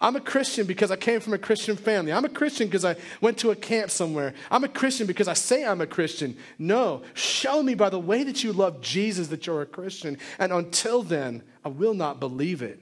I'm 0.00 0.16
a 0.16 0.20
Christian 0.20 0.66
because 0.66 0.90
I 0.90 0.96
came 0.96 1.20
from 1.20 1.34
a 1.34 1.38
Christian 1.38 1.76
family. 1.76 2.12
I'm 2.12 2.24
a 2.24 2.30
Christian 2.30 2.68
because 2.68 2.86
I 2.86 2.96
went 3.20 3.36
to 3.38 3.50
a 3.50 3.56
camp 3.56 3.90
somewhere. 3.90 4.32
I'm 4.50 4.64
a 4.64 4.68
Christian 4.68 5.06
because 5.06 5.28
I 5.28 5.34
say 5.34 5.64
I'm 5.64 5.82
a 5.82 5.86
Christian. 5.86 6.38
No, 6.58 7.02
show 7.12 7.62
me 7.62 7.74
by 7.74 7.90
the 7.90 7.98
way 7.98 8.24
that 8.24 8.42
you 8.42 8.54
love 8.54 8.80
Jesus 8.80 9.28
that 9.28 9.46
you're 9.46 9.60
a 9.60 9.66
Christian. 9.66 10.16
And 10.38 10.52
until 10.52 11.02
then, 11.02 11.42
I 11.64 11.68
will 11.68 11.92
not 11.92 12.18
believe 12.18 12.62
it. 12.62 12.80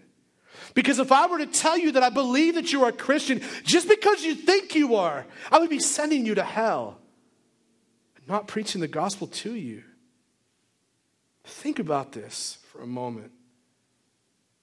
Because 0.74 1.00
if 1.00 1.10
I 1.10 1.26
were 1.26 1.38
to 1.38 1.46
tell 1.46 1.76
you 1.76 1.92
that 1.92 2.02
I 2.04 2.10
believe 2.10 2.54
that 2.54 2.72
you 2.72 2.84
are 2.84 2.90
a 2.90 2.92
Christian 2.92 3.42
just 3.64 3.88
because 3.88 4.22
you 4.22 4.36
think 4.36 4.76
you 4.76 4.94
are, 4.94 5.26
I 5.50 5.58
would 5.58 5.70
be 5.70 5.80
sending 5.80 6.24
you 6.24 6.36
to 6.36 6.44
hell 6.44 6.98
and 8.16 8.28
not 8.28 8.46
preaching 8.46 8.80
the 8.80 8.88
gospel 8.88 9.26
to 9.26 9.54
you. 9.54 9.82
Think 11.44 11.80
about 11.80 12.12
this 12.12 12.58
for 12.70 12.80
a 12.80 12.86
moment. 12.86 13.32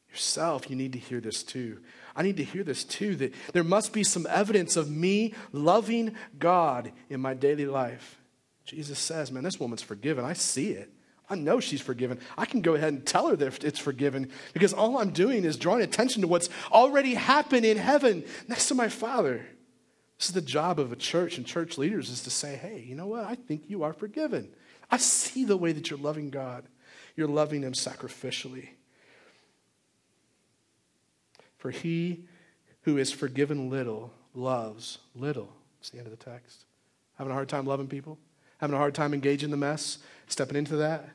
Yourself, 0.10 0.70
you 0.70 0.78
need 0.78 0.94
to 0.94 1.00
hear 1.00 1.20
this 1.20 1.44
too. 1.44 1.80
I 2.16 2.24
need 2.24 2.38
to 2.38 2.44
hear 2.44 2.64
this 2.64 2.84
too 2.84 3.16
that 3.18 3.34
there 3.54 3.64
must 3.64 3.92
be 3.92 4.04
some 4.04 4.26
evidence 4.30 4.78
of 4.78 4.90
me 4.90 5.34
loving 5.52 6.16
God 6.40 6.92
in 7.10 7.20
my 7.20 7.34
daily 7.34 7.66
life. 7.66 8.20
Jesus 8.64 9.00
says, 9.00 9.32
Man, 9.32 9.44
this 9.44 9.60
woman's 9.60 9.82
forgiven. 9.82 10.24
I 10.26 10.34
see 10.34 10.72
it. 10.72 10.92
I 11.30 11.36
know 11.36 11.60
she's 11.60 11.82
forgiven. 11.82 12.20
I 12.38 12.46
can 12.46 12.62
go 12.62 12.76
ahead 12.76 12.94
and 12.94 13.06
tell 13.06 13.28
her 13.28 13.36
that 13.36 13.64
it's 13.64 13.80
forgiven 13.80 14.32
because 14.54 14.74
all 14.74 14.98
I'm 14.98 15.10
doing 15.10 15.44
is 15.44 15.58
drawing 15.58 15.82
attention 15.82 16.22
to 16.22 16.28
what's 16.28 16.50
already 16.72 17.16
happened 17.16 17.66
in 17.66 17.78
heaven 17.78 18.24
next 18.48 18.68
to 18.68 18.76
my 18.76 18.90
Father. 18.90 19.46
This 20.20 20.30
is 20.30 20.36
the 20.36 20.42
job 20.42 20.80
of 20.80 20.92
a 20.92 20.96
church 20.96 21.38
and 21.38 21.46
church 21.46 21.78
leaders 21.78 22.10
is 22.10 22.24
to 22.24 22.30
say, 22.30 22.56
hey, 22.56 22.86
you 22.88 22.96
know 22.96 23.08
what? 23.08 23.26
I 23.26 23.36
think 23.36 23.64
you 23.70 23.84
are 23.84 23.94
forgiven. 23.94 24.54
I 24.90 24.98
see 24.98 25.46
the 25.46 25.58
way 25.58 25.72
that 25.72 25.90
you're 25.90 26.00
loving 26.00 26.30
God. 26.30 26.66
You're 27.16 27.28
loving 27.28 27.64
Him 27.64 27.74
sacrificially. 27.74 28.70
For 31.66 31.72
he 31.72 32.26
who 32.84 33.00
is 33.00 33.12
forgiven 33.12 33.72
little 33.72 34.14
loves 34.36 35.00
little. 35.16 35.52
It's 35.80 35.90
the 35.90 35.98
end 35.98 36.06
of 36.06 36.12
the 36.16 36.24
text. 36.24 36.64
Having 37.18 37.32
a 37.32 37.34
hard 37.34 37.50
time 37.50 37.66
loving 37.66 37.88
people? 37.88 38.20
Having 38.60 38.76
a 38.76 38.78
hard 38.78 38.94
time 38.94 39.16
engaging 39.16 39.50
the 39.50 39.58
mess? 39.58 39.98
Stepping 40.28 40.58
into 40.58 40.76
that? 40.76 41.10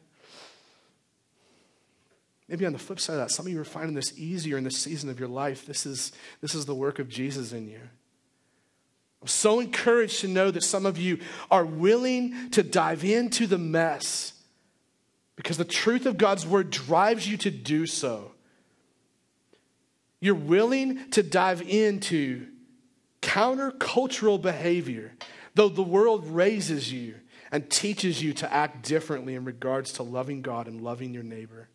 Maybe 2.49 2.67
on 2.67 2.73
the 2.73 2.81
flip 2.81 2.99
side 2.99 3.13
of 3.13 3.19
that, 3.21 3.31
some 3.31 3.47
of 3.47 3.53
you 3.53 3.61
are 3.61 3.65
finding 3.65 3.95
this 3.95 4.19
easier 4.19 4.59
in 4.59 4.65
this 4.65 4.77
season 4.77 5.09
of 5.09 5.21
your 5.21 5.29
life. 5.29 5.67
This 5.67 5.87
is, 5.87 6.11
this 6.41 6.57
is 6.57 6.67
the 6.67 6.75
work 6.75 6.99
of 6.99 7.09
Jesus 7.09 7.53
in 7.53 7.69
you. 7.69 7.83
I'm 9.23 9.29
so 9.29 9.61
encouraged 9.61 10.19
to 10.23 10.27
know 10.27 10.51
that 10.51 10.65
some 10.65 10.85
of 10.85 10.99
you 10.99 11.21
are 11.49 11.65
willing 11.65 12.51
to 12.51 12.65
dive 12.65 13.05
into 13.05 13.47
the 13.47 13.57
mess 13.57 14.33
because 15.37 15.59
the 15.59 15.65
truth 15.65 16.07
of 16.07 16.19
God's 16.19 16.45
word 16.45 16.71
drives 16.71 17.29
you 17.29 17.37
to 17.37 17.53
do 17.53 17.87
so. 17.87 18.33
You're 20.21 20.35
willing 20.35 21.11
to 21.11 21.23
dive 21.23 21.63
into 21.63 22.47
countercultural 23.23 24.41
behavior, 24.41 25.13
though 25.55 25.69
the 25.69 25.83
world 25.83 26.27
raises 26.27 26.93
you 26.93 27.17
and 27.51 27.69
teaches 27.69 28.23
you 28.23 28.33
to 28.35 28.53
act 28.53 28.87
differently 28.87 29.35
in 29.35 29.45
regards 29.45 29.93
to 29.95 30.03
loving 30.03 30.43
God 30.43 30.69
and 30.69 30.81
loving 30.81 31.13
your 31.13 31.23
neighbor. 31.23 31.69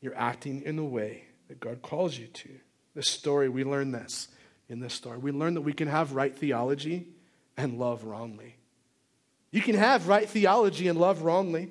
You're 0.00 0.16
acting 0.16 0.62
in 0.62 0.76
the 0.76 0.84
way 0.84 1.24
that 1.48 1.60
God 1.60 1.82
calls 1.82 2.18
you 2.18 2.26
to. 2.26 2.48
This 2.94 3.08
story, 3.08 3.48
we 3.48 3.64
learn 3.64 3.92
this 3.92 4.28
in 4.68 4.80
this 4.80 4.94
story. 4.94 5.18
We 5.18 5.30
learn 5.30 5.54
that 5.54 5.60
we 5.60 5.72
can 5.72 5.88
have 5.88 6.12
right 6.12 6.36
theology 6.36 7.08
and 7.56 7.78
love 7.78 8.04
wrongly. 8.04 8.56
You 9.50 9.60
can 9.60 9.74
have 9.74 10.08
right 10.08 10.28
theology 10.28 10.88
and 10.88 10.98
love 10.98 11.22
wrongly. 11.22 11.70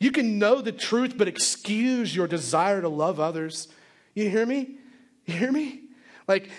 You 0.00 0.12
can 0.12 0.38
know 0.38 0.60
the 0.60 0.72
truth 0.72 1.16
but 1.16 1.28
excuse 1.28 2.14
your 2.14 2.26
desire 2.26 2.80
to 2.80 2.88
love 2.88 3.20
others. 3.20 3.68
You 4.14 4.28
hear 4.28 4.46
me? 4.46 4.76
You 5.26 5.34
hear 5.34 5.52
me? 5.52 5.82
Like, 6.28 6.50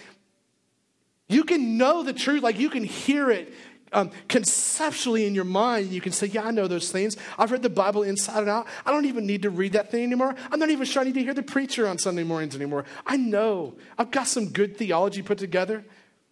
you 1.27 1.43
can 1.43 1.77
know 1.77 2.03
the 2.03 2.13
truth, 2.13 2.43
like, 2.43 2.59
you 2.59 2.69
can 2.69 2.83
hear 2.83 3.31
it 3.31 3.53
um, 3.93 4.11
conceptually 4.27 5.25
in 5.25 5.35
your 5.35 5.45
mind. 5.45 5.91
You 5.91 6.01
can 6.01 6.11
say, 6.11 6.27
Yeah, 6.27 6.43
I 6.43 6.51
know 6.51 6.67
those 6.67 6.91
things. 6.91 7.15
I've 7.37 7.51
read 7.51 7.61
the 7.61 7.69
Bible 7.69 8.03
inside 8.03 8.39
and 8.39 8.49
out. 8.49 8.67
I 8.85 8.91
don't 8.91 9.05
even 9.05 9.25
need 9.25 9.43
to 9.43 9.49
read 9.49 9.73
that 9.73 9.91
thing 9.91 10.03
anymore. 10.03 10.35
I'm 10.51 10.59
not 10.59 10.69
even 10.69 10.85
sure 10.85 11.01
I 11.01 11.05
need 11.05 11.13
to 11.13 11.23
hear 11.23 11.33
the 11.33 11.43
preacher 11.43 11.87
on 11.87 11.97
Sunday 11.97 12.23
mornings 12.23 12.55
anymore. 12.55 12.85
I 13.05 13.17
know. 13.17 13.75
I've 13.97 14.11
got 14.11 14.27
some 14.27 14.49
good 14.49 14.77
theology 14.77 15.21
put 15.21 15.37
together. 15.37 15.85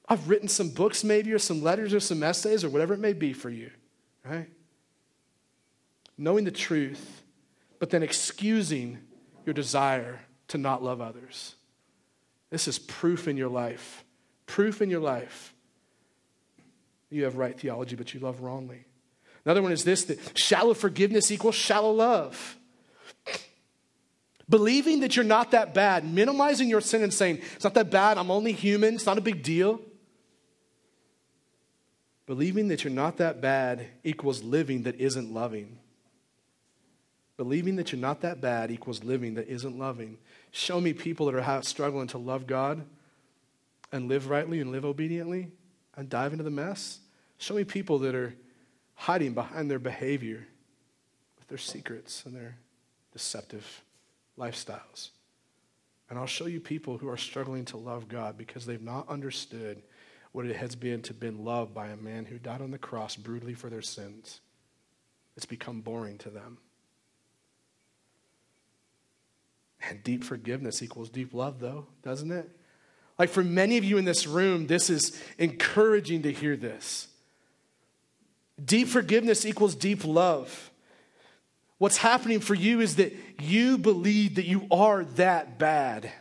I've 0.10 0.28
written 0.28 0.48
some 0.48 0.70
books, 0.70 1.04
maybe, 1.04 1.32
or 1.32 1.40
some 1.40 1.62
letters, 1.62 1.94
or 1.94 2.00
some 2.00 2.22
essays, 2.24 2.64
or 2.64 2.70
whatever 2.70 2.94
it 2.94 3.00
may 3.00 3.14
be 3.14 3.32
for 3.32 3.50
you, 3.50 3.72
right? 4.26 4.50
Knowing 6.18 6.44
the 6.44 6.52
truth, 6.52 7.24
but 7.80 7.92
then 7.92 8.04
excusing 8.04 8.98
your 9.46 9.54
desire 9.54 10.20
to 10.52 10.58
not 10.58 10.84
love 10.84 11.00
others. 11.00 11.56
This 12.50 12.68
is 12.68 12.78
proof 12.78 13.28
in 13.28 13.38
your 13.38 13.48
life. 13.48 14.04
Proof 14.46 14.82
in 14.82 14.90
your 14.90 15.00
life. 15.00 15.54
You 17.10 17.24
have 17.24 17.38
right 17.38 17.58
theology, 17.58 17.96
but 17.96 18.14
you 18.14 18.20
love 18.20 18.42
wrongly. 18.42 18.86
Another 19.46 19.62
one 19.62 19.72
is 19.72 19.84
this 19.86 20.04
that 20.06 20.38
shallow 20.38 20.74
forgiveness 20.74 21.32
equals 21.32 21.56
shallow 21.56 21.92
love. 21.92 22.58
Believing 24.50 25.00
that 25.00 25.16
you're 25.16 25.24
not 25.24 25.52
that 25.52 25.74
bad, 25.74 26.04
minimizing 26.04 26.68
your 26.68 26.82
sin 26.82 27.02
and 27.02 27.14
saying, 27.14 27.40
it's 27.56 27.64
not 27.64 27.74
that 27.76 27.90
bad, 27.90 28.18
I'm 28.18 28.30
only 28.30 28.52
human, 28.52 28.96
it's 28.96 29.06
not 29.06 29.18
a 29.18 29.22
big 29.22 29.44
deal. 29.44 29.80
Believing 32.26 32.68
that 32.68 32.84
you're 32.84 32.92
not 32.92 33.18
that 33.18 33.40
bad 33.40 33.88
equals 34.04 34.44
living 34.44 34.84
that 34.84 35.00
isn't 35.00 35.34
loving. 35.34 35.78
Believing 37.38 37.78
that 37.78 37.92
you're 37.92 38.02
not 38.02 38.22
that 38.22 38.42
bad 38.42 38.72
equals 38.72 39.04
living 39.04 39.36
that 39.36 39.48
isn't 39.48 39.80
loving. 39.80 40.18
Show 40.52 40.82
me 40.82 40.94
people 40.94 41.26
that 41.28 41.36
are 41.36 41.62
struggling 41.64 42.08
to 42.08 42.18
love 42.18 42.46
God 42.46 42.86
and 43.92 44.08
live 44.08 44.30
rightly 44.30 44.60
and 44.60 44.72
live 44.72 44.86
obediently 44.86 45.52
and 45.96 46.10
dive 46.10 46.34
into 46.34 46.44
the 46.44 46.52
mess. 46.52 47.00
Show 47.38 47.56
me 47.56 47.64
people 47.64 48.00
that 48.00 48.16
are 48.16 48.36
hiding 48.96 49.34
behind 49.34 49.72
their 49.72 49.80
behavior 49.80 50.46
with 51.40 51.48
their 51.48 51.58
secrets 51.58 52.26
and 52.26 52.36
their 52.36 52.58
deceptive 53.14 53.84
lifestyles. 54.38 55.10
And 56.10 56.20
I'll 56.20 56.28
show 56.28 56.46
you 56.46 56.60
people 56.60 56.98
who 56.98 57.08
are 57.08 57.18
struggling 57.18 57.64
to 57.66 57.78
love 57.78 58.10
God 58.10 58.38
because 58.38 58.66
they've 58.66 58.82
not 58.82 59.08
understood 59.08 59.82
what 60.34 60.46
it 60.46 60.56
has 60.56 60.76
been 60.76 61.02
to 61.04 61.14
been 61.14 61.44
loved 61.44 61.74
by 61.74 61.88
a 61.88 61.98
man 61.98 62.26
who 62.26 62.38
died 62.38 62.62
on 62.62 62.72
the 62.72 62.78
cross 62.78 63.16
brutally 63.16 63.54
for 63.54 63.70
their 63.70 63.82
sins. 63.82 64.42
It's 65.36 65.46
become 65.46 65.82
boring 65.82 66.18
to 66.20 66.30
them. 66.30 66.58
And 69.90 70.04
deep 70.04 70.24
forgiveness 70.24 70.84
equals 70.84 71.10
deep 71.10 71.34
love, 71.34 71.60
though, 71.60 71.88
doesn't 72.04 72.32
it? 72.32 72.50
Like 73.18 73.30
for 73.30 73.44
many 73.44 73.78
of 73.78 73.84
you 73.84 73.98
in 73.98 74.06
this 74.06 74.26
room, 74.28 74.68
this 74.68 74.90
is 74.90 75.20
encouraging 75.38 76.24
to 76.24 76.32
hear 76.32 76.56
this. 76.56 77.08
Deep 78.64 78.88
forgiveness 78.88 79.46
equals 79.46 79.76
deep 79.76 80.06
love. 80.06 80.72
What's 81.78 81.98
happening 81.98 82.40
for 82.40 82.54
you 82.54 82.80
is 82.80 82.98
that 82.98 83.16
you 83.40 83.78
believe 83.78 84.36
that 84.36 84.46
you 84.46 84.68
are 84.70 85.04
that 85.16 85.58
bad. 85.58 86.12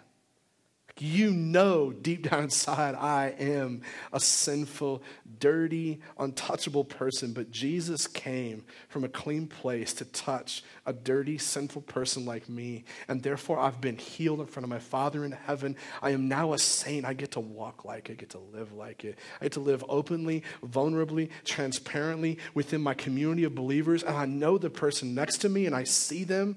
You 1.02 1.30
know 1.30 1.92
deep 1.92 2.28
down 2.28 2.44
inside, 2.44 2.94
I 2.94 3.34
am 3.38 3.80
a 4.12 4.20
sinful, 4.20 5.02
dirty, 5.38 6.00
untouchable 6.18 6.84
person. 6.84 7.32
But 7.32 7.50
Jesus 7.50 8.06
came 8.06 8.64
from 8.90 9.04
a 9.04 9.08
clean 9.08 9.46
place 9.46 9.94
to 9.94 10.04
touch 10.04 10.62
a 10.84 10.92
dirty, 10.92 11.38
sinful 11.38 11.82
person 11.82 12.26
like 12.26 12.50
me. 12.50 12.84
And 13.08 13.22
therefore, 13.22 13.58
I've 13.58 13.80
been 13.80 13.96
healed 13.96 14.40
in 14.40 14.46
front 14.46 14.64
of 14.64 14.70
my 14.70 14.78
Father 14.78 15.24
in 15.24 15.32
heaven. 15.32 15.74
I 16.02 16.10
am 16.10 16.28
now 16.28 16.52
a 16.52 16.58
saint. 16.58 17.06
I 17.06 17.14
get 17.14 17.30
to 17.32 17.40
walk 17.40 17.86
like 17.86 18.10
it, 18.10 18.12
I 18.12 18.16
get 18.16 18.30
to 18.30 18.38
live 18.38 18.72
like 18.74 19.04
it. 19.04 19.18
I 19.40 19.46
get 19.46 19.52
to 19.52 19.60
live 19.60 19.82
openly, 19.88 20.42
vulnerably, 20.62 21.30
transparently 21.44 22.38
within 22.52 22.82
my 22.82 22.92
community 22.92 23.44
of 23.44 23.54
believers. 23.54 24.02
And 24.02 24.16
I 24.16 24.26
know 24.26 24.58
the 24.58 24.68
person 24.68 25.14
next 25.14 25.38
to 25.38 25.48
me 25.48 25.64
and 25.64 25.74
I 25.74 25.84
see 25.84 26.24
them 26.24 26.56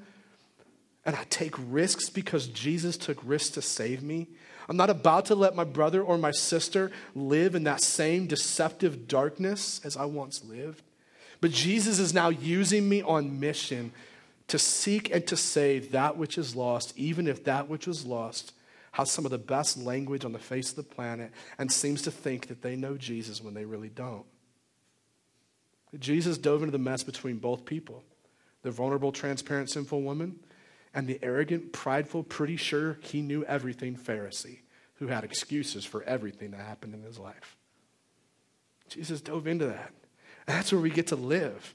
and 1.05 1.15
I 1.15 1.25
take 1.29 1.55
risks 1.57 2.09
because 2.09 2.47
Jesus 2.47 2.97
took 2.97 3.19
risks 3.23 3.49
to 3.51 3.61
save 3.61 4.03
me. 4.03 4.27
I'm 4.69 4.77
not 4.77 4.89
about 4.89 5.25
to 5.25 5.35
let 5.35 5.55
my 5.55 5.65
brother 5.65 6.01
or 6.01 6.17
my 6.17 6.31
sister 6.31 6.91
live 7.13 7.55
in 7.55 7.65
that 7.65 7.81
same 7.81 8.27
deceptive 8.27 9.07
darkness 9.07 9.81
as 9.83 9.97
I 9.97 10.05
once 10.05 10.43
lived. 10.43 10.81
But 11.41 11.51
Jesus 11.51 11.99
is 11.99 12.13
now 12.13 12.29
using 12.29 12.87
me 12.87 13.01
on 13.01 13.39
mission 13.39 13.91
to 14.47 14.57
seek 14.57 15.13
and 15.13 15.25
to 15.27 15.35
save 15.35 15.91
that 15.91 16.17
which 16.17 16.37
is 16.37 16.55
lost, 16.55 16.97
even 16.97 17.27
if 17.27 17.43
that 17.43 17.67
which 17.67 17.87
was 17.87 18.05
lost 18.05 18.53
has 18.93 19.11
some 19.11 19.25
of 19.25 19.31
the 19.31 19.37
best 19.37 19.75
language 19.77 20.23
on 20.23 20.31
the 20.31 20.39
face 20.39 20.69
of 20.69 20.75
the 20.75 20.83
planet 20.83 21.31
and 21.57 21.71
seems 21.71 22.03
to 22.03 22.11
think 22.11 22.47
that 22.47 22.61
they 22.61 22.75
know 22.75 22.95
Jesus 22.95 23.41
when 23.41 23.53
they 23.53 23.65
really 23.65 23.89
don't. 23.89 24.25
Jesus 25.99 26.37
dove 26.37 26.61
into 26.61 26.71
the 26.71 26.77
mess 26.77 27.03
between 27.03 27.37
both 27.37 27.65
people 27.65 28.03
the 28.61 28.71
vulnerable, 28.71 29.11
transparent, 29.11 29.69
sinful 29.69 30.01
woman 30.01 30.39
and 30.93 31.07
the 31.07 31.19
arrogant, 31.23 31.73
prideful, 31.73 32.23
pretty 32.23 32.55
sure 32.55 32.99
he 33.01 33.21
knew 33.21 33.43
everything 33.45 33.95
Pharisee 33.95 34.59
who 34.95 35.07
had 35.07 35.23
excuses 35.23 35.85
for 35.85 36.03
everything 36.03 36.51
that 36.51 36.59
happened 36.59 36.93
in 36.93 37.01
his 37.01 37.17
life. 37.17 37.57
Jesus 38.89 39.21
dove 39.21 39.47
into 39.47 39.65
that. 39.65 39.91
And 40.47 40.57
that's 40.57 40.71
where 40.71 40.81
we 40.81 40.89
get 40.89 41.07
to 41.07 41.15
live. 41.15 41.73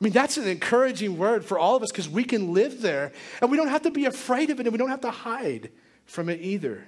I 0.00 0.04
mean, 0.04 0.12
that's 0.12 0.36
an 0.36 0.46
encouraging 0.46 1.16
word 1.16 1.44
for 1.44 1.58
all 1.58 1.76
of 1.76 1.82
us 1.82 1.90
because 1.90 2.08
we 2.08 2.24
can 2.24 2.52
live 2.52 2.82
there 2.82 3.12
and 3.40 3.50
we 3.50 3.56
don't 3.56 3.68
have 3.68 3.82
to 3.82 3.90
be 3.90 4.04
afraid 4.04 4.50
of 4.50 4.60
it 4.60 4.66
and 4.66 4.72
we 4.72 4.78
don't 4.78 4.90
have 4.90 5.00
to 5.02 5.10
hide 5.10 5.70
from 6.04 6.28
it 6.28 6.40
either. 6.40 6.86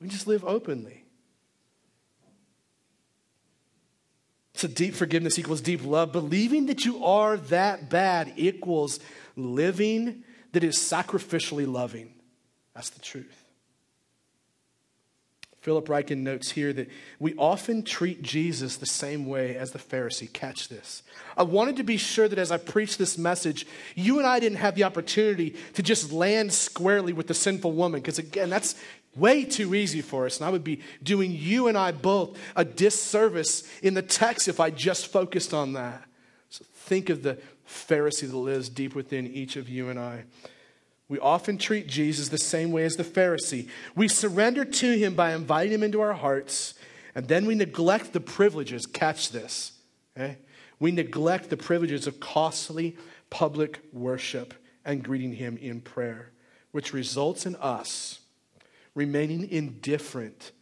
We 0.00 0.08
just 0.08 0.26
live 0.26 0.44
openly. 0.44 1.04
So, 4.54 4.68
deep 4.68 4.94
forgiveness 4.94 5.38
equals 5.38 5.60
deep 5.60 5.84
love. 5.84 6.12
Believing 6.12 6.66
that 6.66 6.84
you 6.84 7.04
are 7.04 7.36
that 7.36 7.90
bad 7.90 8.32
equals 8.36 9.00
living 9.36 10.24
that 10.54 10.64
is 10.64 10.76
sacrificially 10.76 11.70
loving. 11.70 12.14
That's 12.74 12.90
the 12.90 13.00
truth. 13.00 13.44
Philip 15.60 15.86
Ryken 15.86 16.18
notes 16.18 16.50
here 16.50 16.74
that 16.74 16.90
we 17.18 17.34
often 17.36 17.82
treat 17.84 18.20
Jesus 18.20 18.76
the 18.76 18.84
same 18.84 19.24
way 19.24 19.56
as 19.56 19.70
the 19.70 19.78
Pharisee. 19.78 20.30
Catch 20.30 20.68
this. 20.68 21.02
I 21.38 21.42
wanted 21.42 21.76
to 21.76 21.82
be 21.82 21.96
sure 21.96 22.28
that 22.28 22.38
as 22.38 22.52
I 22.52 22.58
preach 22.58 22.98
this 22.98 23.16
message, 23.16 23.66
you 23.94 24.18
and 24.18 24.26
I 24.26 24.40
didn't 24.40 24.58
have 24.58 24.74
the 24.74 24.84
opportunity 24.84 25.56
to 25.72 25.82
just 25.82 26.12
land 26.12 26.52
squarely 26.52 27.14
with 27.14 27.28
the 27.28 27.34
sinful 27.34 27.72
woman, 27.72 28.02
because 28.02 28.18
again, 28.18 28.50
that's 28.50 28.74
way 29.16 29.42
too 29.42 29.74
easy 29.74 30.02
for 30.02 30.26
us. 30.26 30.36
And 30.36 30.46
I 30.46 30.50
would 30.50 30.64
be 30.64 30.82
doing 31.02 31.32
you 31.32 31.68
and 31.68 31.78
I 31.78 31.92
both 31.92 32.36
a 32.56 32.64
disservice 32.66 33.62
in 33.82 33.94
the 33.94 34.02
text 34.02 34.48
if 34.48 34.60
I 34.60 34.68
just 34.68 35.06
focused 35.06 35.54
on 35.54 35.72
that. 35.72 36.04
So 36.50 36.66
think 36.74 37.08
of 37.08 37.22
the 37.22 37.38
Pharisee 37.74 38.30
that 38.30 38.36
lives 38.36 38.68
deep 38.68 38.94
within 38.94 39.26
each 39.26 39.56
of 39.56 39.68
you 39.68 39.88
and 39.88 39.98
I. 39.98 40.24
We 41.08 41.18
often 41.18 41.58
treat 41.58 41.86
Jesus 41.86 42.28
the 42.28 42.38
same 42.38 42.72
way 42.72 42.84
as 42.84 42.96
the 42.96 43.04
Pharisee. 43.04 43.68
We 43.94 44.08
surrender 44.08 44.64
to 44.64 44.98
him 44.98 45.14
by 45.14 45.34
inviting 45.34 45.72
him 45.72 45.82
into 45.82 46.00
our 46.00 46.14
hearts, 46.14 46.74
and 47.14 47.28
then 47.28 47.46
we 47.46 47.54
neglect 47.54 48.12
the 48.12 48.20
privileges. 48.20 48.86
Catch 48.86 49.30
this. 49.30 49.72
Okay? 50.16 50.38
We 50.80 50.92
neglect 50.92 51.50
the 51.50 51.56
privileges 51.56 52.06
of 52.06 52.20
costly 52.20 52.96
public 53.28 53.80
worship 53.92 54.54
and 54.84 55.02
greeting 55.02 55.34
him 55.34 55.56
in 55.58 55.80
prayer, 55.80 56.32
which 56.72 56.92
results 56.92 57.46
in 57.46 57.56
us 57.56 58.20
remaining 58.94 59.48
indifferent 59.50 60.52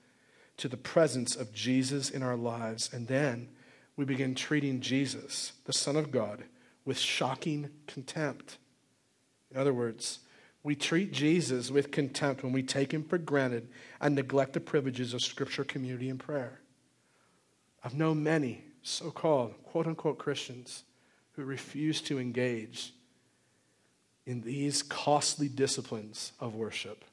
to 0.57 0.69
the 0.69 0.77
presence 0.77 1.37
of 1.37 1.53
Jesus 1.53 2.11
in 2.11 2.23
our 2.23 2.37
lives. 2.37 2.91
And 2.93 3.07
then 3.07 3.49
we 3.97 4.05
begin 4.05 4.35
treating 4.35 4.81
Jesus, 4.81 5.53
the 5.65 5.73
Son 5.73 5.97
of 5.97 6.11
God, 6.11 6.45
with 6.85 6.99
shocking 6.99 7.71
contempt. 7.87 8.59
In 9.51 9.57
other 9.57 9.73
words, 9.73 10.21
we 10.63 10.75
treat 10.75 11.13
Jesus 11.13 11.71
with 11.71 11.91
contempt 11.91 12.43
when 12.43 12.53
we 12.53 12.63
take 12.63 12.93
him 12.93 13.05
for 13.05 13.19
granted 13.19 13.69
and 14.01 14.15
neglect 14.15 14.53
the 14.53 14.61
privileges 14.61 15.13
of 15.13 15.23
scripture, 15.23 15.65
community, 15.65 16.09
and 16.09 16.21
prayer. 16.21 16.61
I've 17.85 17.95
known 17.95 18.23
many 18.23 18.65
so 18.83 19.11
called 19.11 19.55
quote 19.65 19.87
unquote 19.87 20.19
Christians 20.19 20.85
who 21.33 21.45
refuse 21.45 22.01
to 22.03 22.19
engage 22.19 22.93
in 24.25 24.41
these 24.43 24.83
costly 24.83 25.49
disciplines 25.49 26.33
of 26.39 26.55
worship, 26.55 27.05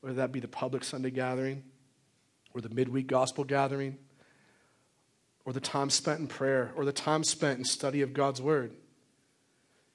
whether 0.00 0.16
that 0.16 0.30
be 0.30 0.40
the 0.40 0.48
public 0.48 0.84
Sunday 0.84 1.10
gathering 1.10 1.64
or 2.54 2.60
the 2.60 2.68
midweek 2.68 3.08
gospel 3.08 3.42
gathering 3.42 3.98
or 5.44 5.52
the 5.52 5.60
time 5.60 5.90
spent 5.90 6.20
in 6.20 6.28
prayer 6.28 6.72
or 6.76 6.84
the 6.84 6.92
time 6.92 7.24
spent 7.24 7.58
in 7.58 7.64
study 7.64 8.02
of 8.02 8.12
God's 8.12 8.40
word 8.40 8.72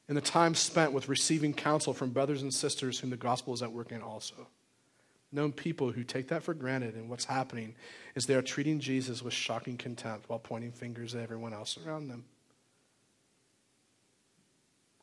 and 0.07 0.15
the 0.15 0.21
time 0.21 0.55
spent 0.55 0.93
with 0.93 1.09
receiving 1.09 1.53
counsel 1.53 1.93
from 1.93 2.11
brothers 2.11 2.41
and 2.41 2.53
sisters 2.53 2.99
whom 2.99 3.09
the 3.09 3.17
gospel 3.17 3.53
is 3.53 3.61
at 3.61 3.71
work 3.71 3.91
in 3.91 4.01
also. 4.01 4.47
Known 5.31 5.51
people 5.51 5.91
who 5.91 6.03
take 6.03 6.29
that 6.29 6.43
for 6.43 6.53
granted, 6.53 6.95
and 6.95 7.09
what's 7.09 7.25
happening 7.25 7.75
is 8.15 8.25
they 8.25 8.35
are 8.35 8.41
treating 8.41 8.79
Jesus 8.79 9.21
with 9.21 9.33
shocking 9.33 9.77
contempt 9.77 10.29
while 10.29 10.39
pointing 10.39 10.71
fingers 10.71 11.13
at 11.13 11.21
everyone 11.21 11.53
else 11.53 11.77
around 11.85 12.07
them. 12.07 12.23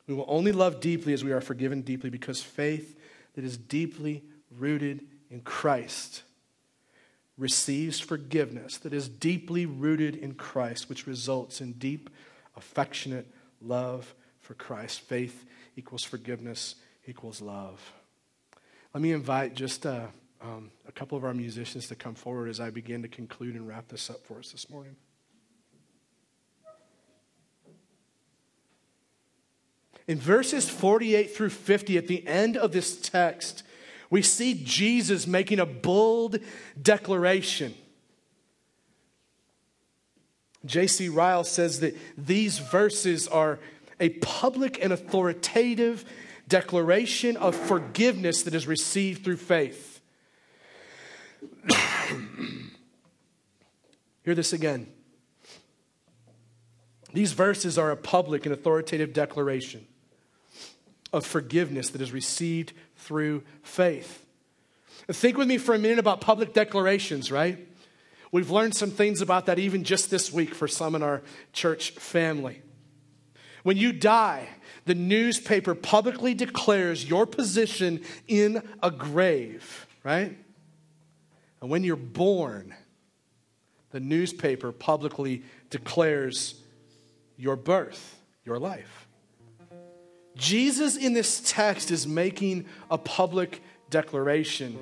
We 0.06 0.14
will 0.14 0.24
only 0.28 0.52
love 0.52 0.80
deeply 0.80 1.12
as 1.12 1.24
we 1.24 1.32
are 1.32 1.40
forgiven 1.40 1.82
deeply 1.82 2.10
because 2.10 2.42
faith 2.42 2.98
that 3.34 3.44
is 3.44 3.56
deeply 3.56 4.22
rooted 4.50 5.04
in 5.30 5.40
Christ 5.40 6.22
receives 7.36 8.00
forgiveness 8.00 8.78
that 8.78 8.92
is 8.92 9.08
deeply 9.08 9.66
rooted 9.66 10.16
in 10.16 10.34
Christ, 10.34 10.88
which 10.88 11.06
results 11.06 11.60
in 11.60 11.72
deep, 11.72 12.08
affectionate 12.56 13.26
love 13.60 14.14
for 14.44 14.54
Christ. 14.54 15.00
Faith 15.00 15.44
equals 15.76 16.04
forgiveness 16.04 16.76
equals 17.06 17.40
love. 17.40 17.92
Let 18.92 19.02
me 19.02 19.12
invite 19.12 19.54
just 19.54 19.86
uh, 19.86 20.06
um, 20.40 20.70
a 20.86 20.92
couple 20.92 21.18
of 21.18 21.24
our 21.24 21.34
musicians 21.34 21.88
to 21.88 21.94
come 21.94 22.14
forward 22.14 22.48
as 22.48 22.60
I 22.60 22.70
begin 22.70 23.02
to 23.02 23.08
conclude 23.08 23.54
and 23.54 23.66
wrap 23.66 23.88
this 23.88 24.08
up 24.10 24.24
for 24.24 24.38
us 24.38 24.52
this 24.52 24.70
morning. 24.70 24.96
In 30.06 30.18
verses 30.18 30.68
48 30.68 31.34
through 31.34 31.50
50, 31.50 31.96
at 31.96 32.08
the 32.08 32.26
end 32.26 32.58
of 32.58 32.72
this 32.72 33.00
text, 33.00 33.62
we 34.10 34.20
see 34.20 34.60
Jesus 34.62 35.26
making 35.26 35.60
a 35.60 35.66
bold 35.66 36.38
declaration. 36.80 37.74
J.C. 40.64 41.08
Ryle 41.08 41.44
says 41.44 41.80
that 41.80 41.96
these 42.16 42.58
verses 42.58 43.28
are 43.28 43.58
a 44.00 44.10
public 44.10 44.82
and 44.82 44.92
authoritative 44.92 46.04
declaration 46.48 47.36
of 47.36 47.54
forgiveness 47.54 48.42
that 48.42 48.54
is 48.54 48.66
received 48.66 49.24
through 49.24 49.36
faith. 49.36 50.00
Hear 54.24 54.34
this 54.34 54.52
again. 54.52 54.86
These 57.12 57.32
verses 57.32 57.78
are 57.78 57.90
a 57.90 57.96
public 57.96 58.44
and 58.44 58.52
authoritative 58.52 59.12
declaration 59.12 59.86
of 61.12 61.24
forgiveness 61.24 61.90
that 61.90 62.00
is 62.00 62.10
received 62.10 62.72
through 62.96 63.44
faith. 63.62 64.26
Think 65.08 65.36
with 65.38 65.46
me 65.46 65.58
for 65.58 65.74
a 65.74 65.78
minute 65.78 65.98
about 66.00 66.20
public 66.20 66.52
declarations, 66.52 67.30
right? 67.30 67.68
We've 68.32 68.50
learned 68.50 68.74
some 68.74 68.90
things 68.90 69.20
about 69.20 69.46
that 69.46 69.60
even 69.60 69.84
just 69.84 70.10
this 70.10 70.32
week 70.32 70.54
for 70.54 70.66
some 70.66 70.96
in 70.96 71.04
our 71.04 71.22
church 71.52 71.90
family. 71.92 72.62
When 73.64 73.78
you 73.78 73.94
die, 73.94 74.46
the 74.84 74.94
newspaper 74.94 75.74
publicly 75.74 76.34
declares 76.34 77.08
your 77.08 77.24
position 77.26 78.02
in 78.28 78.62
a 78.82 78.90
grave, 78.90 79.86
right? 80.04 80.36
And 81.62 81.70
when 81.70 81.82
you're 81.82 81.96
born, 81.96 82.74
the 83.90 84.00
newspaper 84.00 84.70
publicly 84.70 85.44
declares 85.70 86.60
your 87.38 87.56
birth, 87.56 88.20
your 88.44 88.58
life. 88.58 89.08
Jesus 90.36 90.98
in 90.98 91.14
this 91.14 91.40
text 91.46 91.90
is 91.90 92.06
making 92.06 92.66
a 92.90 92.98
public 92.98 93.62
declaration, 93.88 94.76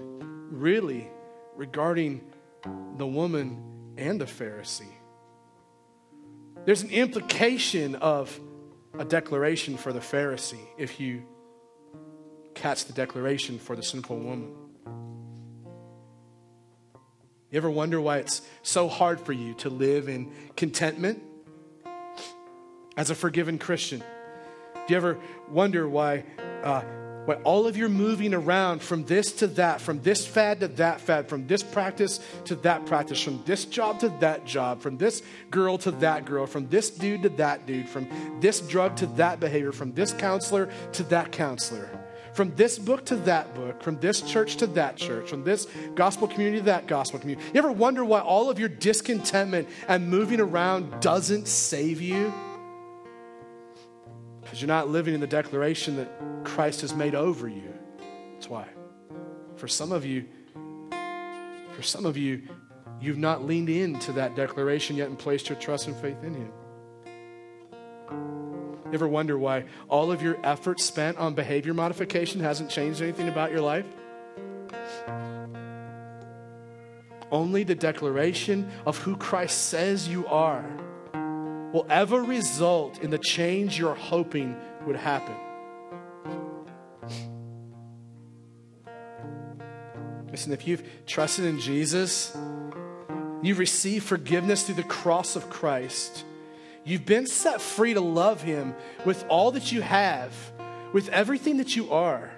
really, 0.50 1.08
regarding 1.54 2.20
the 2.96 3.06
woman 3.06 3.94
and 3.96 4.20
the 4.20 4.24
Pharisee. 4.24 4.90
There's 6.64 6.82
an 6.82 6.90
implication 6.90 7.94
of 7.94 8.40
a 8.98 9.04
declaration 9.04 9.76
for 9.76 9.92
the 9.92 10.00
Pharisee 10.00 10.66
if 10.76 11.00
you 11.00 11.22
catch 12.54 12.84
the 12.84 12.92
declaration 12.92 13.58
for 13.58 13.74
the 13.74 13.82
sinful 13.82 14.18
woman. 14.18 14.54
You 17.50 17.58
ever 17.58 17.70
wonder 17.70 18.00
why 18.00 18.18
it's 18.18 18.42
so 18.62 18.88
hard 18.88 19.20
for 19.20 19.32
you 19.32 19.54
to 19.54 19.68
live 19.68 20.08
in 20.08 20.32
contentment 20.56 21.22
as 22.96 23.10
a 23.10 23.14
forgiven 23.14 23.58
Christian? 23.58 24.00
Do 24.00 24.84
you 24.88 24.96
ever 24.96 25.18
wonder 25.50 25.88
why 25.88 26.24
uh, 26.62 26.82
when 27.24 27.38
all 27.42 27.66
of 27.66 27.76
your 27.76 27.88
moving 27.88 28.34
around 28.34 28.82
from 28.82 29.04
this 29.04 29.32
to 29.32 29.46
that, 29.46 29.80
from 29.80 30.00
this 30.02 30.26
fad 30.26 30.60
to 30.60 30.68
that 30.68 31.00
fad, 31.00 31.28
from 31.28 31.46
this 31.46 31.62
practice 31.62 32.20
to 32.44 32.56
that 32.56 32.84
practice, 32.86 33.20
from 33.20 33.42
this 33.44 33.64
job 33.64 34.00
to 34.00 34.08
that 34.20 34.44
job, 34.44 34.80
from 34.80 34.98
this 34.98 35.22
girl 35.50 35.78
to 35.78 35.90
that 35.92 36.24
girl, 36.24 36.46
from 36.46 36.68
this 36.68 36.90
dude 36.90 37.22
to 37.22 37.28
that 37.30 37.66
dude, 37.66 37.88
from 37.88 38.08
this 38.40 38.60
drug 38.60 38.96
to 38.96 39.06
that 39.06 39.38
behavior, 39.40 39.72
from 39.72 39.92
this 39.92 40.12
counselor 40.12 40.68
to 40.92 41.02
that 41.04 41.30
counselor, 41.30 41.88
from 42.34 42.54
this 42.56 42.78
book 42.78 43.04
to 43.04 43.16
that 43.16 43.54
book, 43.54 43.82
from 43.82 44.00
this 44.00 44.22
church 44.22 44.56
to 44.56 44.66
that 44.66 44.96
church, 44.96 45.28
from 45.28 45.44
this 45.44 45.66
gospel 45.94 46.26
community 46.26 46.58
to 46.58 46.64
that 46.64 46.86
gospel 46.86 47.20
community. 47.20 47.46
You 47.54 47.58
ever 47.58 47.70
wonder 47.70 48.04
why 48.04 48.20
all 48.20 48.50
of 48.50 48.58
your 48.58 48.68
discontentment 48.68 49.68
and 49.86 50.08
moving 50.08 50.40
around 50.40 51.00
doesn't 51.00 51.46
save 51.46 52.00
you? 52.00 52.32
Because 54.52 54.60
you're 54.60 54.68
not 54.68 54.90
living 54.90 55.14
in 55.14 55.20
the 55.20 55.26
declaration 55.26 55.96
that 55.96 56.10
Christ 56.44 56.82
has 56.82 56.94
made 56.94 57.14
over 57.14 57.48
you. 57.48 57.72
That's 58.34 58.50
why. 58.50 58.66
For 59.56 59.66
some 59.66 59.92
of 59.92 60.04
you, 60.04 60.26
for 61.74 61.80
some 61.80 62.04
of 62.04 62.18
you, 62.18 62.42
you've 63.00 63.16
not 63.16 63.46
leaned 63.46 63.70
into 63.70 64.12
that 64.12 64.36
declaration 64.36 64.94
yet 64.96 65.08
and 65.08 65.18
placed 65.18 65.48
your 65.48 65.58
trust 65.58 65.86
and 65.86 65.96
faith 65.96 66.22
in 66.22 66.34
Him. 66.34 66.52
You 68.10 68.90
ever 68.92 69.08
wonder 69.08 69.38
why 69.38 69.64
all 69.88 70.12
of 70.12 70.20
your 70.20 70.36
effort 70.44 70.80
spent 70.80 71.16
on 71.16 71.32
behavior 71.32 71.72
modification 71.72 72.42
hasn't 72.42 72.68
changed 72.68 73.00
anything 73.00 73.28
about 73.28 73.52
your 73.52 73.62
life? 73.62 73.86
Only 77.30 77.64
the 77.64 77.74
declaration 77.74 78.70
of 78.84 78.98
who 78.98 79.16
Christ 79.16 79.68
says 79.68 80.08
you 80.08 80.26
are 80.26 80.62
will 81.72 81.86
ever 81.88 82.22
result 82.22 83.02
in 83.02 83.10
the 83.10 83.18
change 83.18 83.78
you're 83.78 83.94
hoping 83.94 84.56
would 84.86 84.96
happen. 84.96 85.34
Listen, 90.30 90.52
if 90.52 90.66
you've 90.66 90.82
trusted 91.06 91.44
in 91.44 91.60
Jesus, 91.60 92.36
you've 93.42 93.58
received 93.58 94.04
forgiveness 94.04 94.62
through 94.62 94.76
the 94.76 94.82
cross 94.82 95.36
of 95.36 95.50
Christ. 95.50 96.24
You've 96.84 97.06
been 97.06 97.26
set 97.26 97.60
free 97.60 97.94
to 97.94 98.00
love 98.00 98.42
Him 98.42 98.74
with 99.04 99.24
all 99.28 99.52
that 99.52 99.72
you 99.72 99.82
have, 99.82 100.34
with 100.92 101.08
everything 101.10 101.58
that 101.58 101.76
you 101.76 101.92
are. 101.92 102.30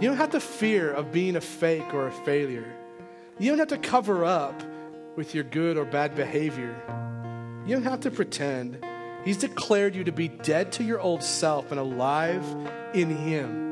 You 0.00 0.08
don't 0.08 0.16
have 0.16 0.30
to 0.30 0.40
fear 0.40 0.90
of 0.90 1.12
being 1.12 1.36
a 1.36 1.40
fake 1.40 1.92
or 1.92 2.06
a 2.06 2.12
failure. 2.12 2.72
You 3.38 3.50
don't 3.50 3.58
have 3.58 3.68
to 3.68 3.78
cover 3.78 4.24
up 4.24 4.62
with 5.16 5.34
your 5.34 5.44
good 5.44 5.76
or 5.76 5.84
bad 5.84 6.14
behavior. 6.14 6.74
You 7.66 7.74
don't 7.74 7.84
have 7.84 8.00
to 8.00 8.10
pretend. 8.10 8.84
He's 9.24 9.36
declared 9.36 9.94
you 9.94 10.04
to 10.04 10.12
be 10.12 10.28
dead 10.28 10.72
to 10.72 10.84
your 10.84 11.00
old 11.00 11.22
self 11.22 11.70
and 11.70 11.78
alive 11.78 12.44
in 12.92 13.10
Him. 13.10 13.62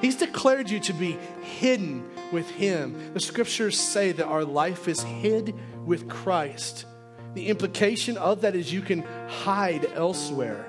He's 0.00 0.16
declared 0.16 0.70
you 0.70 0.80
to 0.80 0.92
be 0.92 1.18
hidden 1.42 2.08
with 2.32 2.48
Him. 2.50 3.12
The 3.14 3.20
scriptures 3.20 3.78
say 3.78 4.12
that 4.12 4.26
our 4.26 4.44
life 4.44 4.88
is 4.88 5.02
hid 5.02 5.54
with 5.84 6.08
Christ. 6.08 6.86
The 7.34 7.48
implication 7.48 8.16
of 8.16 8.40
that 8.42 8.56
is 8.56 8.72
you 8.72 8.80
can 8.80 9.02
hide 9.28 9.86
elsewhere. 9.94 10.64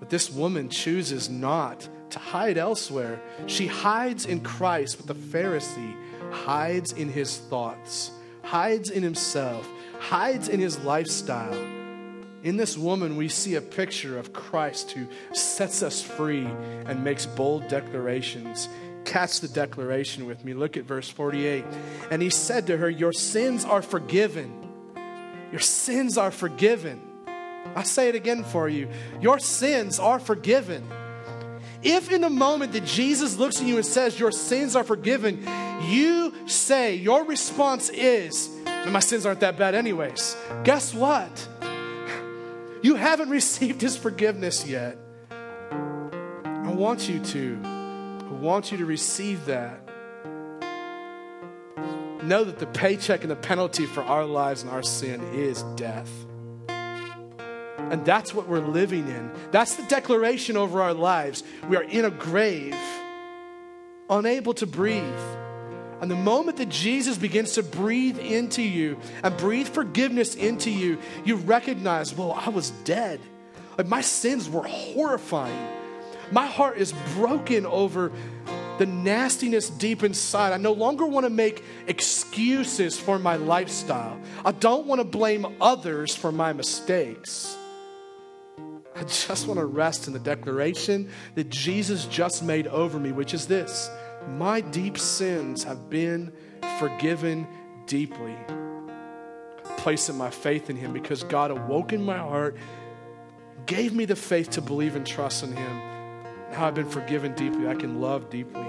But 0.00 0.10
this 0.10 0.30
woman 0.30 0.68
chooses 0.68 1.28
not 1.28 1.88
to 2.10 2.18
hide 2.18 2.58
elsewhere. 2.58 3.20
She 3.46 3.66
hides 3.66 4.26
in 4.26 4.40
Christ, 4.40 4.96
but 4.96 5.06
the 5.06 5.14
Pharisee 5.14 5.94
hides 6.30 6.92
in 6.92 7.08
his 7.08 7.36
thoughts, 7.36 8.10
hides 8.42 8.90
in 8.90 9.02
himself, 9.02 9.68
hides 9.98 10.48
in 10.48 10.60
his 10.60 10.78
lifestyle. 10.80 11.54
In 12.44 12.56
this 12.56 12.78
woman, 12.78 13.16
we 13.16 13.28
see 13.28 13.56
a 13.56 13.60
picture 13.60 14.18
of 14.18 14.32
Christ 14.32 14.92
who 14.92 15.08
sets 15.32 15.82
us 15.82 16.00
free 16.00 16.46
and 16.86 17.02
makes 17.02 17.26
bold 17.26 17.66
declarations. 17.68 18.68
Catch 19.04 19.40
the 19.40 19.48
declaration 19.48 20.26
with 20.26 20.44
me. 20.44 20.54
Look 20.54 20.76
at 20.76 20.84
verse 20.84 21.08
48. 21.08 21.64
And 22.10 22.22
he 22.22 22.30
said 22.30 22.66
to 22.68 22.76
her, 22.76 22.88
Your 22.88 23.12
sins 23.12 23.64
are 23.64 23.82
forgiven. 23.82 24.52
Your 25.50 25.60
sins 25.60 26.16
are 26.16 26.30
forgiven. 26.30 27.00
I'll 27.74 27.84
say 27.84 28.08
it 28.08 28.14
again 28.14 28.44
for 28.44 28.68
you. 28.68 28.88
Your 29.20 29.38
sins 29.38 29.98
are 29.98 30.18
forgiven. 30.20 30.86
If 31.82 32.10
in 32.10 32.22
the 32.22 32.30
moment 32.30 32.72
that 32.72 32.84
Jesus 32.84 33.36
looks 33.36 33.60
at 33.60 33.66
you 33.66 33.76
and 33.76 33.86
says, 33.86 34.18
Your 34.18 34.32
sins 34.32 34.74
are 34.74 34.84
forgiven, 34.84 35.44
you 35.82 36.32
say, 36.46 36.96
Your 36.96 37.24
response 37.24 37.88
is, 37.90 38.48
My 38.86 39.00
sins 39.00 39.26
aren't 39.26 39.40
that 39.40 39.56
bad, 39.56 39.74
anyways. 39.74 40.36
Guess 40.64 40.94
what? 40.94 41.48
You 42.80 42.94
haven't 42.94 43.30
received 43.30 43.80
his 43.80 43.96
forgiveness 43.96 44.64
yet. 44.64 44.98
I 45.32 46.70
want 46.70 47.08
you 47.08 47.18
to. 47.18 47.60
I 47.64 48.32
want 48.34 48.70
you 48.70 48.78
to 48.78 48.86
receive 48.86 49.46
that. 49.46 49.80
Know 52.22 52.44
that 52.44 52.60
the 52.60 52.66
paycheck 52.66 53.22
and 53.22 53.30
the 53.32 53.36
penalty 53.36 53.84
for 53.84 54.02
our 54.02 54.24
lives 54.24 54.62
and 54.62 54.70
our 54.70 54.84
sin 54.84 55.20
is 55.34 55.64
death. 55.74 56.08
And 56.68 58.04
that's 58.04 58.34
what 58.34 58.46
we're 58.46 58.60
living 58.60 59.08
in. 59.08 59.32
That's 59.50 59.74
the 59.76 59.82
declaration 59.84 60.56
over 60.56 60.82
our 60.82 60.94
lives. 60.94 61.42
We 61.68 61.76
are 61.76 61.82
in 61.82 62.04
a 62.04 62.10
grave, 62.10 62.76
unable 64.10 64.54
to 64.54 64.66
breathe. 64.66 65.02
And 66.00 66.10
the 66.10 66.16
moment 66.16 66.58
that 66.58 66.68
Jesus 66.68 67.18
begins 67.18 67.52
to 67.54 67.62
breathe 67.62 68.18
into 68.18 68.62
you 68.62 68.98
and 69.22 69.36
breathe 69.36 69.68
forgiveness 69.68 70.34
into 70.34 70.70
you, 70.70 70.98
you 71.24 71.36
recognize, 71.36 72.14
well, 72.14 72.32
I 72.32 72.50
was 72.50 72.70
dead. 72.84 73.20
Like 73.76 73.88
my 73.88 74.00
sins 74.00 74.48
were 74.48 74.62
horrifying. 74.62 75.68
My 76.30 76.46
heart 76.46 76.78
is 76.78 76.92
broken 77.14 77.66
over 77.66 78.12
the 78.78 78.86
nastiness 78.86 79.70
deep 79.70 80.04
inside. 80.04 80.52
I 80.52 80.56
no 80.56 80.72
longer 80.72 81.04
want 81.04 81.24
to 81.24 81.30
make 81.30 81.64
excuses 81.88 82.98
for 82.98 83.18
my 83.18 83.36
lifestyle. 83.36 84.20
I 84.44 84.52
don't 84.52 84.86
want 84.86 85.00
to 85.00 85.04
blame 85.04 85.56
others 85.60 86.14
for 86.14 86.30
my 86.30 86.52
mistakes. 86.52 87.56
I 88.94 89.02
just 89.02 89.46
want 89.46 89.58
to 89.58 89.66
rest 89.66 90.06
in 90.06 90.12
the 90.12 90.18
declaration 90.18 91.10
that 91.34 91.48
Jesus 91.48 92.06
just 92.06 92.42
made 92.42 92.66
over 92.66 92.98
me, 92.98 93.12
which 93.12 93.34
is 93.34 93.46
this 93.46 93.90
My 94.36 94.60
deep 94.60 94.98
sins 94.98 95.64
have 95.64 95.88
been 95.88 96.32
forgiven 96.78 97.46
deeply. 97.86 98.36
Placing 99.78 100.16
my 100.16 100.30
faith 100.30 100.70
in 100.70 100.76
Him 100.76 100.92
because 100.92 101.22
God 101.22 101.50
awoke 101.50 101.92
in 101.92 102.04
my 102.04 102.18
heart, 102.18 102.56
gave 103.66 103.94
me 103.94 104.04
the 104.04 104.16
faith 104.16 104.50
to 104.50 104.60
believe 104.60 104.96
and 104.96 105.06
trust 105.06 105.42
in 105.42 105.52
Him. 105.52 105.80
Now 106.52 106.66
I've 106.66 106.74
been 106.74 106.88
forgiven 106.88 107.34
deeply. 107.34 107.68
I 107.68 107.74
can 107.74 108.00
love 108.00 108.30
deeply. 108.30 108.66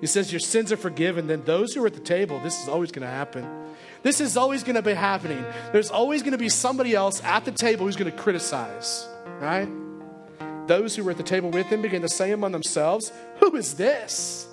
He 0.00 0.06
says, 0.06 0.32
Your 0.32 0.40
sins 0.40 0.72
are 0.72 0.76
forgiven. 0.76 1.26
Then 1.26 1.44
those 1.44 1.74
who 1.74 1.82
are 1.84 1.86
at 1.86 1.94
the 1.94 2.00
table, 2.00 2.40
this 2.40 2.60
is 2.62 2.68
always 2.68 2.92
going 2.92 3.06
to 3.06 3.12
happen. 3.12 3.48
This 4.02 4.20
is 4.20 4.36
always 4.36 4.62
going 4.62 4.76
to 4.76 4.82
be 4.82 4.94
happening. 4.94 5.44
There's 5.72 5.90
always 5.90 6.22
going 6.22 6.32
to 6.32 6.38
be 6.38 6.48
somebody 6.48 6.94
else 6.94 7.22
at 7.24 7.44
the 7.44 7.52
table 7.52 7.86
who's 7.86 7.96
going 7.96 8.10
to 8.10 8.16
criticize 8.16 9.08
right? 9.40 9.68
Those 10.66 10.96
who 10.96 11.04
were 11.04 11.10
at 11.10 11.16
the 11.16 11.22
table 11.22 11.50
with 11.50 11.66
him 11.66 11.82
began 11.82 12.00
to 12.00 12.08
say 12.08 12.32
among 12.32 12.52
themselves, 12.52 13.12
Who 13.40 13.54
is 13.56 13.74
this? 13.74 14.48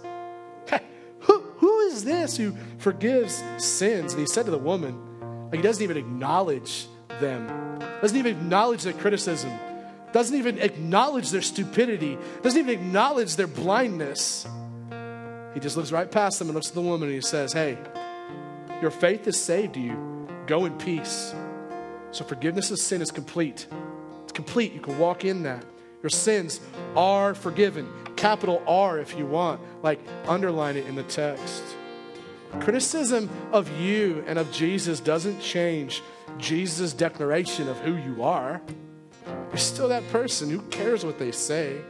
Who, 1.20 1.40
who 1.58 1.80
is 1.82 2.04
this 2.04 2.38
who 2.38 2.56
forgives 2.78 3.44
sins? 3.58 4.14
And 4.14 4.20
he 4.20 4.28
said 4.28 4.46
to 4.46 4.52
the 4.52 4.58
woman, 4.58 5.50
he 5.52 5.62
doesn't 5.62 5.84
even 5.84 5.98
acknowledge 5.98 6.88
them, 7.20 7.80
doesn't 8.02 8.18
even 8.18 8.38
acknowledge 8.38 8.84
their 8.84 8.94
criticism, 8.94 9.52
doesn't 10.14 10.38
even 10.38 10.60
acknowledge 10.60 11.30
their 11.30 11.42
stupidity, 11.42 12.18
doesn't 12.42 12.60
even 12.60 12.74
acknowledge 12.74 13.36
their 13.36 13.48
blindness. 13.48 14.48
He 15.54 15.60
just 15.60 15.76
looks 15.76 15.92
right 15.92 16.10
past 16.10 16.40
them 16.40 16.48
and 16.48 16.56
looks 16.56 16.70
at 16.70 16.76
the 16.76 16.82
woman 16.82 17.10
and 17.10 17.16
he 17.16 17.22
says, 17.22 17.54
Hey, 17.54 17.78
your 18.82 18.92
faith 18.92 19.26
has 19.26 19.40
saved 19.40 19.78
you. 19.78 20.28
Go 20.48 20.66
in 20.66 20.78
peace. 20.78 21.36
So 22.12 22.26
forgiveness 22.26 22.72
of 22.72 22.80
sin 22.80 23.02
is 23.02 23.12
complete. 23.12 23.68
It's 24.24 24.32
complete. 24.34 24.74
You 24.74 24.80
can 24.80 24.98
walk 24.98 25.24
in 25.24 25.44
that. 25.44 25.64
Your 26.02 26.10
sins 26.10 26.60
are 26.96 27.34
forgiven. 27.34 27.88
Capital 28.22 28.62
R 28.68 29.00
if 29.00 29.18
you 29.18 29.26
want. 29.26 29.60
Like, 29.82 30.00
underline 30.28 30.78
it 30.78 30.86
in 30.86 30.94
the 30.94 31.02
text. 31.02 31.64
Criticism 32.60 33.28
of 33.52 33.68
you 33.80 34.24
and 34.28 34.38
of 34.38 34.52
Jesus 34.52 35.00
doesn't 35.00 35.40
change 35.40 36.04
Jesus' 36.38 36.94
declaration 36.94 37.68
of 37.68 37.80
who 37.80 37.96
you 37.96 38.22
are. 38.22 38.62
You're 39.26 39.58
still 39.58 39.88
that 39.88 40.08
person. 40.12 40.52
Who 40.52 40.62
cares 40.70 41.04
what 41.04 41.18
they 41.18 41.32
say? 41.32 41.82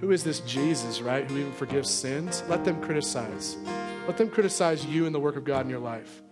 Who 0.00 0.12
is 0.12 0.24
this 0.24 0.40
Jesus, 0.40 1.02
right? 1.02 1.30
Who 1.30 1.36
even 1.36 1.52
forgives 1.52 1.90
sins? 1.90 2.42
Let 2.48 2.64
them 2.64 2.80
criticize. 2.80 3.58
Let 4.06 4.16
them 4.16 4.30
criticize 4.30 4.86
you 4.86 5.04
and 5.04 5.14
the 5.14 5.20
work 5.20 5.36
of 5.36 5.44
God 5.44 5.66
in 5.66 5.70
your 5.70 5.78
life. 5.78 6.22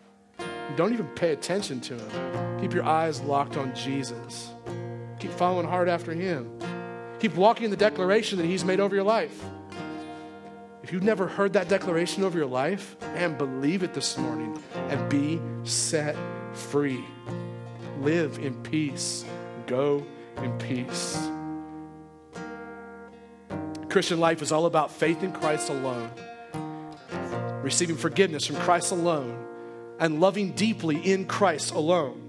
Don't 0.75 0.95
even 0.95 1.09
pay 1.09 1.33
attention 1.33 1.83
to 1.83 1.99
him. 1.99 2.61
Keep 2.63 2.73
your 2.73 2.85
eyes 2.85 3.21
locked 3.21 3.59
on 3.59 3.75
Jesus. 3.75 4.49
Keep 5.19 5.33
following 5.33 5.67
hard 5.67 5.91
after 5.91 6.15
him. 6.15 6.51
Keep 7.21 7.35
walking 7.35 7.65
in 7.65 7.71
the 7.71 7.77
declaration 7.77 8.39
that 8.39 8.47
he's 8.47 8.65
made 8.65 8.81
over 8.81 8.95
your 8.95 9.05
life. 9.05 9.43
If 10.83 10.93
you've 10.93 11.03
never 11.03 11.27
heard 11.27 11.53
that 11.55 11.69
declaration 11.69 12.25
over 12.25 12.39
your 12.39 12.47
life, 12.47 12.97
and 13.15 13.37
believe 13.37 13.83
it 13.83 13.93
this 13.93 14.17
morning 14.17 14.63
and 14.75 15.09
be 15.11 15.41
set 15.65 16.17
free. 16.55 17.05
Live 18.01 18.39
in 18.39 18.55
peace. 18.63 19.25
Go 19.67 20.07
in 20.39 20.57
peace. 20.59 21.29
Christian 23.89 24.21
life 24.21 24.41
is 24.43 24.53
all 24.53 24.67
about 24.67 24.91
faith 24.93 25.23
in 25.23 25.33
Christ 25.33 25.71
alone, 25.71 26.11
receiving 27.63 27.97
forgiveness 27.97 28.47
from 28.47 28.57
Christ 28.57 28.93
alone 28.93 29.47
and 29.99 30.21
loving 30.21 30.53
deeply 30.53 30.97
in 30.97 31.27
Christ 31.27 31.75
alone. 31.75 32.23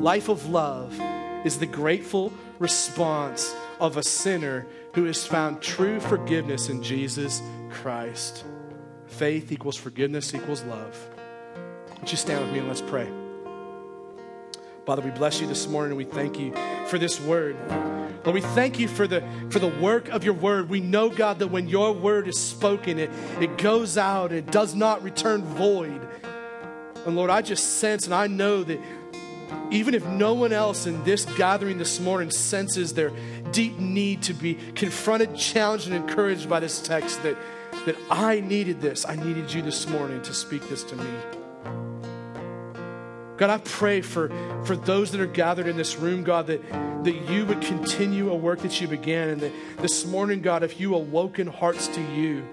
Life 0.00 0.28
of 0.28 0.48
love 0.48 0.98
is 1.44 1.58
the 1.58 1.66
grateful 1.66 2.32
response 2.58 3.54
of 3.80 3.96
a 3.96 4.02
sinner 4.02 4.66
who 4.94 5.04
has 5.04 5.26
found 5.26 5.60
true 5.60 6.00
forgiveness 6.00 6.68
in 6.68 6.82
Jesus 6.82 7.42
Christ. 7.70 8.44
Faith 9.06 9.52
equals 9.52 9.76
forgiveness 9.76 10.34
equals 10.34 10.62
love. 10.64 11.08
Would 12.00 12.10
you 12.10 12.16
stand 12.16 12.44
with 12.44 12.52
me 12.52 12.58
and 12.58 12.68
let's 12.68 12.80
pray? 12.80 13.08
Father, 14.86 15.02
we 15.02 15.10
bless 15.10 15.40
you 15.40 15.46
this 15.46 15.66
morning 15.66 15.92
and 15.92 15.96
we 15.96 16.04
thank 16.04 16.38
you 16.38 16.52
for 16.88 16.98
this 16.98 17.20
word. 17.20 17.56
Lord, 18.24 18.34
we 18.34 18.40
thank 18.40 18.78
you 18.78 18.88
for 18.88 19.06
the, 19.06 19.22
for 19.50 19.58
the 19.58 19.68
work 19.68 20.08
of 20.08 20.24
your 20.24 20.34
word. 20.34 20.68
We 20.68 20.80
know, 20.80 21.10
God, 21.10 21.38
that 21.40 21.48
when 21.48 21.68
your 21.68 21.92
word 21.92 22.26
is 22.28 22.38
spoken, 22.38 22.98
it, 22.98 23.10
it 23.40 23.58
goes 23.58 23.98
out, 23.98 24.32
it 24.32 24.50
does 24.50 24.74
not 24.74 25.02
return 25.02 25.42
void. 25.42 26.00
And 27.06 27.16
Lord, 27.16 27.30
I 27.30 27.42
just 27.42 27.78
sense 27.78 28.06
and 28.06 28.14
I 28.14 28.26
know 28.26 28.62
that 28.62 28.80
even 29.70 29.94
if 29.94 30.04
no 30.06 30.34
one 30.34 30.52
else 30.52 30.86
in 30.86 31.02
this 31.04 31.24
gathering 31.36 31.78
this 31.78 32.00
morning 32.00 32.30
senses 32.30 32.94
their 32.94 33.12
deep 33.52 33.78
need 33.78 34.22
to 34.22 34.34
be 34.34 34.54
confronted, 34.74 35.36
challenged, 35.36 35.86
and 35.86 35.96
encouraged 35.96 36.48
by 36.48 36.60
this 36.60 36.80
text, 36.80 37.22
that, 37.22 37.36
that 37.86 37.96
I 38.10 38.40
needed 38.40 38.80
this. 38.80 39.04
I 39.06 39.16
needed 39.16 39.52
you 39.52 39.62
this 39.62 39.88
morning 39.88 40.22
to 40.22 40.34
speak 40.34 40.68
this 40.68 40.82
to 40.84 40.96
me. 40.96 41.06
God, 43.36 43.50
I 43.50 43.58
pray 43.58 44.00
for, 44.00 44.28
for 44.64 44.76
those 44.76 45.10
that 45.10 45.20
are 45.20 45.26
gathered 45.26 45.66
in 45.66 45.76
this 45.76 45.96
room, 45.96 46.22
God, 46.22 46.46
that, 46.46 46.62
that 47.04 47.14
you 47.28 47.44
would 47.46 47.60
continue 47.60 48.30
a 48.30 48.36
work 48.36 48.60
that 48.60 48.80
you 48.80 48.86
began. 48.86 49.30
And 49.30 49.40
that 49.40 49.52
this 49.78 50.06
morning, 50.06 50.40
God, 50.40 50.62
if 50.62 50.78
you 50.78 50.94
awoken 50.94 51.48
hearts 51.48 51.88
to 51.88 52.00
you, 52.00 52.46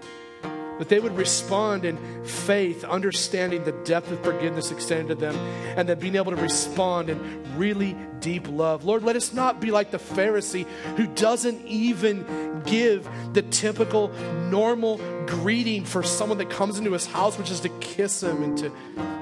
that 0.81 0.89
they 0.89 0.99
would 0.99 1.15
respond 1.15 1.85
in 1.85 2.25
faith, 2.25 2.83
understanding 2.83 3.63
the 3.63 3.71
depth 3.83 4.09
of 4.09 4.19
forgiveness 4.23 4.71
extended 4.71 5.09
to 5.09 5.13
them, 5.13 5.35
and 5.77 5.87
then 5.87 5.99
being 5.99 6.15
able 6.15 6.31
to 6.31 6.41
respond 6.41 7.07
in 7.07 7.43
really 7.55 7.95
deep 8.19 8.47
love. 8.49 8.83
Lord, 8.83 9.03
let 9.03 9.15
us 9.15 9.31
not 9.31 9.59
be 9.59 9.69
like 9.69 9.91
the 9.91 9.99
Pharisee 9.99 10.65
who 10.97 11.05
doesn't 11.05 11.63
even 11.67 12.63
give 12.65 13.07
the 13.33 13.43
typical 13.43 14.07
normal 14.49 14.97
greeting 15.27 15.85
for 15.85 16.01
someone 16.01 16.39
that 16.39 16.49
comes 16.49 16.79
into 16.79 16.93
his 16.93 17.05
house, 17.05 17.37
which 17.37 17.51
is 17.51 17.59
to 17.59 17.69
kiss 17.79 18.21
them 18.21 18.41
and 18.41 18.57
to, 18.57 18.71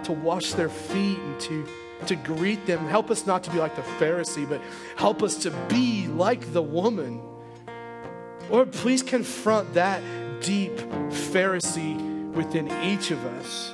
to 0.06 0.14
wash 0.14 0.54
their 0.54 0.70
feet 0.70 1.20
and 1.20 1.42
to, 1.42 1.68
to 2.06 2.16
greet 2.16 2.68
them. 2.68 2.88
Help 2.88 3.12
us 3.12 3.28
not 3.28 3.44
to 3.44 3.52
be 3.52 3.58
like 3.58 3.76
the 3.76 3.82
Pharisee, 3.82 4.48
but 4.48 4.62
help 4.96 5.22
us 5.22 5.36
to 5.40 5.52
be 5.68 6.08
like 6.08 6.54
the 6.54 6.62
woman. 6.62 7.20
Lord, 8.50 8.72
please 8.72 9.04
confront 9.04 9.74
that 9.74 10.02
deep 10.42 10.76
Pharisee 11.32 12.32
within 12.34 12.68
each 12.84 13.12
of 13.12 13.24
us. 13.26 13.74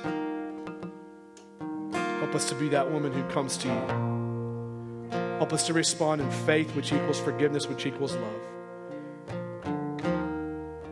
Help 2.20 2.34
us 2.34 2.48
to 2.48 2.54
be 2.54 2.68
that 2.70 2.90
woman 2.90 3.12
who 3.12 3.22
comes 3.30 3.56
to 3.58 3.68
you. 3.68 5.08
Help 5.38 5.52
us 5.52 5.66
to 5.66 5.72
respond 5.72 6.20
in 6.20 6.30
faith, 6.30 6.74
which 6.74 6.92
equals 6.92 7.20
forgiveness, 7.20 7.68
which 7.68 7.86
equals 7.86 8.16
love. 8.16 8.40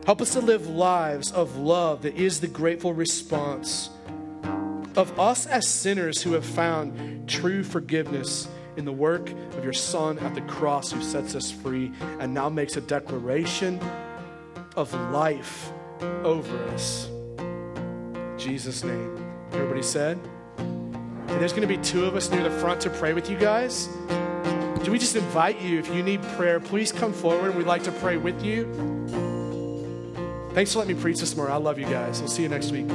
Help 0.05 0.21
us 0.21 0.33
to 0.33 0.39
live 0.39 0.67
lives 0.67 1.31
of 1.31 1.57
love 1.57 2.03
that 2.03 2.15
is 2.15 2.39
the 2.39 2.47
grateful 2.47 2.93
response 2.93 3.89
of 4.95 5.19
us 5.19 5.47
as 5.47 5.67
sinners 5.67 6.21
who 6.21 6.33
have 6.33 6.45
found 6.45 7.27
true 7.27 7.63
forgiveness 7.63 8.47
in 8.77 8.85
the 8.85 8.91
work 8.91 9.29
of 9.57 9.63
your 9.63 9.73
Son 9.73 10.19
at 10.19 10.35
the 10.35 10.41
cross, 10.41 10.91
who 10.91 11.01
sets 11.01 11.33
us 11.33 11.49
free 11.49 11.91
and 12.19 12.33
now 12.33 12.49
makes 12.49 12.77
a 12.77 12.81
declaration 12.81 13.79
of 14.75 14.93
life 15.11 15.71
over 16.23 16.57
us. 16.69 17.07
In 17.37 18.35
Jesus' 18.37 18.83
name. 18.83 19.17
Everybody 19.53 19.83
said? 19.83 20.19
And 20.57 21.41
there's 21.41 21.53
going 21.53 21.67
to 21.67 21.67
be 21.67 21.81
two 21.83 22.05
of 22.05 22.15
us 22.15 22.29
near 22.29 22.43
the 22.43 22.51
front 22.59 22.81
to 22.81 22.89
pray 22.89 23.13
with 23.13 23.29
you 23.29 23.37
guys. 23.37 23.87
Do 24.83 24.91
we 24.91 24.99
just 24.99 25.15
invite 25.15 25.59
you, 25.61 25.79
if 25.79 25.87
you 25.93 26.03
need 26.03 26.21
prayer, 26.37 26.59
please 26.59 26.91
come 26.91 27.11
forward. 27.11 27.55
We'd 27.55 27.65
like 27.65 27.83
to 27.83 27.91
pray 27.91 28.17
with 28.17 28.43
you. 28.43 28.65
Thanks 30.53 30.71
for 30.71 30.79
letting 30.79 30.95
me 30.95 31.01
preach 31.01 31.19
this 31.19 31.35
morning. 31.35 31.53
I 31.53 31.57
love 31.57 31.79
you 31.79 31.85
guys. 31.85 32.19
We'll 32.19 32.29
see 32.29 32.43
you 32.43 32.49
next 32.49 32.71
week. 32.71 32.87